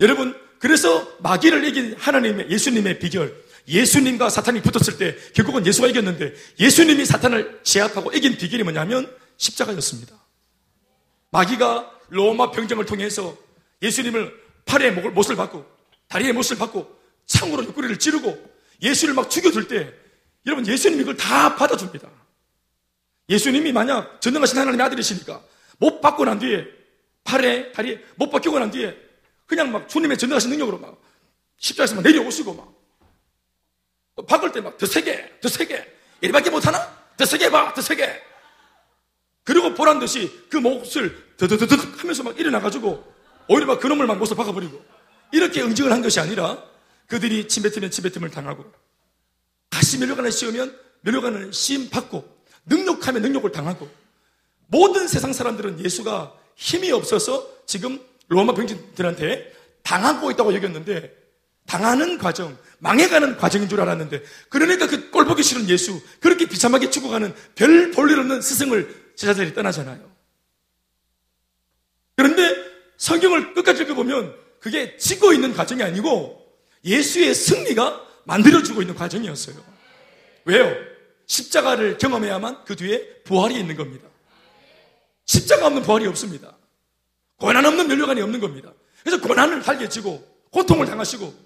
여러분, 0.01 0.39
그래서 0.59 1.07
마귀를 1.21 1.65
이긴 1.65 1.97
하나님의 1.99 2.51
예수님의 2.51 2.99
비결, 2.99 3.35
예수님과 3.69 4.31
사탄이 4.31 4.63
붙었을 4.63 4.99
때 4.99 5.17
결국은 5.35 5.67
예수가 5.67 5.89
이겼는데 5.89 6.35
예수님이 6.59 7.05
사탄을 7.05 7.61
제압하고 7.63 8.13
이긴 8.13 8.37
비결이 8.37 8.63
뭐냐면 8.63 9.13
십자가였습니다. 9.37 10.16
마귀가 11.30 12.01
로마 12.09 12.51
병정을 12.51 12.87
통해서 12.87 13.37
예수님을 13.82 14.32
팔에 14.64 14.91
못을 14.91 15.37
받고 15.37 15.66
다리에 16.09 16.32
못을 16.32 16.57
받고 16.57 16.97
창으로 17.26 17.64
옆구리를 17.64 17.99
찌르고 17.99 18.57
예수를 18.82 19.14
막 19.14 19.28
죽여줄 19.30 19.68
때 19.68 19.93
여러분 20.47 20.66
예수님이 20.66 21.01
그걸 21.01 21.16
다 21.16 21.57
받아줍니다. 21.57 22.09
예수님이 23.28 23.72
만약 23.72 24.20
전능하신 24.20 24.59
하나님의 24.59 24.87
아들이시니까 24.87 25.43
못 25.78 26.01
받고 26.01 26.24
난 26.24 26.39
뒤에 26.39 26.64
팔에 27.24 27.72
다리에 27.72 28.03
못 28.14 28.30
받기고 28.30 28.59
난 28.59 28.70
뒤에 28.70 28.97
그냥 29.47 29.72
막 29.72 29.89
주님의 29.89 30.16
전능하신 30.18 30.51
능력으로 30.51 30.78
막 30.78 31.01
십자가에서 31.59 31.97
막 31.97 32.03
내려오시고 32.03 32.55
막 32.55 32.76
박을 34.26 34.53
때 34.53 34.61
막 34.61 34.78
더 34.78 34.87
세게, 34.87 35.41
더 35.43 35.49
세게. 35.49 35.95
이리밖에 36.22 36.49
못하나? 36.49 36.78
더 37.18 37.24
세게 37.26 37.51
봐, 37.51 37.74
더 37.74 37.82
세게. 37.82 38.22
그리고 39.47 39.74
보란 39.74 40.01
듯이 40.01 40.30
그 40.51 40.57
몫을 40.57 41.16
드드드드 41.36 41.74
하면서 41.99 42.22
막 42.24 42.38
일어나가지고 42.38 43.14
오히려 43.49 43.66
막 43.66 43.80
그놈을 43.80 44.07
막 44.07 44.18
못을 44.18 44.36
박아버리고 44.36 44.84
이렇게 45.32 45.62
응징을 45.62 45.92
한 45.92 46.03
것이 46.03 46.18
아니라 46.18 46.62
그들이 47.07 47.47
침 47.47 47.62
뱉으면 47.62 47.92
침 47.92 48.03
뱉음을 48.03 48.30
당하고 48.30 48.64
다시 49.70 49.99
멸류관을 49.99 50.32
씌우면 50.32 50.76
멸류관을 51.03 51.53
씌임 51.53 51.88
받고 51.90 52.28
능력하면 52.66 53.22
능력을 53.22 53.53
당하고 53.53 53.88
모든 54.66 55.07
세상 55.07 55.32
사람들은 55.32 55.84
예수가 55.84 56.34
힘이 56.57 56.90
없어서 56.90 57.49
지금 57.66 58.01
로마 58.26 58.53
병진들한테 58.53 59.53
당하고 59.84 60.32
있다고 60.32 60.55
여겼는데 60.55 61.14
당하는 61.66 62.18
과정, 62.18 62.59
망해가는 62.80 63.36
과정인 63.36 63.68
줄 63.68 63.80
알았는데 63.80 64.24
그러니까 64.49 64.88
그 64.88 65.11
꼴보기 65.11 65.44
싫은 65.44 65.68
예수 65.68 66.03
그렇게 66.20 66.47
비참하게 66.47 66.90
죽어가는 66.90 67.32
별 67.55 67.92
볼일 67.92 68.18
없는 68.18 68.42
스승을 68.42 69.06
제자들이 69.17 69.55
떠나잖아요. 69.55 70.11
그런데 72.17 72.55
성경을 72.97 73.55
끝까지 73.55 73.83
읽어보면 73.83 74.35
그게 74.61 74.97
지고 74.97 75.33
있는 75.33 75.53
과정이 75.53 75.83
아니고 75.83 76.45
예수의 76.85 77.35
승리가 77.35 78.07
만들어주고 78.25 78.81
있는 78.83 78.95
과정이었어요. 78.95 79.57
왜요? 80.45 80.75
십자가를 81.27 81.99
경험해야만 81.99 82.64
그 82.64 82.77
뒤에 82.77 83.23
부활이 83.25 83.59
있는 83.59 83.77
겁니다. 83.77 84.09
십자가 85.25 85.67
없는 85.67 85.83
부활이 85.83 86.07
없습니다. 86.07 86.57
고난 87.37 87.64
없는 87.67 87.89
면류관이 87.89 88.21
없는 88.23 88.41
겁니다. 88.41 88.73
그래서 89.03 89.21
고난을 89.21 89.62
달게 89.62 89.89
지고 89.89 90.25
고통을 90.51 90.87
당하시고 90.87 91.45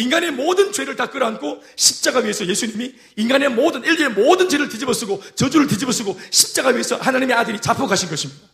인간의 0.00 0.32
모든 0.32 0.72
죄를 0.72 0.96
다 0.96 1.10
끌어안고 1.10 1.62
십자가 1.76 2.20
위에서 2.20 2.46
예수님이 2.46 2.94
인간의 3.16 3.50
모든 3.50 3.84
인류의 3.84 4.10
모든 4.10 4.48
죄를 4.48 4.68
뒤집어쓰고 4.68 5.22
저주를 5.34 5.66
뒤집어쓰고 5.66 6.18
십자가 6.30 6.70
위에서 6.70 6.96
하나님의 6.96 7.36
아들이 7.36 7.60
잡혀가신 7.60 8.08
것입니다. 8.08 8.48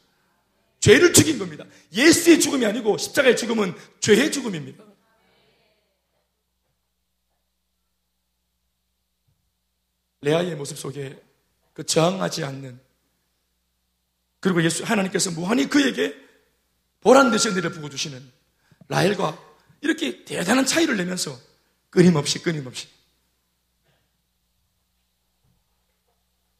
죄를 0.80 1.12
죽인 1.12 1.38
겁니다. 1.38 1.64
예수의 1.92 2.40
죽음이 2.40 2.64
아니고 2.66 2.98
십자가의 2.98 3.36
죽음은 3.36 3.74
죄의 4.00 4.30
죽음입니다. 4.30 4.84
레아의 10.20 10.56
모습 10.56 10.78
속에 10.78 11.22
그 11.72 11.84
저항하지 11.84 12.44
않는 12.44 12.80
그리고 14.40 14.62
예수 14.62 14.84
하나님께서 14.84 15.30
무한히 15.30 15.68
그에게 15.68 16.14
보란 17.00 17.30
듯이 17.30 17.48
은혜를 17.48 17.70
부어 17.70 17.88
주시는 17.88 18.20
라헬과 18.88 19.38
이렇게 19.86 20.24
대단한 20.24 20.66
차이를 20.66 20.96
내면서 20.96 21.38
끊임없이 21.90 22.42
끊임없이. 22.42 22.88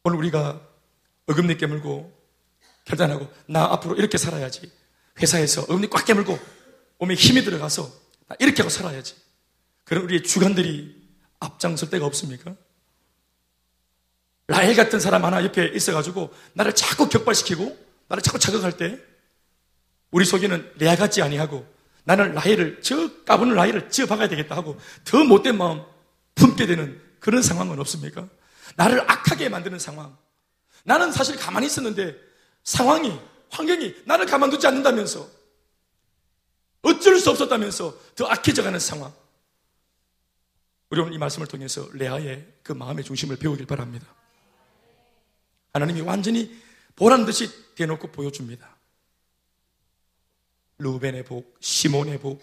오늘 0.03 0.17
우리가 0.19 0.65
어금니 1.25 1.57
깨물고 1.57 2.17
결단하고 2.85 3.29
나 3.47 3.65
앞으로 3.65 3.95
이렇게 3.95 4.17
살아야지. 4.17 4.71
회사에서 5.21 5.63
어금니 5.63 5.89
꽉 5.89 6.05
깨물고 6.05 6.39
몸에 6.99 7.15
힘이 7.15 7.43
들어가서 7.43 7.91
나 8.27 8.35
이렇게 8.39 8.61
하고 8.61 8.69
살아야지. 8.69 9.15
그런 9.83 10.05
우리의 10.05 10.23
주관들이 10.23 10.95
앞장설 11.39 11.89
때가 11.89 12.05
없습니까? 12.05 12.55
라헬 14.47 14.75
같은 14.75 15.01
사람 15.01 15.25
하나 15.25 15.43
옆에 15.43 15.67
있어가지고 15.75 16.33
나를 16.53 16.73
자꾸 16.73 17.09
격발시키고 17.09 17.77
나를 18.07 18.23
자꾸 18.23 18.39
자극할 18.39 18.77
때 18.77 18.97
우리 20.11 20.23
속에는 20.23 20.75
레아 20.77 20.95
같지 20.95 21.21
아니하고 21.21 21.67
나는 22.07 22.33
라헬을 22.35 22.81
저 22.81 23.23
까부는 23.25 23.53
라헬을 23.55 23.89
지어 23.89 24.05
박아야 24.05 24.29
되겠다 24.29 24.55
하고 24.55 24.79
더 25.03 25.25
못된 25.25 25.57
마음 25.57 25.83
품게 26.35 26.65
되는 26.65 27.01
그런 27.19 27.41
상황은 27.41 27.77
없습니까? 27.81 28.29
나를 28.77 29.01
악하게 29.11 29.49
만드는 29.49 29.77
상황. 29.77 30.17
나는 30.85 31.11
사실 31.11 31.35
가만히 31.35 31.65
있었는데 31.65 32.15
상황이 32.63 33.19
환경이 33.49 33.93
나를 34.05 34.25
가만두지 34.25 34.65
않는다면서 34.67 35.27
어쩔 36.83 37.19
수 37.19 37.29
없었다면서 37.29 37.97
더 38.15 38.25
악해져가는 38.27 38.79
상황. 38.79 39.13
우리 40.89 41.01
오늘 41.01 41.13
이 41.13 41.17
말씀을 41.17 41.47
통해서 41.47 41.89
레아의 41.91 42.47
그 42.63 42.71
마음의 42.71 43.03
중심을 43.03 43.35
배우길 43.35 43.65
바랍니다. 43.65 44.07
하나님이 45.73 45.99
완전히 45.99 46.57
보란 46.95 47.25
듯이 47.25 47.49
대놓고 47.75 48.13
보여줍니다. 48.13 48.76
루벤의 50.79 51.25
복, 51.25 51.57
시몬의 51.59 52.19
복, 52.19 52.41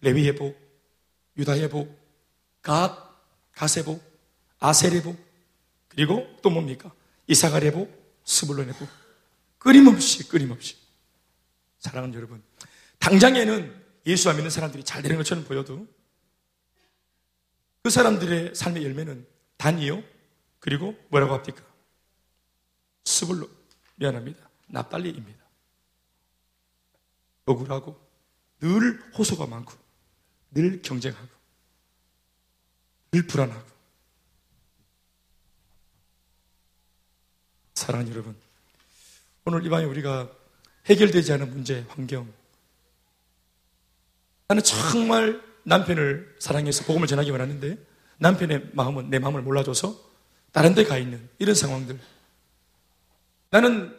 레위의 0.00 0.36
복, 0.36 0.56
유다의 1.36 1.68
복, 1.70 1.96
갓, 2.62 3.16
가세 3.52 3.84
복, 3.84 4.02
아셀의 4.58 5.02
복, 5.02 5.16
그리고 5.88 6.26
또 6.42 6.50
뭡니까? 6.50 6.92
이사갈의 7.26 7.72
복, 7.72 8.20
스불론의 8.24 8.74
복. 8.74 8.88
끊임없이, 9.58 10.28
끊임없이. 10.28 10.76
사랑하는 11.78 12.14
여러분, 12.14 12.42
당장에는 12.98 13.84
예수와 14.06 14.34
믿는 14.34 14.50
사람들이 14.50 14.84
잘 14.84 15.02
되는 15.02 15.16
것처럼 15.16 15.44
보여도 15.44 15.86
그 17.82 17.90
사람들의 17.90 18.54
삶의 18.54 18.84
열매는 18.84 19.26
단이요. 19.56 20.02
그리고 20.58 20.96
뭐라고 21.08 21.34
합니까? 21.34 21.62
스불로 23.04 23.48
미안합니다. 23.96 24.48
납달리입니다. 24.66 25.45
억울하고 27.46 27.98
늘 28.60 29.00
호소가 29.16 29.46
많고 29.46 29.72
늘 30.50 30.82
경쟁하고 30.82 31.28
늘 33.12 33.26
불안하고. 33.26 33.76
사랑하는 37.74 38.12
여러분 38.12 38.36
오늘 39.44 39.64
이 39.64 39.68
밤에 39.68 39.84
우리가 39.84 40.30
해결되지 40.86 41.32
않은 41.34 41.50
문제, 41.50 41.84
환경 41.88 42.32
나는 44.48 44.62
정말 44.62 45.42
남편을 45.64 46.36
사랑해서 46.38 46.84
복음을 46.84 47.06
전하기 47.06 47.30
원하는데 47.30 47.78
남편의 48.18 48.70
마음은 48.72 49.10
내 49.10 49.18
마음을 49.18 49.42
몰라줘서 49.42 50.00
다른 50.52 50.74
데 50.74 50.84
가 50.84 50.96
있는 50.96 51.28
이런 51.38 51.54
상황들. 51.54 52.00
나는 53.50 53.98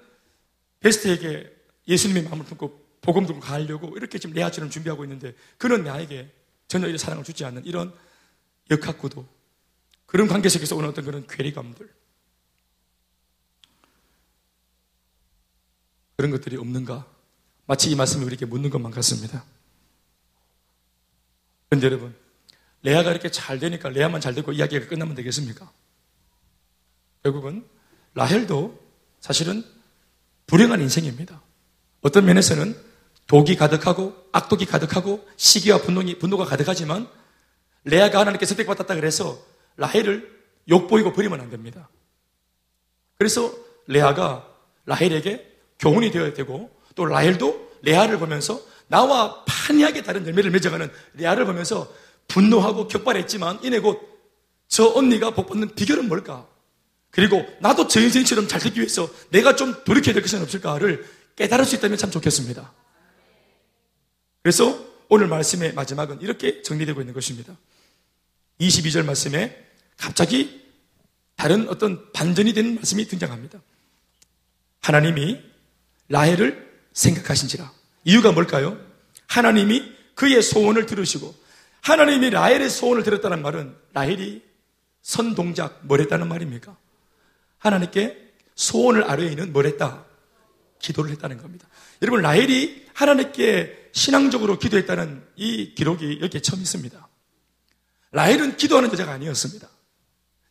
베스트에게 0.80 1.54
예수님의 1.88 2.24
마음을 2.24 2.46
품고 2.46 2.87
복음 3.02 3.26
들고 3.26 3.40
가려고 3.40 3.96
이렇게 3.96 4.20
지금 4.20 4.36
레아처럼 4.36 4.70
준비하고 4.70 5.04
있는데 5.06 5.36
그는 5.58 5.84
나에게 5.84 6.32
전혀 6.68 6.88
이런 6.88 6.98
사랑을 6.98 7.24
주지 7.24 7.46
않는 7.46 7.66
이런 7.66 7.94
역학구도 8.70 9.28
그런 10.06 10.28
관계 10.28 10.50
속에서 10.50 10.76
오는 10.76 10.90
어떤 10.90 11.06
그런 11.06 11.26
괴리감들 11.28 11.90
그런 16.18 16.32
것들이 16.32 16.58
없는가 16.58 17.06
마치 17.66 17.92
이 17.92 17.96
말씀이 17.96 18.26
우리에게 18.26 18.46
묻는 18.46 18.70
것만 18.70 18.92
같습니다. 18.92 19.46
그런데 21.70 21.88
여러분 21.88 22.16
레아가 22.82 23.12
이렇게 23.12 23.30
잘 23.30 23.60
되니까 23.60 23.90
레아만 23.90 24.22
잘 24.22 24.34
되고 24.34 24.52
이야기가 24.52 24.88
끝나면 24.88 25.16
되겠습니까? 25.16 25.72
결국은 27.24 27.68
라헬도 28.14 28.82
사실은 29.20 29.64
불행한 30.48 30.82
인생입니다. 30.82 31.42
어떤 32.02 32.26
면에서는 32.26 32.87
독이 33.28 33.56
가득하고 33.56 34.16
악독이 34.32 34.66
가득하고 34.66 35.28
시기와 35.36 35.80
분노이, 35.82 36.18
분노가 36.18 36.46
가득하지만 36.46 37.08
레아가 37.84 38.20
하나님께 38.20 38.46
선택받았다 38.46 38.96
그래서 38.96 39.38
라헬을 39.78 40.38
욕보이고 40.70 41.14
버리면 41.14 41.40
안 41.42 41.50
됩니다. 41.50 41.90
그래서 43.18 43.54
레아가 43.88 44.48
라헬에게 44.86 45.46
교훈이 45.80 46.12
되어야 46.12 46.34
되고 46.34 46.72
또 46.96 47.06
라헬도 47.06 47.72
레아를 47.82 48.20
보면서 48.20 48.62
나와 48.88 49.44
판이하게 49.46 50.04
다른 50.04 50.26
열매를 50.26 50.52
맺어가는 50.52 50.90
레아를 51.14 51.46
보면서 51.46 51.92
분노하고 52.28 52.88
격발했지만 52.88 53.60
이내 53.64 53.80
곧 53.80 54.18
저 54.68 54.92
언니가 54.96 55.32
복 55.32 55.48
받는 55.48 55.76
비결은 55.76 56.08
뭘까? 56.08 56.48
그리고 57.10 57.46
나도 57.62 57.88
저 57.88 58.00
인생처럼 58.02 58.48
잘 58.48 58.60
되기 58.60 58.80
위해서 58.80 59.10
내가 59.30 59.56
좀 59.56 59.84
돌이켜야 59.84 60.14
될 60.14 60.22
것은 60.22 60.42
없을까를 60.42 61.06
깨달을 61.36 61.66
수 61.66 61.76
있다면 61.76 61.98
참 61.98 62.12
좋겠습니다. 62.12 62.74
그래서 64.48 64.82
오늘 65.10 65.28
말씀의 65.28 65.74
마지막은 65.74 66.22
이렇게 66.22 66.62
정리되고 66.62 67.02
있는 67.02 67.14
것입니다. 67.14 67.58
22절 68.62 69.04
말씀에 69.04 69.62
갑자기 69.98 70.64
다른 71.36 71.68
어떤 71.68 72.14
반전이 72.14 72.54
된 72.54 72.76
말씀이 72.76 73.06
등장합니다. 73.10 73.60
하나님이 74.80 75.44
라헬을 76.08 76.66
생각하신지라. 76.94 77.70
이유가 78.06 78.32
뭘까요? 78.32 78.80
하나님이 79.28 79.84
그의 80.16 80.42
소원을 80.42 80.86
들으시고 80.86 81.36
하나님이 81.82 82.30
라헬의 82.30 82.70
소원을 82.70 83.04
들었다는 83.04 83.42
말은 83.42 83.76
라헬이 83.92 84.42
선 85.02 85.36
동작 85.36 85.82
뭘 85.82 86.00
했다는 86.00 86.26
말입니까? 86.30 86.78
하나님께 87.58 88.32
소원을 88.56 89.12
아뢰이는 89.12 89.52
뭘 89.52 89.66
했다? 89.66 90.06
기도를 90.80 91.12
했다는 91.12 91.38
겁니다. 91.42 91.68
여러분 92.02 92.22
라헬이 92.22 92.88
하나님께 92.94 93.87
신앙적으로 93.98 94.60
기도했다는 94.60 95.26
이 95.38 95.74
기록이 95.74 96.20
여기에 96.22 96.42
처음 96.42 96.62
있습니다. 96.62 97.08
라헬은 98.12 98.58
기도하는 98.58 98.92
여자가 98.92 99.14
아니었습니다. 99.14 99.68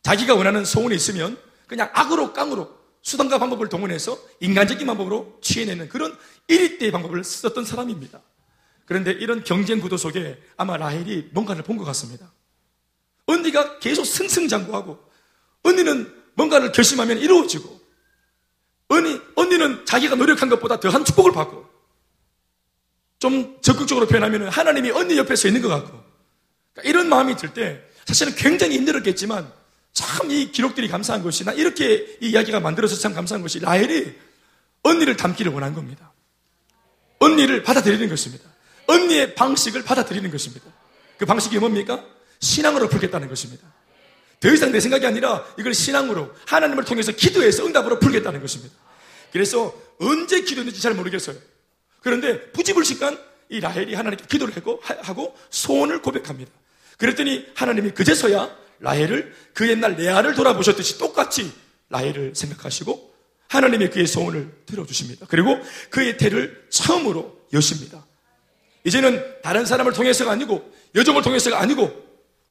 자기가 0.03 0.35
원하는 0.35 0.65
소원이 0.65 0.93
있으면 0.93 1.37
그냥 1.65 1.89
악으로 1.93 2.33
깡으로 2.33 2.77
수단과 3.01 3.39
방법을 3.39 3.69
동원해서 3.69 4.19
인간적인 4.41 4.85
방법으로 4.85 5.39
취해내는 5.41 5.87
그런 5.87 6.17
1위대의 6.49 6.91
방법을 6.91 7.23
썼던 7.23 7.63
사람입니다. 7.63 8.21
그런데 8.85 9.11
이런 9.11 9.45
경쟁 9.45 9.79
구도 9.79 9.95
속에 9.95 10.37
아마 10.57 10.75
라헬이 10.75 11.29
뭔가를 11.31 11.63
본 11.63 11.77
것 11.77 11.85
같습니다. 11.85 12.33
언니가 13.27 13.79
계속 13.79 14.03
승승장구하고 14.05 14.99
언니는 15.63 16.13
뭔가를 16.35 16.73
결심하면 16.73 17.17
이루어지고 17.17 17.79
언니, 18.89 19.21
언니는 19.35 19.85
자기가 19.85 20.15
노력한 20.15 20.49
것보다 20.49 20.81
더한 20.81 21.05
축복을 21.05 21.31
받고 21.31 21.76
좀 23.19 23.57
적극적으로 23.61 24.07
표현하면 24.07 24.49
하나님이 24.49 24.91
언니 24.91 25.17
옆에 25.17 25.35
서 25.35 25.47
있는 25.47 25.61
것 25.61 25.69
같고 25.69 26.03
그러니까 26.73 26.89
이런 26.89 27.09
마음이 27.09 27.35
들 27.37 27.53
때 27.53 27.81
사실은 28.05 28.35
굉장히 28.35 28.75
힘들었겠지만 28.77 29.51
참 29.93 30.29
이 30.29 30.51
기록들이 30.51 30.87
감사한 30.89 31.23
것이 31.23 31.43
나 31.45 31.53
이렇게 31.53 32.17
이 32.21 32.29
이야기가 32.29 32.59
만들어서 32.59 32.97
참 32.97 33.13
감사한 33.13 33.41
것이 33.41 33.59
라헬이 33.59 34.13
언니를 34.83 35.15
담기를 35.17 35.51
원한 35.51 35.73
겁니다. 35.73 36.11
언니를 37.19 37.63
받아들이는 37.63 38.07
것입니다. 38.09 38.47
언니의 38.87 39.33
방식을 39.35 39.83
받아들이는 39.83 40.29
것입니다. 40.29 40.65
그 41.17 41.25
방식이 41.25 41.57
뭡니까? 41.59 42.03
신앙으로 42.39 42.89
풀겠다는 42.89 43.27
것입니다. 43.27 43.67
더 44.39 44.49
이상 44.51 44.71
내 44.71 44.79
생각이 44.79 45.05
아니라 45.05 45.43
이걸 45.57 45.73
신앙으로 45.73 46.31
하나님을 46.45 46.83
통해서 46.85 47.11
기도해서 47.11 47.65
응답으로 47.65 47.99
풀겠다는 47.99 48.39
것입니다. 48.41 48.75
그래서 49.31 49.73
언제 49.99 50.41
기도했는지 50.41 50.79
잘 50.79 50.93
모르겠어요. 50.93 51.37
그런데 52.07 52.39
부지불식간 52.51 53.19
이 53.49 53.59
라헬이 53.59 53.93
하나님께 53.93 54.27
기도를 54.29 54.55
하고, 54.55 54.81
하고 55.01 55.37
소원을 55.49 56.01
고백합니다. 56.01 56.49
그랬더니 56.97 57.45
하나님이 57.53 57.91
그제서야 57.91 58.49
라헬을 58.79 59.35
그 59.53 59.67
옛날 59.67 59.95
레아를 59.95 60.33
돌아보셨듯이 60.33 60.99
똑같이 60.99 61.51
라헬을 61.89 62.33
생각하시고 62.33 63.13
하나님의 63.49 63.91
그의 63.91 64.07
소원을 64.07 64.49
들어주십니다. 64.65 65.25
그리고 65.27 65.59
그의 65.89 66.15
태를 66.15 66.65
처음으로 66.69 67.41
여십니다. 67.51 68.05
이제는 68.85 69.41
다른 69.43 69.65
사람을 69.65 69.91
통해서가 69.91 70.31
아니고 70.31 70.73
여정을 70.95 71.23
통해서가 71.23 71.59
아니고 71.59 71.91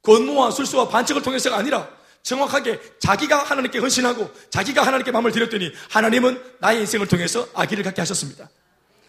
권모와 0.03 0.51
술수와 0.51 0.89
반칙을 0.89 1.23
통해서가 1.23 1.57
아니라 1.57 1.89
정확하게 2.23 2.79
자기가 2.99 3.43
하나님께 3.43 3.79
헌신하고 3.79 4.31
자기가 4.51 4.83
하나님께 4.83 5.13
마음을 5.13 5.33
드렸더니 5.33 5.73
하나님은 5.89 6.43
나의 6.61 6.81
인생을 6.81 7.07
통해서 7.07 7.49
아기를 7.55 7.85
갖게 7.85 8.03
하셨습니다. 8.03 8.51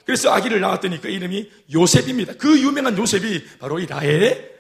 그래서 0.08 0.32
아기를 0.32 0.62
낳았더니 0.62 1.02
그 1.02 1.10
이름이 1.10 1.52
요셉입니다. 1.74 2.36
그 2.36 2.62
유명한 2.62 2.98
요셉이 2.98 3.58
바로 3.60 3.78
이 3.78 3.86
라헬의 3.86 4.52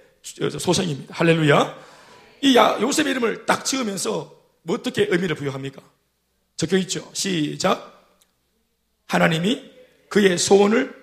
소생입니다. 0.59 1.15
할렐루야. 1.15 1.87
이 2.41 2.57
요셉의 2.57 3.11
이름을 3.11 3.45
딱 3.45 3.63
지으면서 3.63 4.43
뭐 4.63 4.75
어떻게 4.75 5.07
의미를 5.09 5.37
부여합니까? 5.37 5.81
적혀 6.57 6.77
있죠. 6.79 7.09
시작. 7.13 8.11
하나님이 9.07 9.71
그의 10.09 10.37
소원을 10.37 10.93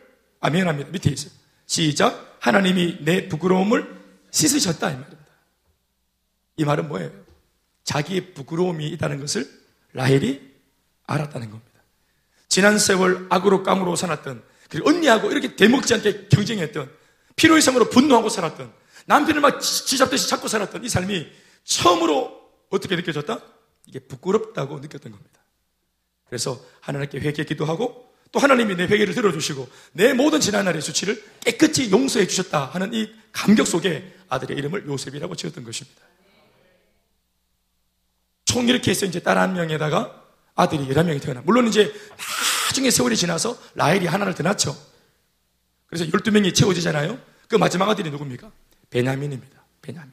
아멘합니다. 0.40 0.90
밑에 0.90 1.10
있어요. 1.10 1.32
시작. 1.64 2.36
하나님이 2.40 2.98
내 3.00 3.28
부끄러움을 3.28 3.98
씻으셨다. 4.30 4.90
이 4.90 4.92
말입니다. 4.92 5.26
이 6.58 6.64
말은 6.66 6.88
뭐예요? 6.88 7.10
자기의 7.84 8.34
부끄러움이 8.34 8.88
있다는 8.88 9.20
것을 9.20 9.50
라헬이 9.94 10.52
알았다는 11.06 11.50
겁니다. 11.50 11.73
지난 12.54 12.78
세월 12.78 13.26
악으로 13.30 13.64
깡으로 13.64 13.96
살았던 13.96 14.40
그리고 14.68 14.88
언니하고 14.88 15.32
이렇게 15.32 15.56
대먹지 15.56 15.92
않게 15.92 16.28
경쟁했던 16.28 16.88
필요의 17.34 17.60
삶으로 17.60 17.90
분노하고 17.90 18.28
살았던 18.28 18.72
남편을 19.06 19.40
막 19.40 19.60
지잡듯이 19.60 20.28
잡고 20.28 20.46
살았던 20.46 20.84
이 20.84 20.88
삶이 20.88 21.26
처음으로 21.64 22.48
어떻게 22.70 22.94
느껴졌다? 22.94 23.40
이게 23.86 23.98
부끄럽다고 23.98 24.78
느꼈던 24.78 25.10
겁니다. 25.10 25.40
그래서 26.26 26.64
하나님께 26.78 27.18
회개 27.18 27.42
기도하고 27.42 28.14
또 28.30 28.38
하나님이 28.38 28.76
내 28.76 28.84
회개를 28.84 29.14
들어주시고 29.14 29.68
내 29.94 30.12
모든 30.12 30.38
지난날의 30.38 30.80
수치를 30.80 31.20
깨끗이 31.40 31.90
용서해 31.90 32.28
주셨다 32.28 32.66
하는 32.66 32.94
이 32.94 33.12
감격 33.32 33.66
속에 33.66 34.14
아들의 34.28 34.56
이름을 34.56 34.86
요셉이라고 34.86 35.34
지었던 35.34 35.64
것입니다. 35.64 36.02
총 38.44 38.68
이렇게 38.68 38.92
해서 38.92 39.06
이제 39.06 39.18
딸 39.18 39.38
한 39.38 39.54
명에다가 39.54 40.23
아들이 40.54 40.86
11명이 40.86 41.20
태어나. 41.22 41.42
물론 41.44 41.66
이제 41.66 41.92
나중에 42.66 42.90
세월이 42.90 43.16
지나서 43.16 43.58
라헬이 43.74 44.06
하나를 44.06 44.34
더 44.34 44.42
낳죠. 44.42 44.76
그래서 45.86 46.04
12명이 46.06 46.54
채워지잖아요. 46.54 47.18
그 47.48 47.56
마지막 47.56 47.88
아들이 47.88 48.10
누굽니까? 48.10 48.50
베냐민입니다. 48.90 49.64
베냐민. 49.82 50.12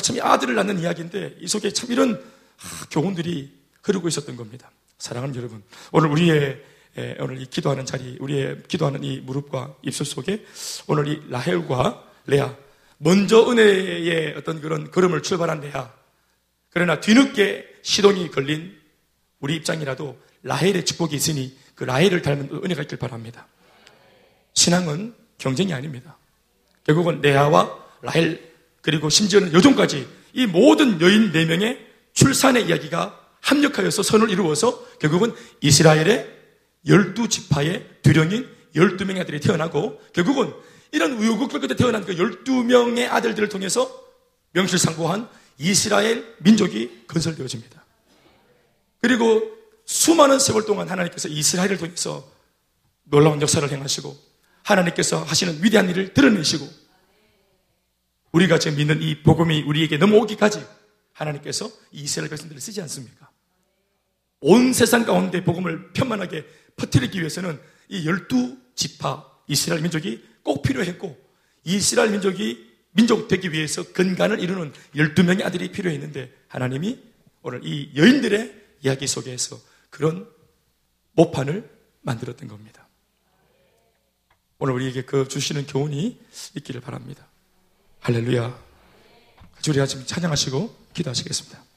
참 0.00 0.16
아들을 0.20 0.54
낳는 0.54 0.78
이야기인데 0.78 1.36
이 1.40 1.48
속에 1.48 1.72
참 1.72 1.90
이런 1.90 2.24
교훈들이 2.90 3.52
흐르고 3.82 4.06
있었던 4.08 4.36
겁니다. 4.36 4.70
사랑하는 4.98 5.34
여러분, 5.34 5.62
오늘 5.92 6.08
우리의 6.10 6.64
오늘 7.20 7.40
이 7.40 7.46
기도하는 7.46 7.84
자리, 7.86 8.16
우리의 8.20 8.62
기도하는 8.68 9.04
이 9.04 9.20
무릎과 9.20 9.76
입술 9.82 10.06
속에 10.06 10.44
오늘 10.86 11.08
이 11.08 11.22
라헬과 11.28 12.04
레아, 12.26 12.56
먼저 12.98 13.50
은혜의 13.50 14.34
어떤 14.36 14.60
그런 14.60 14.90
걸음을 14.90 15.22
출발한 15.22 15.60
레아, 15.60 15.92
그러나 16.70 17.00
뒤늦게 17.00 17.66
시동이 17.82 18.30
걸린 18.30 18.76
우리 19.40 19.56
입장이라도 19.56 20.18
라헬의 20.42 20.84
축복이 20.84 21.16
있으니 21.16 21.56
그 21.74 21.84
라헬을 21.84 22.22
닮은 22.22 22.50
은혜가 22.64 22.82
있길 22.82 22.98
바랍니다. 22.98 23.46
신앙은 24.54 25.14
경쟁이 25.38 25.72
아닙니다. 25.72 26.16
결국은 26.84 27.20
레아와 27.20 27.76
라헬 28.02 28.52
그리고 28.80 29.08
심지어는 29.08 29.52
여종까지 29.52 30.08
이 30.32 30.46
모든 30.46 31.00
여인 31.00 31.32
4명의 31.32 31.78
출산의 32.12 32.66
이야기가 32.66 33.18
합력하여서 33.40 34.02
선을 34.02 34.30
이루어서 34.30 34.84
결국은 34.98 35.34
이스라엘의 35.60 36.38
열두 36.86 37.28
지파의 37.28 37.86
두령인 38.02 38.48
열두 38.74 39.04
명의 39.06 39.22
아들이 39.22 39.40
태어나고 39.40 40.00
결국은 40.12 40.52
이런 40.92 41.12
우여곡절 41.12 41.60
끝에 41.60 41.76
태어난 41.76 42.04
그 42.04 42.16
열두 42.16 42.64
명의 42.64 43.06
아들들을 43.06 43.48
통해서 43.48 43.90
명실상부한 44.52 45.28
이스라엘 45.58 46.36
민족이 46.38 47.04
건설되어집니다. 47.06 47.84
그리고 49.00 49.42
수많은 49.84 50.38
세월 50.38 50.64
동안 50.64 50.88
하나님께서 50.88 51.28
이스라엘을 51.28 51.78
통해서 51.78 52.30
놀라운 53.04 53.40
역사를 53.40 53.68
행하시고 53.68 54.16
하나님께서 54.62 55.22
하시는 55.22 55.62
위대한 55.62 55.88
일을 55.88 56.14
드러내시고 56.14 56.68
우리가 58.32 58.58
지금 58.58 58.76
믿는 58.76 59.02
이 59.02 59.22
복음이 59.22 59.62
우리에게 59.62 59.96
넘어오기까지 59.96 60.64
하나님께서 61.14 61.70
이스라엘 61.90 62.28
백성들을 62.28 62.60
쓰지 62.60 62.80
않습니까? 62.82 63.30
온 64.40 64.72
세상 64.72 65.04
가운데 65.04 65.42
복음을 65.42 65.92
편만하게 65.92 66.46
퍼뜨리기 66.76 67.18
위해서는 67.18 67.60
이 67.88 68.06
열두 68.06 68.56
지파 68.74 69.26
이스라엘 69.48 69.82
민족이 69.82 70.22
꼭 70.42 70.62
필요했고 70.62 71.18
이스라엘 71.64 72.10
민족이 72.10 72.67
민족 72.92 73.28
되기 73.28 73.52
위해서 73.52 73.92
근간을 73.92 74.40
이루는 74.40 74.72
열두 74.96 75.24
명의 75.24 75.44
아들이 75.44 75.70
필요했는데 75.70 76.32
하나님이 76.48 77.02
오늘 77.42 77.60
이 77.64 77.92
여인들의 77.96 78.54
이야기 78.82 79.06
속에서 79.06 79.58
그런 79.90 80.28
모판을 81.12 81.68
만들었던 82.02 82.48
겁니다. 82.48 82.88
오늘 84.58 84.74
우리에게 84.74 85.04
그 85.04 85.28
주시는 85.28 85.66
교훈이 85.66 86.18
있기를 86.56 86.80
바랍니다. 86.80 87.26
할렐루야. 88.00 88.58
주리 89.60 89.80
아침 89.80 90.04
찬양하시고 90.04 90.76
기도하시겠습니다. 90.94 91.67